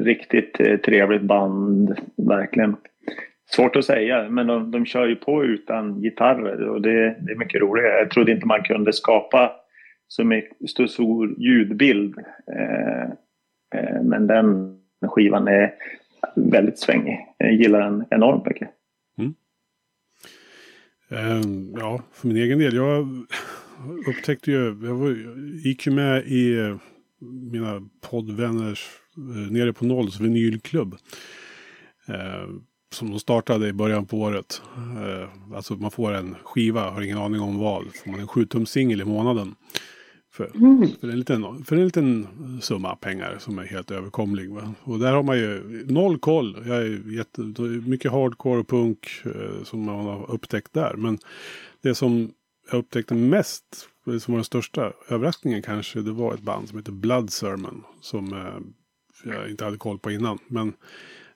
riktigt 0.00 0.60
eh, 0.60 0.76
trevligt 0.76 1.22
band, 1.22 2.00
verkligen. 2.16 2.76
Svårt 3.50 3.76
att 3.76 3.84
säga, 3.84 4.28
men 4.28 4.46
de, 4.46 4.70
de 4.70 4.86
kör 4.86 5.06
ju 5.06 5.16
på 5.16 5.44
utan 5.44 6.00
gitarrer 6.00 6.68
och 6.68 6.82
det, 6.82 7.16
det 7.20 7.32
är 7.32 7.38
mycket 7.38 7.60
roligt. 7.60 7.84
Jag 7.84 8.10
trodde 8.10 8.32
inte 8.32 8.46
man 8.46 8.62
kunde 8.62 8.92
skapa 8.92 9.52
så 10.12 10.22
är 10.22 10.66
så 10.66 10.88
stor 10.88 11.34
ljudbild. 11.38 12.18
Eh, 12.46 13.02
eh, 13.74 14.02
men 14.02 14.26
den 14.26 14.78
skivan 15.06 15.48
är 15.48 15.74
väldigt 16.36 16.78
svängig. 16.78 17.18
Jag 17.38 17.52
gillar 17.52 17.80
den 17.80 18.04
enormt 18.10 18.46
mycket. 18.46 18.68
Mm. 19.18 19.34
Um, 21.08 21.74
ja, 21.78 22.02
för 22.12 22.28
min 22.28 22.36
egen 22.36 22.58
del. 22.58 22.74
Jag 22.74 23.26
upptäckte 24.08 24.50
ju, 24.50 24.64
jag 24.64 24.94
var, 24.94 25.16
gick 25.64 25.86
ju 25.86 25.92
med 25.92 26.26
i 26.26 26.58
eh, 26.58 26.76
mina 27.52 27.88
poddvänners 28.10 28.90
eh, 29.16 29.52
Nere 29.52 29.72
på 29.72 29.84
Nolls 29.84 30.20
vinylklubb. 30.20 30.96
Eh, 32.08 32.48
som 32.90 33.10
de 33.10 33.20
startade 33.20 33.68
i 33.68 33.72
början 33.72 34.06
på 34.06 34.18
året. 34.18 34.62
Eh, 34.76 35.28
alltså 35.56 35.74
man 35.74 35.90
får 35.90 36.12
en 36.12 36.34
skiva, 36.34 36.90
har 36.90 37.02
ingen 37.02 37.18
aning 37.18 37.40
om 37.40 37.58
vad. 37.58 37.94
Får 37.94 38.10
man 38.10 38.20
en 38.20 38.28
7 38.28 38.46
singel 38.66 39.00
i 39.00 39.04
månaden. 39.04 39.54
För, 40.32 40.50
mm. 40.56 40.88
för, 41.00 41.08
en 41.08 41.18
liten, 41.18 41.64
för 41.64 41.76
en 41.76 41.84
liten 41.84 42.28
summa 42.60 42.96
pengar 42.96 43.36
som 43.38 43.58
är 43.58 43.64
helt 43.64 43.90
överkomlig. 43.90 44.50
Va? 44.50 44.74
Och 44.82 44.98
där 44.98 45.12
har 45.12 45.22
man 45.22 45.38
ju 45.38 45.84
noll 45.88 46.18
koll. 46.18 46.56
Jag 46.66 46.76
är 46.76 47.16
jätte, 47.16 47.40
mycket 47.86 48.12
hardcore 48.12 48.60
och 48.60 48.68
punk 48.68 49.08
eh, 49.24 49.64
som 49.64 49.84
man 49.84 50.06
har 50.06 50.30
upptäckt 50.30 50.72
där. 50.72 50.94
Men 50.96 51.18
det 51.82 51.94
som 51.94 52.32
jag 52.70 52.78
upptäckte 52.78 53.14
mest, 53.14 53.64
som 54.04 54.32
var 54.32 54.34
den 54.34 54.44
största 54.44 54.92
överraskningen 55.08 55.62
kanske, 55.62 56.00
det 56.00 56.12
var 56.12 56.34
ett 56.34 56.40
band 56.40 56.68
som 56.68 56.78
heter 56.78 56.92
Blood 56.92 57.30
Sermon. 57.30 57.84
Som 58.00 58.32
eh, 58.32 59.32
jag 59.32 59.50
inte 59.50 59.64
hade 59.64 59.76
koll 59.76 59.98
på 59.98 60.10
innan. 60.10 60.38
Men 60.48 60.72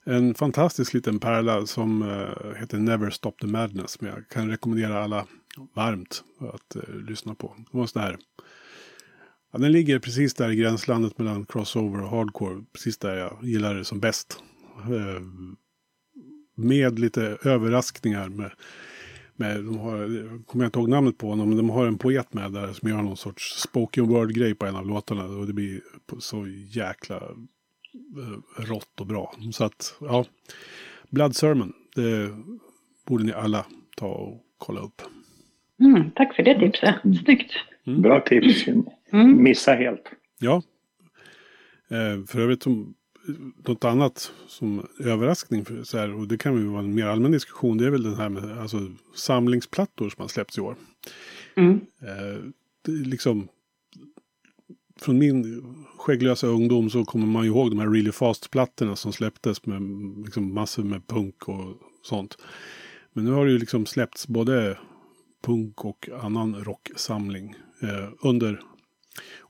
en 0.04 0.34
fantastisk 0.34 0.94
liten 0.94 1.18
pärla 1.18 1.66
som 1.66 2.02
uh, 2.02 2.54
heter 2.56 2.78
Never 2.78 3.10
Stop 3.10 3.32
the 3.40 3.46
Madness. 3.46 3.90
Som 3.90 4.06
jag 4.06 4.28
kan 4.28 4.50
rekommendera 4.50 5.04
alla 5.04 5.26
varmt 5.74 6.24
att 6.38 6.76
uh, 6.76 6.96
lyssna 7.08 7.34
på. 7.34 7.54
Det 7.56 7.78
var 7.78 7.86
sån 7.86 8.02
här, 8.02 8.16
ja, 9.52 9.58
den 9.58 9.72
ligger 9.72 9.98
precis 9.98 10.34
där 10.34 10.50
i 10.50 10.56
gränslandet 10.56 11.18
mellan 11.18 11.46
crossover 11.46 12.02
och 12.02 12.10
hardcore. 12.10 12.64
Precis 12.72 12.98
där 12.98 13.16
jag 13.16 13.38
gillar 13.42 13.74
det 13.74 13.84
som 13.84 14.00
bäst. 14.00 14.42
Uh, 14.90 15.20
med 16.54 16.98
lite 16.98 17.38
överraskningar. 17.44 18.28
Med, 18.28 18.50
med, 19.36 19.56
de 19.56 19.78
har, 19.78 19.98
kommer 20.46 20.64
jag 20.64 20.68
inte 20.68 20.78
ihåg 20.78 20.88
namnet 20.88 21.18
på 21.18 21.28
honom, 21.28 21.48
men 21.48 21.56
de 21.56 21.70
har 21.70 21.86
en 21.86 21.98
poet 21.98 22.34
med 22.34 22.52
där 22.52 22.72
som 22.72 22.88
gör 22.88 23.02
någon 23.02 23.16
sorts 23.16 23.60
spoken 23.60 24.08
word-grej 24.08 24.54
på 24.54 24.66
en 24.66 24.76
av 24.76 24.86
låtarna. 24.86 25.24
Och 25.24 25.46
det 25.46 25.52
blir 25.52 25.80
så 26.18 26.46
jäkla 26.66 27.22
Eh, 27.96 28.62
rått 28.62 29.00
och 29.00 29.06
bra. 29.06 29.34
Så 29.52 29.64
att, 29.64 29.96
ja. 30.00 30.24
Blood 31.10 31.36
Sermon, 31.36 31.72
det 31.94 32.30
borde 33.06 33.24
ni 33.24 33.32
alla 33.32 33.66
ta 33.96 34.06
och 34.06 34.42
kolla 34.58 34.80
upp. 34.80 35.02
Mm, 35.80 36.10
tack 36.10 36.36
för 36.36 36.42
det 36.42 36.58
tipset. 36.58 36.94
Snyggt. 37.24 37.52
Mm. 37.86 38.02
Bra 38.02 38.20
tips. 38.20 38.66
Mm. 39.12 39.42
Missa 39.42 39.72
helt. 39.72 40.10
Ja. 40.38 40.62
Eh, 41.88 42.24
för 42.26 42.40
övrigt, 42.40 42.62
som, 42.62 42.94
något 43.68 43.84
annat 43.84 44.32
som 44.46 44.86
överraskning, 45.00 45.64
för, 45.64 45.82
så 45.82 45.98
här, 45.98 46.14
och 46.14 46.28
det 46.28 46.38
kan 46.38 46.56
ju 46.56 46.66
vara 46.66 46.80
en 46.80 46.94
mer 46.94 47.06
allmän 47.06 47.32
diskussion, 47.32 47.78
det 47.78 47.86
är 47.86 47.90
väl 47.90 48.02
den 48.02 48.14
här 48.14 48.28
med 48.28 48.58
alltså, 48.58 48.78
samlingsplattor 49.14 50.10
som 50.10 50.22
har 50.22 50.28
släppts 50.28 50.58
i 50.58 50.60
år. 50.60 50.76
Mm. 51.56 51.80
Eh, 52.02 52.42
det, 52.82 52.92
liksom, 52.92 53.48
från 55.00 55.18
min 55.18 55.64
skägglösa 55.98 56.46
ungdom 56.46 56.90
så 56.90 57.04
kommer 57.04 57.26
man 57.26 57.44
ju 57.44 57.50
ihåg 57.50 57.70
de 57.70 57.78
här 57.78 57.90
Really 57.90 58.12
Fast-plattorna 58.12 58.96
som 58.96 59.12
släpptes 59.12 59.66
med 59.66 59.82
liksom 60.24 60.54
massor 60.54 60.84
med 60.84 61.06
punk 61.06 61.48
och 61.48 61.76
sånt. 62.02 62.38
Men 63.12 63.24
nu 63.24 63.30
har 63.30 63.46
det 63.46 63.52
ju 63.52 63.58
liksom 63.58 63.86
släppts 63.86 64.28
både 64.28 64.78
punk 65.42 65.84
och 65.84 66.08
annan 66.22 66.64
rocksamling 66.64 67.54
eh, 67.82 68.08
under 68.22 68.60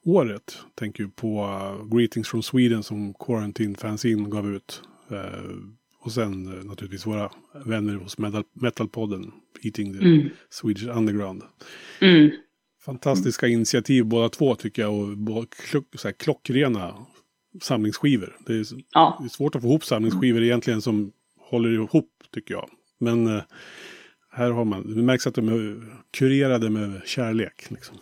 året. 0.07 0.59
Tänker 0.74 1.02
ju 1.02 1.09
på 1.09 1.44
uh, 1.44 1.96
Greetings 1.96 2.28
from 2.28 2.42
Sweden 2.42 2.82
som 2.82 3.14
Quarantine 3.14 3.74
Fanzine 3.74 4.28
gav 4.28 4.54
ut. 4.54 4.82
Eh, 5.11 5.57
och 6.00 6.12
sen 6.12 6.48
uh, 6.48 6.64
naturligtvis 6.64 7.07
våra 7.07 7.30
vänner 7.64 7.94
hos 7.94 8.18
metal, 8.18 8.44
Metalpodden, 8.52 9.32
Eating 9.62 9.92
the 9.92 10.04
mm. 10.04 10.28
Swedish 10.50 10.96
Underground. 10.96 11.42
Mm. 12.00 12.30
Fantastiska 12.84 13.46
initiativ 13.46 14.04
båda 14.04 14.28
två 14.28 14.54
tycker 14.54 14.82
jag. 14.82 14.94
Och 15.30 15.50
klock, 15.70 15.84
så 15.94 16.09
här, 16.09 16.12
klockrena 16.12 16.94
samlingsskivor. 17.62 18.36
Det 18.46 18.52
är, 18.52 18.64
ja. 18.92 19.16
det 19.20 19.26
är, 19.26 19.28
svårt 19.28 19.54
att 19.54 19.62
få 19.62 19.68
ihop 19.68 19.84
samlingsskivor 19.84 20.42
egentligen 20.42 20.82
som 20.82 21.12
håller 21.38 21.70
ihop 21.70 22.11
tycker 22.34 22.54
jag. 22.54 22.68
Men 22.98 23.26
eh, 23.26 23.42
här 24.32 24.50
har 24.50 24.64
man, 24.64 24.94
det 24.96 25.02
märks 25.02 25.26
att 25.26 25.34
de 25.34 25.48
är 25.48 25.82
kurerade 26.11 26.70
med 26.70 27.00
kärlek. 27.04 27.66
Liksom. 27.70 27.96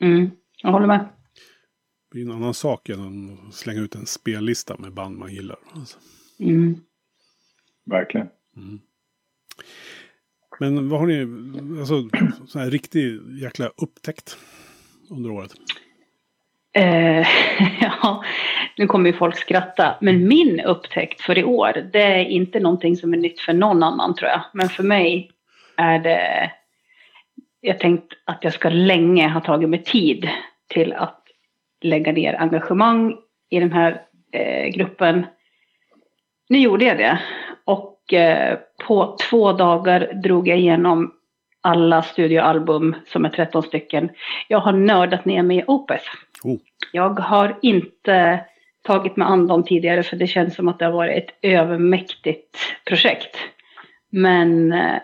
Mm, 0.00 0.30
jag 0.62 0.72
håller 0.72 0.86
med. 0.86 1.08
Det 2.12 2.18
är 2.20 2.22
en 2.22 2.30
annan 2.30 2.54
sak 2.54 2.88
än 2.88 3.38
att 3.48 3.54
slänga 3.54 3.80
ut 3.80 3.94
en 3.94 4.06
spellista 4.06 4.76
med 4.78 4.92
band 4.92 5.18
man 5.18 5.34
gillar. 5.34 5.56
Alltså. 5.74 5.98
Mm. 6.40 6.80
Verkligen. 7.84 8.28
Mm. 8.56 8.80
Men 10.60 10.88
vad 10.88 11.00
har 11.00 11.06
ni, 11.06 11.20
alltså 11.80 12.08
så 12.46 12.58
här 12.58 12.70
riktig 12.70 13.20
jäkla 13.42 13.66
upptäckt 13.76 14.38
under 15.10 15.30
året? 15.30 15.52
Eh, 16.72 17.26
ja, 17.80 18.24
nu 18.78 18.86
kommer 18.86 19.10
ju 19.10 19.16
folk 19.16 19.36
skratta. 19.36 19.98
Men 20.00 20.28
min 20.28 20.60
upptäckt 20.60 21.20
för 21.20 21.38
i 21.38 21.44
år, 21.44 21.88
det 21.92 22.02
är 22.02 22.24
inte 22.24 22.60
någonting 22.60 22.96
som 22.96 23.12
är 23.12 23.18
nytt 23.18 23.40
för 23.40 23.52
någon 23.52 23.82
annan 23.82 24.14
tror 24.14 24.30
jag. 24.30 24.40
Men 24.52 24.68
för 24.68 24.82
mig 24.82 25.30
är 25.76 25.98
det, 25.98 26.50
jag 27.60 27.78
tänkt 27.78 28.12
att 28.24 28.44
jag 28.44 28.52
ska 28.52 28.68
länge 28.68 29.28
ha 29.28 29.40
tagit 29.40 29.68
mig 29.68 29.82
tid 29.82 30.28
till 30.68 30.92
att 30.92 31.21
lägga 31.84 32.12
ner 32.12 32.40
engagemang 32.40 33.16
i 33.50 33.60
den 33.60 33.72
här 33.72 34.02
eh, 34.32 34.66
gruppen. 34.66 35.26
Nu 36.48 36.58
gjorde 36.58 36.84
jag 36.84 36.98
det. 36.98 37.18
Och 37.64 37.92
Eh, 38.12 38.58
på 38.86 39.16
två 39.30 39.52
dagar 39.52 40.12
drog 40.22 40.48
jag 40.48 40.58
igenom 40.58 41.14
alla 41.60 42.02
studioalbum 42.02 42.96
som 43.06 43.24
är 43.24 43.28
13 43.28 43.62
stycken. 43.62 44.10
Jag 44.48 44.58
har 44.58 44.72
nördat 44.72 45.24
ner 45.24 45.42
mig 45.42 45.58
i 45.58 45.64
Opeth. 45.66 46.06
Oh. 46.44 46.56
Jag 46.92 47.20
har 47.20 47.58
inte 47.62 48.44
tagit 48.82 49.16
mig 49.16 49.26
an 49.26 49.46
dem 49.46 49.64
tidigare 49.64 50.02
för 50.02 50.16
det 50.16 50.26
känns 50.26 50.54
som 50.54 50.68
att 50.68 50.78
det 50.78 50.84
har 50.84 50.92
varit 50.92 51.24
ett 51.24 51.38
övermäktigt 51.42 52.58
projekt. 52.84 53.36
Men 54.10 54.72
äh, 54.72 54.98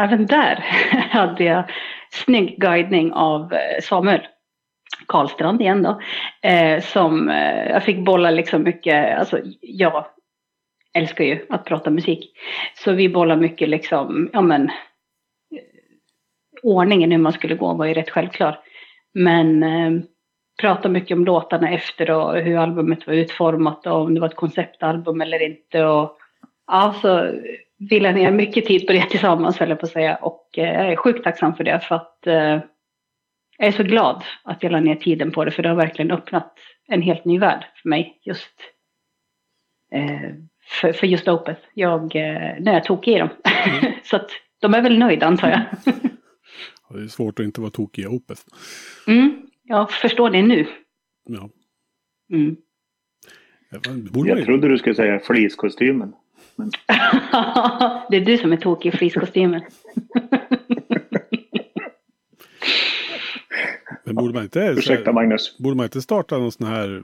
även 0.00 0.26
där 0.26 0.64
hade 1.10 1.44
jag 1.44 1.64
snygg 2.10 2.60
guidning 2.60 3.12
av 3.12 3.52
eh, 3.52 3.82
Samuel 3.82 4.20
Karlstrand 5.08 5.60
igen 5.60 5.82
då. 5.82 6.00
Eh, 6.48 6.80
som 6.80 7.28
eh, 7.28 7.70
jag 7.70 7.84
fick 7.84 7.98
bolla 7.98 8.30
liksom 8.30 8.62
mycket, 8.62 9.18
alltså 9.18 9.40
jag 9.60 10.06
älskar 10.94 11.24
ju 11.24 11.46
att 11.48 11.64
prata 11.64 11.90
musik. 11.90 12.32
Så 12.74 12.92
vi 12.92 13.08
bollar 13.08 13.36
mycket 13.36 13.68
liksom, 13.68 14.30
ja 14.32 14.40
men, 14.40 14.70
ordningen 16.62 17.10
hur 17.10 17.18
man 17.18 17.32
skulle 17.32 17.54
gå 17.54 17.72
var 17.72 17.86
ju 17.86 17.94
rätt 17.94 18.10
självklar. 18.10 18.58
Men 19.14 19.62
eh, 19.62 20.02
prata 20.60 20.88
mycket 20.88 21.16
om 21.16 21.24
låtarna 21.24 21.70
efter 21.70 22.10
och 22.10 22.36
hur 22.36 22.56
albumet 22.56 23.06
var 23.06 23.14
utformat 23.14 23.86
och 23.86 24.00
om 24.00 24.14
det 24.14 24.20
var 24.20 24.28
ett 24.28 24.36
konceptalbum 24.36 25.20
eller 25.20 25.42
inte. 25.42 25.84
Och, 25.84 26.18
ja, 26.66 26.94
så 27.02 27.30
vi 27.90 28.00
la 28.00 28.12
ner 28.12 28.30
mycket 28.30 28.66
tid 28.66 28.86
på 28.86 28.92
det 28.92 29.10
tillsammans, 29.10 29.58
höll 29.58 29.68
jag 29.68 29.80
på 29.80 29.86
att 29.86 29.92
säga. 29.92 30.16
Och 30.16 30.58
eh, 30.58 30.74
jag 30.74 30.92
är 30.92 30.96
sjukt 30.96 31.24
tacksam 31.24 31.54
för 31.54 31.64
det, 31.64 31.80
för 31.80 31.94
att 31.94 32.26
eh, 32.26 32.58
jag 33.58 33.68
är 33.68 33.72
så 33.72 33.82
glad 33.82 34.24
att 34.42 34.62
jag 34.62 34.72
la 34.72 34.80
ner 34.80 34.96
tiden 34.96 35.30
på 35.30 35.44
det, 35.44 35.50
för 35.50 35.62
det 35.62 35.68
har 35.68 35.76
verkligen 35.76 36.10
öppnat 36.10 36.58
en 36.88 37.02
helt 37.02 37.24
ny 37.24 37.38
värld 37.38 37.64
för 37.82 37.88
mig. 37.88 38.20
Just 38.22 38.54
eh, 39.92 40.30
för, 40.80 40.92
för 40.92 41.06
just 41.06 41.28
Opeth. 41.28 41.60
Jag, 41.74 42.16
eh, 42.16 42.54
när 42.60 42.72
jag 42.72 42.84
tog 42.84 43.08
i 43.08 43.18
dem. 43.18 43.28
Mm. 43.44 43.92
så 44.04 44.16
att 44.16 44.30
de 44.58 44.74
är 44.74 44.82
väl 44.82 44.98
nöjda 44.98 45.26
antar 45.26 45.48
jag. 45.48 45.94
det 46.90 47.02
är 47.02 47.08
svårt 47.08 47.40
att 47.40 47.44
inte 47.44 47.60
vara 47.60 47.70
tokig 47.70 48.02
i 48.02 48.06
Opeth. 48.06 48.42
Mm, 49.06 49.46
jag 49.62 49.90
förstår 49.90 50.30
det 50.30 50.42
nu. 50.42 50.66
Ja. 51.24 51.50
Mm. 52.32 52.56
Jag 53.70 54.44
trodde 54.44 54.68
du 54.68 54.78
skulle 54.78 54.94
säga 54.94 55.20
fleecekostymen. 55.20 56.12
Men... 56.56 56.70
det 58.10 58.16
är 58.16 58.24
du 58.24 58.38
som 58.38 58.52
är 58.52 58.56
tokig 58.56 58.94
i 58.94 58.96
fleecekostymen. 58.96 59.62
Men 64.08 64.16
borde 64.16 64.34
man 64.34 64.42
inte... 64.42 64.60
Ursäkta 64.60 65.12
Magnus. 65.12 65.58
Borde 65.58 65.76
man 65.76 65.84
inte 65.84 66.02
starta 66.02 66.38
någon 66.38 66.52
sån 66.52 66.66
här 66.66 67.02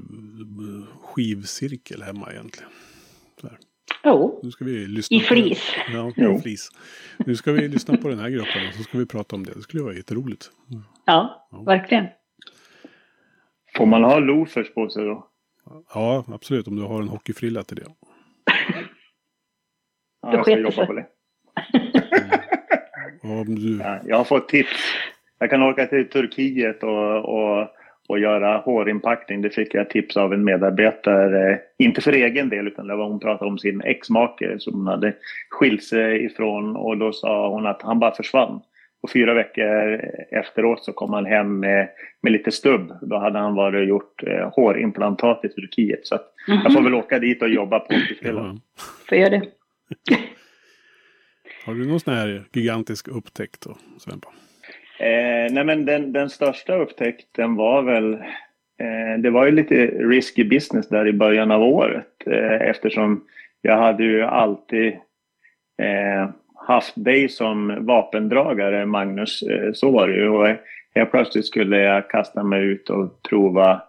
skivcirkel 1.03 2.03
hemma 2.03 2.33
egentligen? 2.33 2.71
Jo, 4.05 4.41
nu 4.43 4.51
ska 4.51 4.65
vi 4.65 4.87
lyssna 4.87 5.17
i 5.17 5.21
flis. 5.21 5.75
Ja, 5.93 6.39
flis. 6.43 6.71
Nu 7.19 7.37
ska 7.37 7.53
vi 7.53 7.69
lyssna 7.69 7.97
på 7.97 8.09
den 8.09 8.19
här 8.19 8.31
gruppen 8.31 8.69
och 8.69 8.75
så 8.75 8.83
ska 8.83 8.99
vi 8.99 9.07
prata 9.07 9.37
om 9.37 9.45
det. 9.45 9.53
Det 9.55 9.63
skulle 9.63 9.83
vara 9.83 9.95
jätteroligt. 9.95 10.51
Ja, 11.05 11.49
ja. 11.51 11.63
verkligen. 11.63 12.07
Får 13.77 13.87
man 13.87 14.05
ha 14.05 14.19
loafers 14.19 14.75
på 14.75 14.89
sig 14.89 15.05
då? 15.05 15.29
Ja, 15.95 16.25
absolut. 16.29 16.69
Om 16.69 16.77
du 16.77 16.83
har 16.83 17.03
en 17.03 17.09
hockeyfrilla 17.09 17.63
till 17.63 17.77
det. 17.77 17.87
ja, 20.23 20.33
jag 20.33 20.45
ska 20.45 20.59
jobba 20.59 20.87
på 20.87 20.93
det. 20.93 21.07
Mm. 23.23 23.55
Du... 23.55 23.79
Ja, 23.79 24.01
jag 24.05 24.17
har 24.17 24.25
fått 24.25 24.49
tips. 24.49 24.95
Jag 25.39 25.51
kan 25.51 25.63
åka 25.63 25.87
till 25.87 26.09
Turkiet 26.09 26.83
och, 26.83 27.17
och 27.17 27.69
och 28.09 28.19
göra 28.19 28.59
hårinpackning. 28.59 29.43
Det 29.43 29.51
fick 29.51 29.75
jag 29.75 29.91
tips 29.91 30.17
av 30.17 30.33
en 30.33 30.45
medarbetare. 30.45 31.61
Inte 31.79 32.01
för 32.01 32.13
egen 32.13 32.49
del 32.49 32.67
utan 32.69 32.87
det 32.87 32.97
var 32.97 33.09
hon 33.09 33.21
pratade 33.21 33.51
om 33.51 33.59
sin 33.59 33.81
exmake 33.81 34.59
som 34.59 34.75
hon 34.75 34.87
hade 34.87 35.15
skilt 35.51 35.85
sig 35.85 36.25
ifrån 36.25 36.77
och 36.77 36.99
då 36.99 37.13
sa 37.13 37.49
hon 37.49 37.67
att 37.67 37.83
han 37.83 37.99
bara 37.99 38.15
försvann. 38.15 38.61
Och 39.03 39.11
fyra 39.11 39.35
veckor 39.35 40.01
efteråt 40.31 40.85
så 40.85 40.93
kom 40.93 41.13
han 41.13 41.27
hem 41.27 41.61
med, 41.61 41.89
med 42.23 42.33
lite 42.33 42.51
stubb. 42.53 42.93
Då 43.03 43.19
hade 43.19 43.39
han 43.39 43.55
varit 43.55 43.79
och 43.79 43.85
gjort 43.85 44.23
eh, 44.23 44.51
hårimplantat 44.53 45.45
i 45.45 45.49
Turkiet. 45.49 46.07
Så 46.07 46.15
mm 46.15 46.61
-hmm. 46.61 46.63
jag 46.65 46.73
får 46.73 46.83
väl 46.83 46.95
åka 46.95 47.19
dit 47.19 47.43
och 47.43 47.49
jobba 47.49 47.79
på. 47.79 47.95
Ja. 48.21 48.57
Får 49.09 49.19
göra 49.19 49.31
det. 49.31 49.43
Har 51.67 51.75
du 51.75 51.87
någon 51.87 52.01
sån 52.01 52.15
här 52.15 52.43
gigantisk 52.53 53.09
upptäckt 53.09 53.61
då, 53.61 53.77
Sven? 53.99 54.21
Eh, 54.99 55.53
nej 55.53 55.65
men 55.65 55.85
den, 55.85 56.13
den 56.13 56.31
största 56.31 56.77
upptäckten 56.77 57.55
var 57.55 57.83
väl 57.83 58.13
eh, 58.81 59.19
det 59.19 59.31
var 59.31 59.45
ju 59.45 59.51
lite 59.51 59.87
risky 59.87 60.45
business 60.45 60.89
där 60.89 61.09
i 61.09 61.13
början 61.13 61.51
av 61.51 61.63
året 61.63 62.27
eh, 62.27 62.69
eftersom 62.69 63.25
jag 63.63 63.77
hade 63.77 64.05
ju 64.05 64.23
alltid 64.23 64.87
eh, 65.83 66.31
haft 66.67 66.93
dig 66.97 67.29
som 67.29 67.87
vapendragare 67.87 68.87
Magnus. 68.87 69.43
Eh, 69.43 69.73
så 69.73 69.91
var 69.91 70.09
det 70.09 70.15
ju 70.15 70.29
och 70.29 70.49
helt 70.95 71.11
plötsligt 71.11 71.47
skulle 71.47 71.79
jag 71.79 72.11
kasta 72.11 72.43
mig 72.43 72.63
ut 72.63 72.91
och 72.91 73.23
prova 73.23 73.83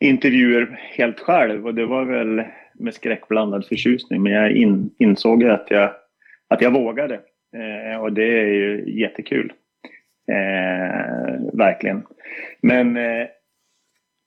intervjuer 0.00 0.80
helt 0.80 1.20
själv 1.20 1.66
och 1.66 1.74
det 1.74 1.86
var 1.86 2.04
väl 2.04 2.42
med 2.74 2.94
skräckblandad 2.94 3.66
förtjusning 3.66 4.22
men 4.22 4.32
jag 4.32 4.52
in, 4.52 4.90
insåg 4.98 5.44
att 5.44 5.66
jag, 5.70 5.90
att 6.48 6.62
jag 6.62 6.70
vågade 6.70 7.14
eh, 7.56 8.00
och 8.00 8.12
det 8.12 8.40
är 8.40 8.46
ju 8.46 9.00
jättekul. 9.00 9.52
Eh, 10.28 11.56
verkligen. 11.58 12.02
Men 12.60 12.96
eh, 12.96 13.26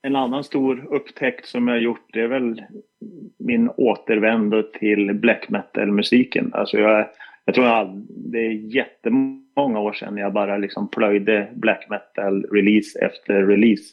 en 0.04 0.16
annan 0.16 0.44
stor 0.44 0.88
upptäckt 0.90 1.46
som 1.46 1.68
jag 1.68 1.80
gjort 1.80 2.10
det 2.14 2.22
är 2.22 2.28
väl 2.28 2.62
min 3.40 3.70
återvändo 3.70 4.64
till 4.64 5.14
black 5.14 5.50
metal-musiken. 5.50 6.52
Alltså 6.54 6.78
jag, 6.78 7.08
jag 7.46 7.56
tror 7.56 7.68
att 7.68 7.90
det 8.10 8.40
är 8.40 8.52
jättemånga 8.52 9.80
år 9.80 9.94
sedan 9.94 10.18
jag 10.18 10.34
bara 10.34 10.58
liksom 10.58 10.90
plöjde 10.90 11.48
black 11.54 11.88
metal 11.90 12.44
release 12.52 13.00
efter 13.00 13.46
release 13.46 13.84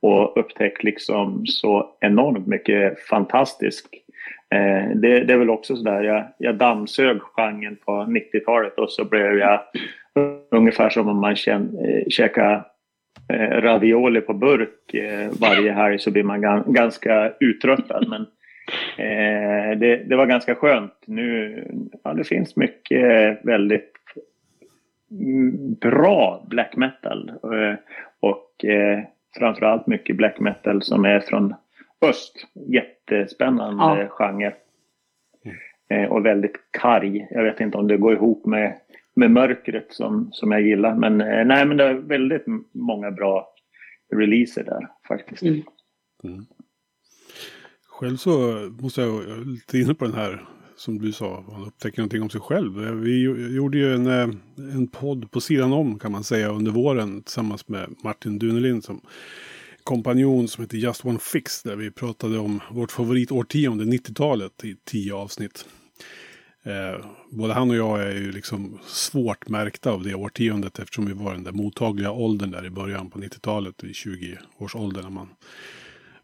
och 0.00 0.38
upptäckt 0.38 0.84
liksom 0.84 1.46
så 1.46 1.96
enormt 2.00 2.46
mycket 2.46 3.00
fantastiskt. 3.00 3.88
Eh, 4.54 4.96
det, 4.96 5.24
det, 5.24 5.32
är 5.32 5.38
väl 5.38 5.50
också 5.50 5.76
sådär, 5.76 6.02
jag, 6.02 6.24
jag 6.38 6.56
dammsög 6.56 7.20
genren 7.20 7.76
på 7.84 7.92
90-talet 7.92 8.78
och 8.78 8.90
så 8.90 9.04
blev 9.04 9.38
jag 9.38 9.60
Ungefär 10.50 10.90
som 10.90 11.08
om 11.08 11.20
man 11.20 11.32
eh, 11.32 12.08
käkar 12.08 12.64
eh, 13.28 13.60
ravioli 13.60 14.20
på 14.20 14.34
burk 14.34 14.94
eh, 14.94 15.30
varje 15.40 15.72
helg 15.72 15.98
så 15.98 16.10
blir 16.10 16.22
man 16.22 16.64
ganska 16.66 17.32
uttröttad. 17.40 18.08
Men 18.08 18.26
det, 19.78 19.96
det 19.96 20.16
var 20.16 20.26
ganska 20.26 20.54
skönt. 20.54 20.94
Nu, 21.06 21.64
ja, 22.04 22.14
det 22.14 22.24
finns 22.24 22.56
mycket 22.56 23.38
väldigt 23.42 23.92
bra 25.80 26.46
black 26.48 26.76
metal. 26.76 27.32
Och 28.20 28.64
framförallt 29.38 29.86
mycket 29.86 30.16
black 30.16 30.40
metal 30.40 30.82
som 30.82 31.04
är 31.04 31.20
från 31.20 31.54
öst. 32.02 32.46
Jättespännande 32.54 34.02
ja. 34.02 34.08
genre. 34.08 34.52
Och 36.08 36.26
väldigt 36.26 36.56
karg. 36.70 37.26
Jag 37.30 37.44
vet 37.44 37.60
inte 37.60 37.78
om 37.78 37.88
det 37.88 37.96
går 37.96 38.12
ihop 38.12 38.46
med 38.46 38.74
med 39.14 39.30
mörkret 39.30 39.86
som, 39.90 40.28
som 40.32 40.52
jag 40.52 40.62
gillar. 40.62 40.94
Men 40.94 41.20
eh, 41.20 41.44
nej, 41.44 41.66
men 41.66 41.76
det 41.76 41.84
är 41.84 41.94
väldigt 41.94 42.44
många 42.72 43.10
bra 43.10 43.54
releaser 44.14 44.64
där 44.64 44.88
faktiskt. 45.08 45.42
Mm. 45.42 45.62
Mm. 46.24 46.44
Själv 47.88 48.16
så 48.16 48.30
måste 48.80 49.00
jag, 49.00 49.14
jag 49.14 49.38
är 49.38 49.44
lite 49.44 49.78
inne 49.78 49.94
på 49.94 50.04
den 50.04 50.14
här 50.14 50.46
som 50.76 50.98
du 50.98 51.12
sa, 51.12 51.44
man 51.48 51.66
upptäcker 51.66 51.98
någonting 51.98 52.22
om 52.22 52.30
sig 52.30 52.40
själv. 52.40 52.78
Vi 52.78 53.22
gjorde 53.54 53.78
ju 53.78 53.94
en, 53.94 54.06
eh, 54.06 54.28
en 54.56 54.88
podd 54.88 55.30
på 55.30 55.40
sidan 55.40 55.72
om 55.72 55.98
kan 55.98 56.12
man 56.12 56.24
säga 56.24 56.48
under 56.48 56.72
våren 56.72 57.22
tillsammans 57.22 57.68
med 57.68 57.94
Martin 58.04 58.38
Dunelind 58.38 58.84
som 58.84 59.00
kompanjon 59.84 60.48
som 60.48 60.64
heter 60.64 60.76
Just 60.76 61.04
One 61.04 61.18
Fix 61.18 61.62
där 61.62 61.76
vi 61.76 61.90
pratade 61.90 62.38
om 62.38 62.60
vårt 62.70 62.92
favoritårtionde, 62.92 63.84
90-talet, 63.84 64.64
i 64.64 64.76
tio 64.84 65.14
avsnitt. 65.14 65.66
Eh, 66.62 67.04
både 67.30 67.54
han 67.54 67.70
och 67.70 67.76
jag 67.76 68.02
är 68.02 68.12
ju 68.12 68.32
liksom 68.32 68.78
svårt 68.86 69.48
märkta 69.48 69.90
av 69.90 70.02
det 70.02 70.14
årtiondet 70.14 70.78
eftersom 70.78 71.06
vi 71.06 71.12
var 71.12 71.32
den 71.32 71.44
där 71.44 71.52
mottagliga 71.52 72.10
åldern 72.10 72.50
där 72.50 72.66
i 72.66 72.70
början 72.70 73.10
på 73.10 73.18
90-talet, 73.18 73.84
i 73.84 73.92
20-årsåldern 73.92 75.02
när 75.02 75.10
man 75.10 75.28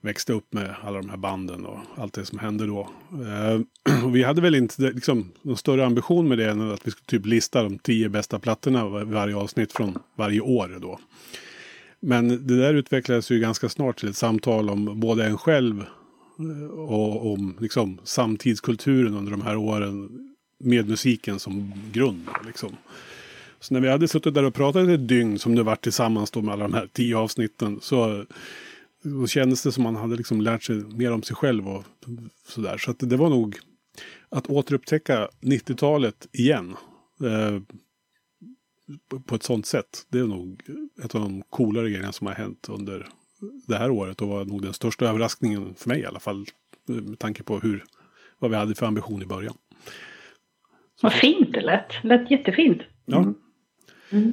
växte 0.00 0.32
upp 0.32 0.52
med 0.52 0.74
alla 0.82 0.98
de 0.98 1.10
här 1.10 1.16
banden 1.16 1.66
och 1.66 1.78
allt 1.96 2.12
det 2.12 2.24
som 2.24 2.38
hände 2.38 2.66
då. 2.66 2.88
Eh, 3.12 4.04
och 4.04 4.16
vi 4.16 4.22
hade 4.22 4.40
väl 4.40 4.54
inte 4.54 4.82
liksom, 4.82 5.32
någon 5.42 5.56
större 5.56 5.86
ambition 5.86 6.28
med 6.28 6.38
det 6.38 6.50
än 6.50 6.72
att 6.72 6.86
vi 6.86 6.90
skulle 6.90 7.06
typ 7.06 7.26
lista 7.26 7.62
de 7.62 7.78
tio 7.78 8.08
bästa 8.08 8.38
plattorna 8.38 8.88
varje 8.88 9.36
avsnitt 9.36 9.72
från 9.72 9.98
varje 10.16 10.40
år 10.40 10.78
då. 10.80 10.98
Men 12.00 12.46
det 12.46 12.56
där 12.56 12.74
utvecklades 12.74 13.30
ju 13.30 13.40
ganska 13.40 13.68
snart 13.68 13.98
till 13.98 14.08
ett 14.08 14.16
samtal 14.16 14.70
om 14.70 15.00
både 15.00 15.26
en 15.26 15.38
själv 15.38 15.84
eh, 16.38 16.68
och 16.70 17.32
om 17.32 17.56
liksom, 17.60 17.98
samtidskulturen 18.04 19.14
under 19.14 19.30
de 19.30 19.42
här 19.42 19.56
åren 19.56 20.27
med 20.58 20.88
musiken 20.88 21.38
som 21.38 21.72
grund. 21.92 22.28
Liksom. 22.46 22.76
Så 23.60 23.74
när 23.74 23.80
vi 23.80 23.88
hade 23.88 24.08
suttit 24.08 24.34
där 24.34 24.44
och 24.44 24.54
pratat 24.54 24.88
ett 24.88 25.08
dygn 25.08 25.38
som 25.38 25.54
det 25.54 25.62
var 25.62 25.76
tillsammans 25.76 26.30
då 26.30 26.42
med 26.42 26.52
alla 26.52 26.68
de 26.68 26.74
här 26.74 26.88
tio 26.92 27.16
avsnitten 27.16 27.78
så 27.82 28.24
då 29.02 29.26
kändes 29.26 29.62
det 29.62 29.72
som 29.72 29.82
man 29.82 29.96
hade 29.96 30.16
liksom 30.16 30.40
lärt 30.40 30.62
sig 30.62 30.76
mer 30.76 31.12
om 31.12 31.22
sig 31.22 31.36
själv 31.36 31.68
och 31.68 31.84
sådär. 32.48 32.78
Så 32.78 32.90
att 32.90 32.98
det 32.98 33.16
var 33.16 33.30
nog 33.30 33.58
att 34.28 34.46
återupptäcka 34.46 35.28
90-talet 35.40 36.28
igen. 36.32 36.76
Eh, 37.24 37.60
på 39.26 39.34
ett 39.34 39.42
sånt 39.42 39.66
sätt. 39.66 40.06
Det 40.08 40.18
är 40.18 40.24
nog 40.24 40.62
ett 41.04 41.14
av 41.14 41.20
de 41.20 41.42
coolare 41.42 41.90
grejerna 41.90 42.12
som 42.12 42.26
har 42.26 42.34
hänt 42.34 42.68
under 42.68 43.08
det 43.66 43.76
här 43.76 43.90
året 43.90 44.22
och 44.22 44.28
var 44.28 44.44
nog 44.44 44.62
den 44.62 44.72
största 44.72 45.08
överraskningen 45.08 45.74
för 45.74 45.88
mig 45.88 46.00
i 46.00 46.06
alla 46.06 46.20
fall. 46.20 46.46
Eh, 46.88 46.94
med 46.94 47.18
tanke 47.18 47.42
på 47.42 47.58
hur, 47.58 47.84
vad 48.38 48.50
vi 48.50 48.56
hade 48.56 48.74
för 48.74 48.86
ambition 48.86 49.22
i 49.22 49.26
början. 49.26 49.54
Vad 51.02 51.12
fint 51.12 51.52
det 51.52 51.60
lät. 51.60 52.02
Det 52.02 52.08
lät 52.08 52.30
jättefint. 52.30 52.82
Ja. 53.06 53.24
Mm. 54.12 54.32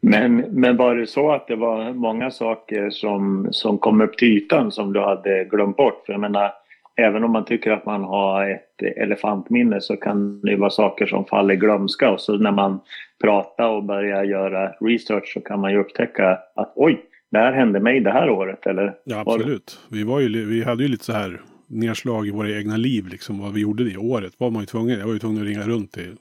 Men, 0.00 0.36
men 0.36 0.76
var 0.76 0.96
det 0.96 1.06
så 1.06 1.32
att 1.32 1.46
det 1.46 1.56
var 1.56 1.92
många 1.92 2.30
saker 2.30 2.90
som, 2.90 3.48
som 3.50 3.78
kom 3.78 4.00
upp 4.00 4.16
till 4.16 4.28
ytan 4.28 4.72
som 4.72 4.92
du 4.92 5.00
hade 5.00 5.44
glömt 5.44 5.76
bort? 5.76 6.02
För 6.06 6.12
jag 6.12 6.20
menar, 6.20 6.52
även 6.96 7.24
om 7.24 7.32
man 7.32 7.44
tycker 7.44 7.70
att 7.70 7.86
man 7.86 8.04
har 8.04 8.50
ett 8.50 8.82
elefantminne 8.96 9.80
så 9.80 9.96
kan 9.96 10.40
det 10.40 10.56
vara 10.56 10.70
saker 10.70 11.06
som 11.06 11.24
faller 11.24 11.54
glömska 11.54 12.10
och 12.10 12.20
så 12.20 12.38
när 12.38 12.52
man 12.52 12.80
pratar 13.22 13.68
och 13.68 13.84
börjar 13.84 14.24
göra 14.24 14.68
research 14.80 15.32
så 15.32 15.40
kan 15.40 15.60
man 15.60 15.72
ju 15.72 15.78
upptäcka 15.78 16.38
att 16.54 16.72
oj, 16.76 17.00
det 17.30 17.38
här 17.38 17.52
hände 17.52 17.80
mig 17.80 18.00
det 18.00 18.10
här 18.10 18.30
året 18.30 18.66
eller? 18.66 18.94
Ja, 19.04 19.20
absolut. 19.26 19.80
Vi, 19.90 20.04
var 20.04 20.20
ju, 20.20 20.46
vi 20.46 20.64
hade 20.64 20.82
ju 20.82 20.88
lite 20.88 21.04
så 21.04 21.12
här 21.12 21.40
nedslag 21.66 22.28
i 22.28 22.30
våra 22.30 22.58
egna 22.58 22.76
liv, 22.76 23.06
liksom 23.06 23.38
vad 23.38 23.52
vi 23.52 23.60
gjorde 23.60 23.84
det 23.84 23.96
året. 23.96 24.34
Var 24.38 24.50
man 24.50 24.62
ju 24.62 24.66
tvungen, 24.66 24.98
jag 24.98 25.06
var 25.06 25.12
ju 25.12 25.18
tvungen 25.18 25.42
att 25.42 25.48
ringa 25.48 25.66
runt 25.66 25.92
till 25.92 26.16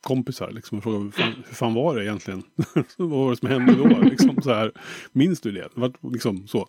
kompisar 0.00 0.50
liksom, 0.50 0.78
och 0.78 0.84
fråga 0.84 0.98
hur 0.98 1.10
fan, 1.10 1.32
hur 1.46 1.54
fan 1.54 1.74
var 1.74 1.96
det 1.96 2.04
egentligen? 2.04 2.42
vad 2.96 3.08
var 3.08 3.30
det 3.30 3.36
som 3.36 3.48
hände 3.48 3.74
då? 3.74 4.00
Liksom, 4.10 4.42
så 4.42 4.52
här, 4.52 4.72
minns 5.12 5.40
du 5.40 5.52
det? 5.52 5.68
Var, 5.74 5.92
liksom, 6.12 6.46
så. 6.46 6.68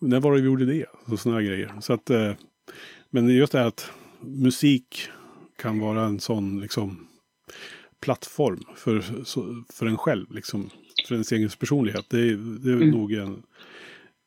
När 0.00 0.20
var 0.20 0.34
det 0.34 0.40
vi 0.40 0.46
gjorde 0.46 0.66
det? 0.66 0.86
Så 1.08 1.16
sådana 1.16 1.42
grejer. 1.42 1.72
Så 1.80 1.92
att, 1.92 2.10
eh, 2.10 2.32
men 3.10 3.28
just 3.28 3.52
det 3.52 3.58
här 3.58 3.66
att 3.66 3.90
musik 4.20 5.08
kan 5.58 5.78
vara 5.78 6.04
en 6.04 6.20
sån 6.20 6.60
liksom, 6.60 7.06
plattform 8.00 8.60
för, 8.76 9.00
för 9.72 9.86
en 9.86 9.98
själv. 9.98 10.34
Liksom, 10.34 10.70
för 11.08 11.14
ens 11.14 11.32
egen 11.32 11.48
personlighet. 11.48 12.06
Det, 12.08 12.36
det 12.36 12.70
är 12.70 12.76
mm. 12.76 12.90
nog 12.90 13.12
en... 13.12 13.42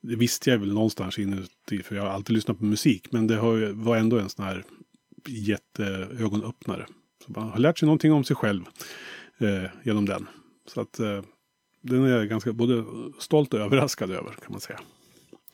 Det 0.02 0.16
visste 0.16 0.50
jag 0.50 0.58
väl 0.58 0.74
någonstans 0.74 1.20
inuti, 1.20 1.84
för 1.84 1.96
jag 1.96 2.04
har 2.04 2.10
alltid 2.10 2.36
lyssnat 2.36 2.60
på 2.60 2.66
musik. 2.66 3.12
Men 3.12 3.28
det 3.28 3.36
har, 3.36 3.74
var 3.74 3.98
ändå 3.98 4.20
en 4.20 4.30
sån 4.30 4.46
här 4.46 4.64
jätteögonöppnare. 5.28 6.86
Så 7.26 7.32
man 7.32 7.50
har 7.50 7.60
lärt 7.60 7.78
sig 7.78 7.86
någonting 7.86 8.14
om 8.14 8.24
sig 8.24 8.36
själv 8.36 8.62
eh, 9.38 9.70
genom 9.84 10.06
den. 10.06 10.28
Så 10.68 10.82
att 10.82 11.00
eh, 11.00 11.22
den 11.82 12.04
är 12.04 12.18
jag 12.18 12.30
ganska 12.30 12.54
både 12.54 12.84
stolt 13.20 13.54
och 13.54 13.60
överraskad 13.60 14.12
över 14.12 14.32
kan 14.32 14.52
man 14.52 14.60
säga. 14.60 14.80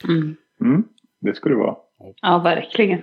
Mm. 0.04 0.36
Mm, 0.62 0.84
det 1.20 1.36
ska 1.36 1.50
det 1.50 1.56
vara. 1.56 1.76
Ja, 2.22 2.38
verkligen. 2.38 3.02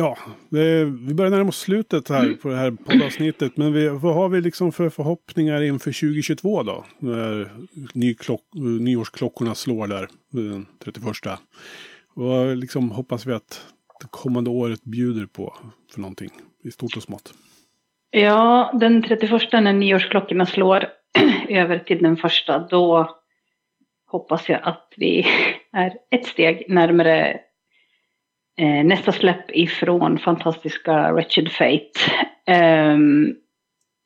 Ja, 0.00 0.18
vi 0.48 1.14
börjar 1.14 1.30
närma 1.30 1.48
oss 1.48 1.60
slutet 1.60 2.08
här 2.08 2.24
mm. 2.24 2.38
på 2.38 2.48
det 2.48 2.56
här 2.56 2.70
poddavsnittet. 2.70 3.56
Men 3.56 3.72
vi, 3.72 3.88
vad 3.88 4.14
har 4.14 4.28
vi 4.28 4.40
liksom 4.40 4.72
för 4.72 4.88
förhoppningar 4.88 5.62
inför 5.62 5.92
2022 5.92 6.62
då? 6.62 6.84
När 6.98 7.50
ny 7.94 8.14
klock, 8.14 8.40
nyårsklockorna 8.80 9.54
slår 9.54 9.86
där 9.86 10.08
den 10.30 10.66
31. 10.84 11.04
Vad 12.14 12.58
liksom 12.58 12.90
hoppas 12.90 13.26
vi 13.26 13.32
att 13.32 13.66
det 14.00 14.06
kommande 14.10 14.50
året 14.50 14.84
bjuder 14.84 15.26
på 15.26 15.56
för 15.92 16.00
någonting 16.00 16.30
i 16.64 16.70
stort 16.70 16.96
och 16.96 17.02
smått? 17.02 17.34
Ja, 18.10 18.70
den 18.80 19.02
31 19.02 19.32
när 19.52 19.72
nyårsklockorna 19.72 20.46
slår 20.46 20.84
över 21.48 21.78
till 21.78 22.02
den 22.02 22.16
första, 22.16 22.58
då 22.58 23.16
hoppas 24.06 24.48
jag 24.48 24.60
att 24.62 24.92
vi 24.96 25.26
är 25.72 25.92
ett 26.10 26.26
steg 26.26 26.64
närmare 26.68 27.40
eh, 28.60 28.84
nästa 28.84 29.12
släpp 29.12 29.50
ifrån 29.50 30.18
fantastiska 30.18 31.12
Wretched 31.12 31.52
Fate. 31.52 31.90
Eh, 32.46 32.98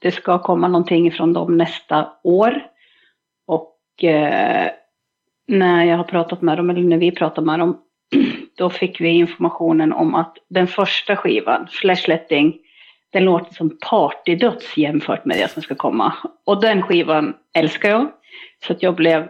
det 0.00 0.10
ska 0.10 0.38
komma 0.38 0.68
någonting 0.68 1.12
från 1.12 1.32
dem 1.32 1.56
nästa 1.56 2.12
år. 2.22 2.62
Och 3.46 4.04
eh, 4.04 4.70
när 5.46 5.84
jag 5.84 5.96
har 5.96 6.04
pratat 6.04 6.42
med 6.42 6.56
dem, 6.56 6.70
eller 6.70 6.82
när 6.82 6.98
vi 6.98 7.10
pratar 7.10 7.42
med 7.42 7.58
dem, 7.58 7.80
då 8.56 8.70
fick 8.70 9.00
vi 9.00 9.08
informationen 9.08 9.92
om 9.92 10.14
att 10.14 10.36
den 10.48 10.66
första 10.66 11.16
skivan, 11.16 11.66
Flashletting, 11.70 12.58
den 13.12 13.24
låter 13.24 13.54
som 13.54 13.78
partydöds 13.90 14.76
jämfört 14.76 15.24
med 15.24 15.36
det 15.36 15.50
som 15.50 15.62
ska 15.62 15.74
komma. 15.74 16.12
Och 16.46 16.60
den 16.60 16.82
skivan 16.82 17.34
älskar 17.54 17.88
jag. 17.88 18.10
Så 18.66 18.72
att 18.72 18.82
jag 18.82 18.94
blev 18.94 19.28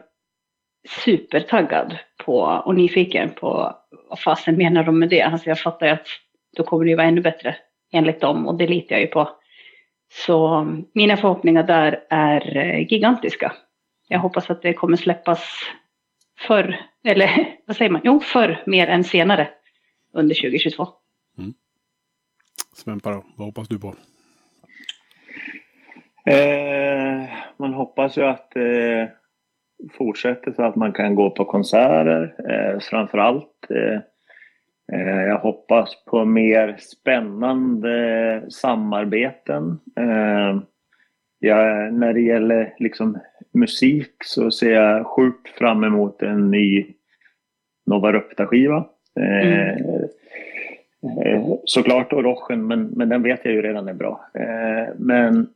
supertaggad 0.88 1.98
på 2.24 2.38
och 2.40 2.74
nyfiken 2.74 3.30
på 3.30 3.76
vad 4.14 4.20
fasen 4.20 4.56
menar 4.56 4.84
de 4.84 4.98
med 4.98 5.08
det? 5.08 5.22
Alltså 5.22 5.48
jag 5.48 5.60
fattar 5.60 5.86
ju 5.86 5.92
att 5.92 6.06
då 6.56 6.62
kommer 6.62 6.84
det 6.84 6.90
ju 6.90 6.96
vara 6.96 7.06
ännu 7.06 7.20
bättre 7.20 7.56
enligt 7.92 8.20
dem 8.20 8.48
och 8.48 8.54
det 8.54 8.66
litar 8.66 8.96
jag 8.96 9.00
ju 9.00 9.06
på. 9.06 9.28
Så 10.12 10.66
mina 10.92 11.16
förhoppningar 11.16 11.62
där 11.62 12.04
är 12.10 12.56
eh, 12.56 12.92
gigantiska. 12.92 13.52
Jag 14.08 14.18
hoppas 14.18 14.50
att 14.50 14.62
det 14.62 14.74
kommer 14.74 14.96
släppas 14.96 15.60
förr, 16.38 16.80
eller 17.04 17.56
vad 17.66 17.76
säger 17.76 17.90
man? 17.90 18.00
Jo, 18.04 18.20
förr 18.20 18.62
mer 18.66 18.86
än 18.86 19.04
senare 19.04 19.48
under 20.12 20.34
2022. 20.34 20.86
Mm. 21.38 21.54
Svempa 22.76 23.10
då, 23.10 23.24
vad 23.36 23.46
hoppas 23.46 23.68
du 23.68 23.78
på? 23.78 23.94
Eh, 26.30 27.28
man 27.56 27.74
hoppas 27.74 28.18
ju 28.18 28.22
att 28.22 28.56
eh, 28.56 29.08
fortsätter 29.92 30.52
så 30.52 30.62
att 30.62 30.76
man 30.76 30.92
kan 30.92 31.14
gå 31.14 31.30
på 31.30 31.44
konserter 31.44 32.34
eh, 32.48 32.80
framför 32.80 33.18
allt. 33.18 33.66
Eh, 33.70 34.00
eh, 34.92 35.22
jag 35.22 35.38
hoppas 35.38 36.04
på 36.04 36.24
mer 36.24 36.76
spännande 36.78 38.42
samarbeten. 38.48 39.80
Eh, 39.96 40.58
ja, 41.38 41.56
när 41.90 42.12
det 42.12 42.20
gäller 42.20 42.74
liksom 42.78 43.18
musik 43.52 44.14
så 44.24 44.50
ser 44.50 44.74
jag 44.74 45.06
sjukt 45.06 45.48
fram 45.48 45.84
emot 45.84 46.22
en 46.22 46.50
ny 46.50 46.86
Nova 47.86 48.12
Rupta-skiva. 48.12 48.86
Eh, 49.20 49.68
mm. 49.68 50.08
Såklart 51.64 52.10
då 52.10 52.22
Rochen, 52.22 52.66
men, 52.66 52.86
men 52.86 53.08
den 53.08 53.22
vet 53.22 53.40
jag 53.44 53.54
ju 53.54 53.62
redan 53.62 53.88
är 53.88 53.94
bra. 53.94 54.26
men 54.96 55.46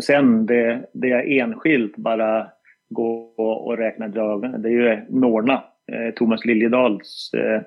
sen 0.00 0.46
det, 0.46 0.82
det 0.92 1.08
jag 1.08 1.32
enskilt 1.32 1.96
bara 1.96 2.48
gå 2.92 3.34
och 3.36 3.78
räkna 3.78 4.08
dragen. 4.08 4.62
Det 4.62 4.68
är 4.68 4.72
ju 4.72 5.00
Norna, 5.08 5.64
eh, 5.92 6.14
Thomas 6.14 6.44
Liljedals 6.44 7.30
eh, 7.34 7.62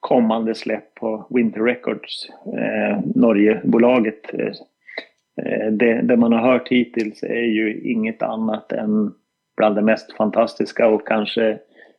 kommande 0.00 0.54
släpp 0.54 0.94
på 0.94 1.26
Winter 1.30 1.60
Records, 1.60 2.28
eh, 2.46 3.00
Norgebolaget. 3.14 4.34
Eh, 4.34 5.72
det, 5.72 6.02
det 6.02 6.16
man 6.16 6.32
har 6.32 6.52
hört 6.52 6.68
hittills 6.68 7.22
är 7.22 7.44
ju 7.44 7.80
inget 7.80 8.22
annat 8.22 8.72
än 8.72 9.14
bland 9.56 9.74
det 9.74 9.82
mest 9.82 10.12
fantastiska 10.16 10.88
och 10.88 11.06
kanske 11.06 11.58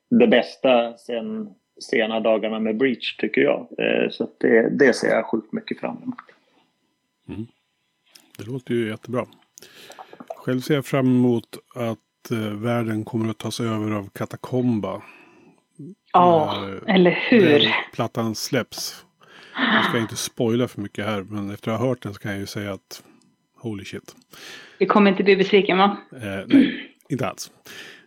det 0.09 0.27
bästa 0.27 0.97
sen 0.97 1.49
sena 1.81 2.19
dagarna 2.19 2.59
med 2.59 2.77
Breach 2.77 3.17
tycker 3.17 3.41
jag. 3.41 3.59
Eh, 3.59 4.09
så 4.09 4.29
det, 4.37 4.69
det 4.69 4.93
ser 4.93 5.07
jag 5.07 5.25
sjukt 5.25 5.53
mycket 5.53 5.79
fram 5.79 5.97
emot. 6.03 6.15
Mm. 7.29 7.47
Det 8.37 8.43
låter 8.43 8.73
ju 8.73 8.89
jättebra. 8.89 9.25
Själv 10.35 10.59
ser 10.59 10.75
jag 10.75 10.85
fram 10.85 11.07
emot 11.07 11.57
att 11.75 11.99
att 12.21 12.31
eh, 12.31 12.39
världen 12.39 13.05
kommer 13.05 13.29
att 13.29 13.37
tas 13.37 13.59
över 13.59 13.91
av 13.91 14.09
Katakomba. 14.09 15.01
Ja, 16.13 16.67
eller 16.87 17.11
hur? 17.29 17.75
plattan 17.93 18.35
släpps. 18.35 19.05
Jag 19.55 19.85
ska 19.85 19.97
inte 19.97 20.15
spoila 20.15 20.67
för 20.67 20.81
mycket 20.81 21.05
här, 21.05 21.23
men 21.23 21.49
efter 21.49 21.71
att 21.71 21.79
ha 21.79 21.87
hört 21.87 22.01
den 22.01 22.13
så 22.13 22.19
kan 22.19 22.31
jag 22.31 22.39
ju 22.39 22.45
säga 22.45 22.73
att 22.73 23.03
holy 23.57 23.85
shit. 23.85 24.15
Vi 24.79 24.85
kommer 24.85 25.11
inte 25.11 25.23
bli 25.23 25.35
besviken 25.35 25.77
va? 25.77 25.97
Eh, 26.11 26.47
nej, 26.47 26.93
inte 27.09 27.27
alls. 27.27 27.51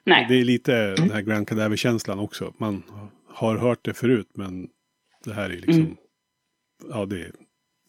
Nej. 0.05 0.27
Det 0.29 0.35
är 0.41 0.45
lite 0.45 0.95
den 0.95 1.11
här 1.11 1.23
Grand 1.23 1.49
Cadaver-känslan 1.49 2.19
också. 2.19 2.55
Man 2.59 2.83
har 3.29 3.57
hört 3.57 3.79
det 3.83 3.95
förut, 3.95 4.29
men 4.35 4.69
det 5.25 5.33
här 5.33 5.51
är 5.51 5.57
liksom, 5.57 5.75
mm. 5.75 5.97
ja 6.91 7.07
det 7.07 7.21
är 7.21 7.33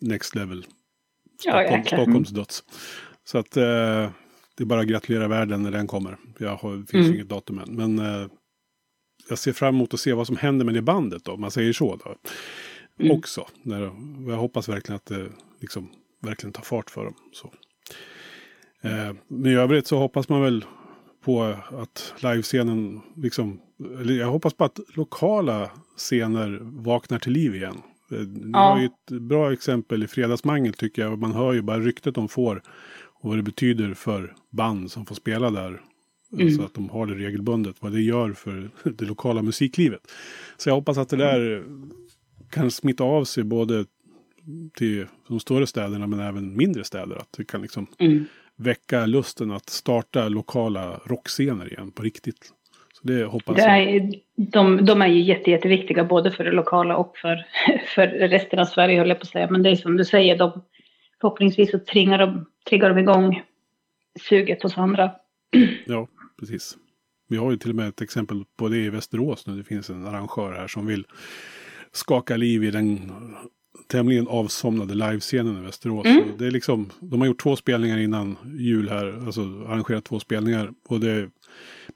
next 0.02 0.36
level. 0.36 0.66
Stockholm, 1.40 1.68
ja, 1.70 1.84
Stockholms 1.84 2.30
döds. 2.30 2.64
Så 3.24 3.38
att 3.38 3.58
eh, 3.58 4.10
det 4.58 4.64
är 4.64 4.66
bara 4.66 4.80
att 4.80 4.88
gratulera 4.88 5.28
världen 5.28 5.64
när 5.64 5.72
den 5.72 5.88
kommer. 5.88 6.18
Jag 6.38 6.56
har, 6.56 6.72
det 6.72 6.86
finns 6.86 7.06
mm. 7.06 7.14
inget 7.14 7.30
datum 7.30 7.60
än. 7.60 7.76
Men 7.76 7.99
eh, 7.99 8.28
jag 9.30 9.38
ser 9.38 9.53
fram 9.53 9.76
emot 9.76 9.93
att 9.93 9.99
se 9.99 10.14
vad 10.14 10.28
som 10.28 10.38
händer 10.38 10.66
med 10.66 10.74
det 10.74 10.82
bandet 10.82 11.26
då, 11.26 11.32
om 11.32 11.41
man 11.41 11.51
säger 11.51 11.74
så. 11.74 11.95
Då. 11.95 12.16
Mm. 12.99 13.18
Också. 13.18 13.47
När, 13.64 13.82
jag 14.28 14.38
hoppas 14.38 14.70
verkligen 14.70 14.95
att 14.95 15.06
det 15.06 15.28
liksom, 15.60 15.89
verkligen 16.22 16.53
tar 16.53 16.64
fart 16.64 16.89
för 16.89 17.06
dem. 17.06 17.16
Så. 17.34 17.53
Eh, 18.82 19.14
men 19.28 19.51
i 19.51 19.56
övrigt 19.56 19.88
så 19.88 19.97
hoppas 19.97 20.30
man 20.30 20.41
väl 20.41 20.66
på 21.26 21.43
att 21.82 22.14
livescenen, 22.18 23.01
liksom, 23.16 23.60
eller 24.01 24.14
jag 24.14 24.28
hoppas 24.28 24.53
på 24.53 24.64
att 24.64 24.80
lokala 24.93 25.72
scener 25.97 26.60
vaknar 26.62 27.20
till 27.20 27.32
liv 27.32 27.56
igen. 27.56 27.82
Eh, 28.12 28.18
det 28.18 28.49
ja. 28.53 28.80
ju 28.80 28.86
ett 28.86 29.22
bra 29.22 29.53
exempel 29.53 30.03
i 30.03 30.08
Fredagsmangel 30.08 30.74
tycker 30.74 31.01
jag. 31.01 31.20
Man 31.20 31.32
hör 31.32 31.53
ju 31.53 31.62
bara 31.62 31.80
ryktet 31.80 32.16
de 32.16 32.30
får 32.30 32.62
och 33.26 33.30
vad 33.32 33.40
det 33.40 33.44
betyder 33.44 33.94
för 33.94 34.34
band 34.50 34.92
som 34.92 35.06
får 35.06 35.16
spela 35.16 35.52
där. 35.52 35.82
Mm. 36.34 36.52
Så 36.52 36.64
att 36.64 36.74
de 36.74 36.90
har 36.90 37.06
det 37.06 37.14
regelbundet. 37.14 37.76
Vad 37.80 37.92
det 37.92 38.02
gör 38.02 38.34
för 38.34 38.70
det 38.90 39.06
lokala 39.06 39.42
musiklivet. 39.42 40.02
Så 40.58 40.70
jag 40.70 40.76
hoppas 40.76 40.98
att 40.98 41.10
det 41.10 41.18
där 41.18 41.64
kan 42.52 42.72
smitta 42.72 43.04
av 43.04 43.24
sig 43.24 43.44
både 43.44 43.86
till 44.78 45.06
de 45.28 45.40
större 45.40 45.68
städerna 45.68 46.08
men 46.08 46.20
även 46.20 46.58
mindre 46.58 46.84
städer. 46.84 47.16
Att 47.16 47.30
det 47.38 47.44
kan 47.44 47.62
liksom 47.62 47.88
mm. 48.00 48.26
väcka 48.56 49.06
lusten 49.06 49.52
att 49.52 49.70
starta 49.70 50.30
lokala 50.30 51.00
rockscener 51.06 51.74
igen 51.74 51.92
på 51.92 52.04
riktigt. 52.04 52.54
Så 52.94 53.08
det 53.08 53.26
hoppas 53.26 53.56
det 53.56 53.62
är, 53.62 54.14
de, 54.36 54.86
de 54.86 55.02
är 55.02 55.08
ju 55.08 55.22
jätte, 55.22 55.52
jätteviktiga 55.52 56.04
både 56.04 56.32
för 56.32 56.44
det 56.44 56.52
lokala 56.52 56.98
och 56.98 57.18
för, 57.18 57.46
för 57.96 58.08
resten 58.08 58.60
av 58.60 58.66
Sverige 58.66 59.00
höll 59.00 59.10
jag 59.10 59.20
på 59.20 59.24
att 59.24 59.30
säga. 59.30 59.48
Men 59.52 59.64
det 59.64 59.70
är 59.70 59.76
som 59.76 59.98
du 59.98 60.06
säger, 60.06 60.38
de, 60.38 60.62
förhoppningsvis 61.26 61.72
så 61.72 61.80
triggar 61.80 62.18
de, 62.18 62.46
triggar 62.70 62.90
de 62.90 62.98
igång 62.98 63.42
suget 64.20 64.64
hos 64.64 64.78
andra. 64.78 65.12
Ja, 65.86 66.08
precis. 66.40 66.78
Vi 67.28 67.38
har 67.38 67.52
ju 67.52 67.58
till 67.58 67.70
och 67.70 67.76
med 67.76 67.88
ett 67.88 68.02
exempel 68.02 68.44
på 68.58 68.70
det 68.70 68.78
i 68.78 68.90
Västerås 68.90 69.48
nu. 69.48 69.58
Det 69.58 69.64
finns 69.64 69.90
en 69.90 70.08
arrangör 70.08 70.54
här 70.54 70.68
som 70.68 70.86
vill 70.86 71.06
skaka 71.92 72.38
liv 72.38 72.64
i 72.64 72.72
den 72.72 73.12
tämligen 73.88 74.28
avsomnade 74.28 74.94
livescenen 74.94 75.58
i 75.58 75.62
Västerås. 75.62 76.06
Mm. 76.06 76.24
Det 76.38 76.48
är 76.48 76.52
liksom, 76.52 76.90
de 77.00 77.22
har 77.22 77.28
gjort 77.28 77.42
två 77.42 77.56
spelningar 77.56 77.98
innan 77.98 78.38
jul 78.58 78.90
här, 78.90 79.26
alltså 79.26 79.42
arrangerat 79.42 80.06
två 80.06 80.20
spelningar. 80.20 80.74
Och 80.88 81.00
det, 81.00 81.30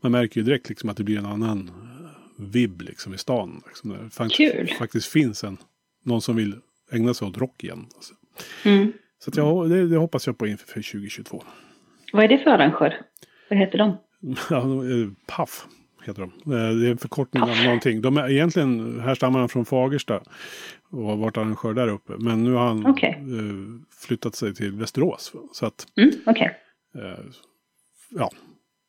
man 0.01 0.11
märker 0.11 0.39
ju 0.41 0.45
direkt 0.45 0.69
liksom 0.69 0.89
att 0.89 0.97
det 0.97 1.03
blir 1.03 1.17
en 1.17 1.25
annan 1.25 1.71
vibb 2.35 2.81
liksom 2.81 3.13
i 3.13 3.17
stan. 3.17 3.61
Liksom, 3.67 3.89
där 3.89 3.97
det 4.03 4.09
fakt- 4.09 4.35
Kul. 4.35 4.67
faktiskt 4.79 5.07
finns 5.07 5.43
en, 5.43 5.57
någon 6.03 6.21
som 6.21 6.35
vill 6.35 6.55
ägna 6.91 7.13
sig 7.13 7.27
åt 7.27 7.37
rock 7.37 7.63
igen. 7.63 7.85
Alltså. 7.95 8.13
Mm. 8.65 8.93
Så 9.19 9.31
jag, 9.35 9.69
det, 9.69 9.87
det 9.87 9.97
hoppas 9.97 10.27
jag 10.27 10.37
på 10.37 10.47
inför 10.47 10.65
2022. 10.65 11.43
Vad 12.13 12.23
är 12.23 12.27
det 12.27 12.37
för 12.37 12.49
arrangör? 12.51 13.01
Vad 13.49 13.59
heter 13.59 13.77
de? 13.77 13.97
Ja, 14.49 14.57
eh, 14.61 15.09
Paff 15.27 15.65
heter 16.05 16.21
de. 16.21 16.53
Eh, 16.53 16.75
Det 16.75 16.87
är 16.87 16.91
en 16.91 16.97
förkortning 16.97 17.43
av 17.43 17.49
någonting. 17.65 18.01
De 18.01 18.17
är 18.17 18.29
egentligen, 18.29 18.99
här 18.99 19.15
stammar 19.15 19.39
han 19.39 19.49
från 19.49 19.65
Fagersta 19.65 20.21
och 20.91 21.03
har 21.03 21.15
varit 21.15 21.37
arrangör 21.37 21.73
där 21.73 21.87
uppe. 21.87 22.13
Men 22.19 22.43
nu 22.43 22.53
har 22.53 22.67
han 22.67 22.85
Okej. 22.85 23.09
eh, 23.09 23.81
flyttat 24.07 24.35
sig 24.35 24.55
till 24.55 24.71
Västerås. 24.71 25.33
Så 25.53 25.65
att, 25.65 25.87
Mm, 25.97 26.11
Okej, 26.25 26.51
eh, 26.95 27.25
ja. 28.09 28.29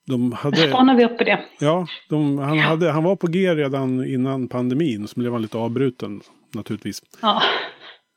De 0.06 0.30
då 0.30 0.36
hade, 0.36 0.56
spanar 0.56 0.94
vi 0.96 1.04
upp 1.04 1.18
på 1.18 1.24
det. 1.24 1.44
ja, 1.60 1.86
de, 2.08 2.38
han, 2.38 2.58
hade, 2.58 2.90
han 2.90 3.04
var 3.04 3.16
på 3.16 3.26
G 3.26 3.54
redan 3.54 4.04
innan 4.04 4.48
pandemin. 4.48 5.08
Så 5.08 5.20
blev 5.20 5.32
han 5.32 5.42
lite 5.42 5.58
avbruten 5.58 6.20
naturligtvis. 6.54 7.02
Ja. 7.22 7.42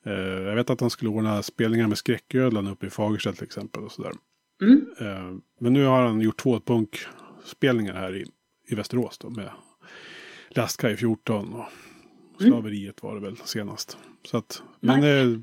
Eh, 0.03 0.13
jag 0.13 0.55
vet 0.55 0.69
att 0.69 0.81
han 0.81 0.89
skulle 0.89 1.11
ordna 1.11 1.43
spelningar 1.43 1.87
med 1.87 1.97
skräcködlan 1.97 2.67
uppe 2.67 2.85
i 2.87 2.89
Fagersta 2.89 3.31
till 3.33 3.43
exempel. 3.43 3.83
Och 3.83 3.91
sådär. 3.91 4.11
Mm. 4.61 4.85
Eh, 4.99 5.37
Men 5.59 5.73
nu 5.73 5.85
har 5.85 6.01
han 6.01 6.21
gjort 6.21 6.37
två 6.37 6.59
punkspelningar 6.59 7.93
här 7.93 8.15
i, 8.15 8.25
i 8.67 8.75
Västerås 8.75 9.17
då 9.17 9.29
med 9.29 9.49
Lastkaj 10.49 10.97
14 10.97 11.53
och 11.53 11.65
Slaveriet 12.41 13.03
var 13.03 13.15
det 13.15 13.21
väl 13.21 13.37
senast. 13.37 13.97
Så 14.25 14.37
att, 14.37 14.63
men 14.79 15.01
det, 15.01 15.41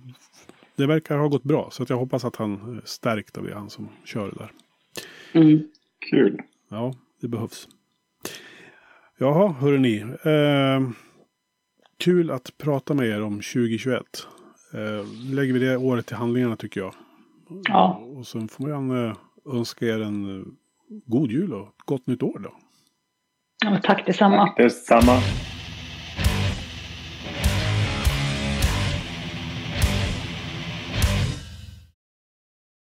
det 0.76 0.86
verkar 0.86 1.18
ha 1.18 1.28
gått 1.28 1.42
bra 1.42 1.68
så 1.72 1.82
att 1.82 1.90
jag 1.90 1.96
hoppas 1.96 2.24
att 2.24 2.36
han 2.36 2.76
är 2.76 2.82
stärkt 2.84 3.38
av 3.38 3.44
det 3.44 3.54
han 3.54 3.70
som 3.70 3.88
kör 4.04 4.30
det 4.30 4.36
där. 4.38 4.52
Mm. 5.32 5.62
Kul. 6.10 6.40
Ja, 6.68 6.94
det 7.20 7.28
behövs. 7.28 7.68
Jaha, 9.18 9.52
hörrni. 9.52 10.00
Eh, 10.00 10.90
kul 11.98 12.30
att 12.30 12.58
prata 12.58 12.94
med 12.94 13.06
er 13.06 13.22
om 13.22 13.34
2021. 13.34 14.26
Eh, 14.74 15.06
lägger 15.34 15.52
vi 15.52 15.58
det 15.58 15.76
året 15.76 16.06
till 16.06 16.16
handlingarna 16.16 16.56
tycker 16.56 16.80
jag. 16.80 16.94
Ja. 17.68 18.02
Och 18.16 18.26
så 18.26 18.48
får 18.48 18.68
man 18.68 19.06
eh, 19.08 19.16
önska 19.54 19.86
er 19.86 20.00
en 20.00 20.38
eh, 20.40 20.44
god 21.06 21.30
jul 21.30 21.54
och 21.54 21.68
gott 21.84 22.06
nytt 22.06 22.22
år 22.22 22.38
då. 22.38 22.52
ja, 23.64 23.80
tack 23.82 24.06
detsamma. 24.06 24.54
Detsamma. 24.56 25.20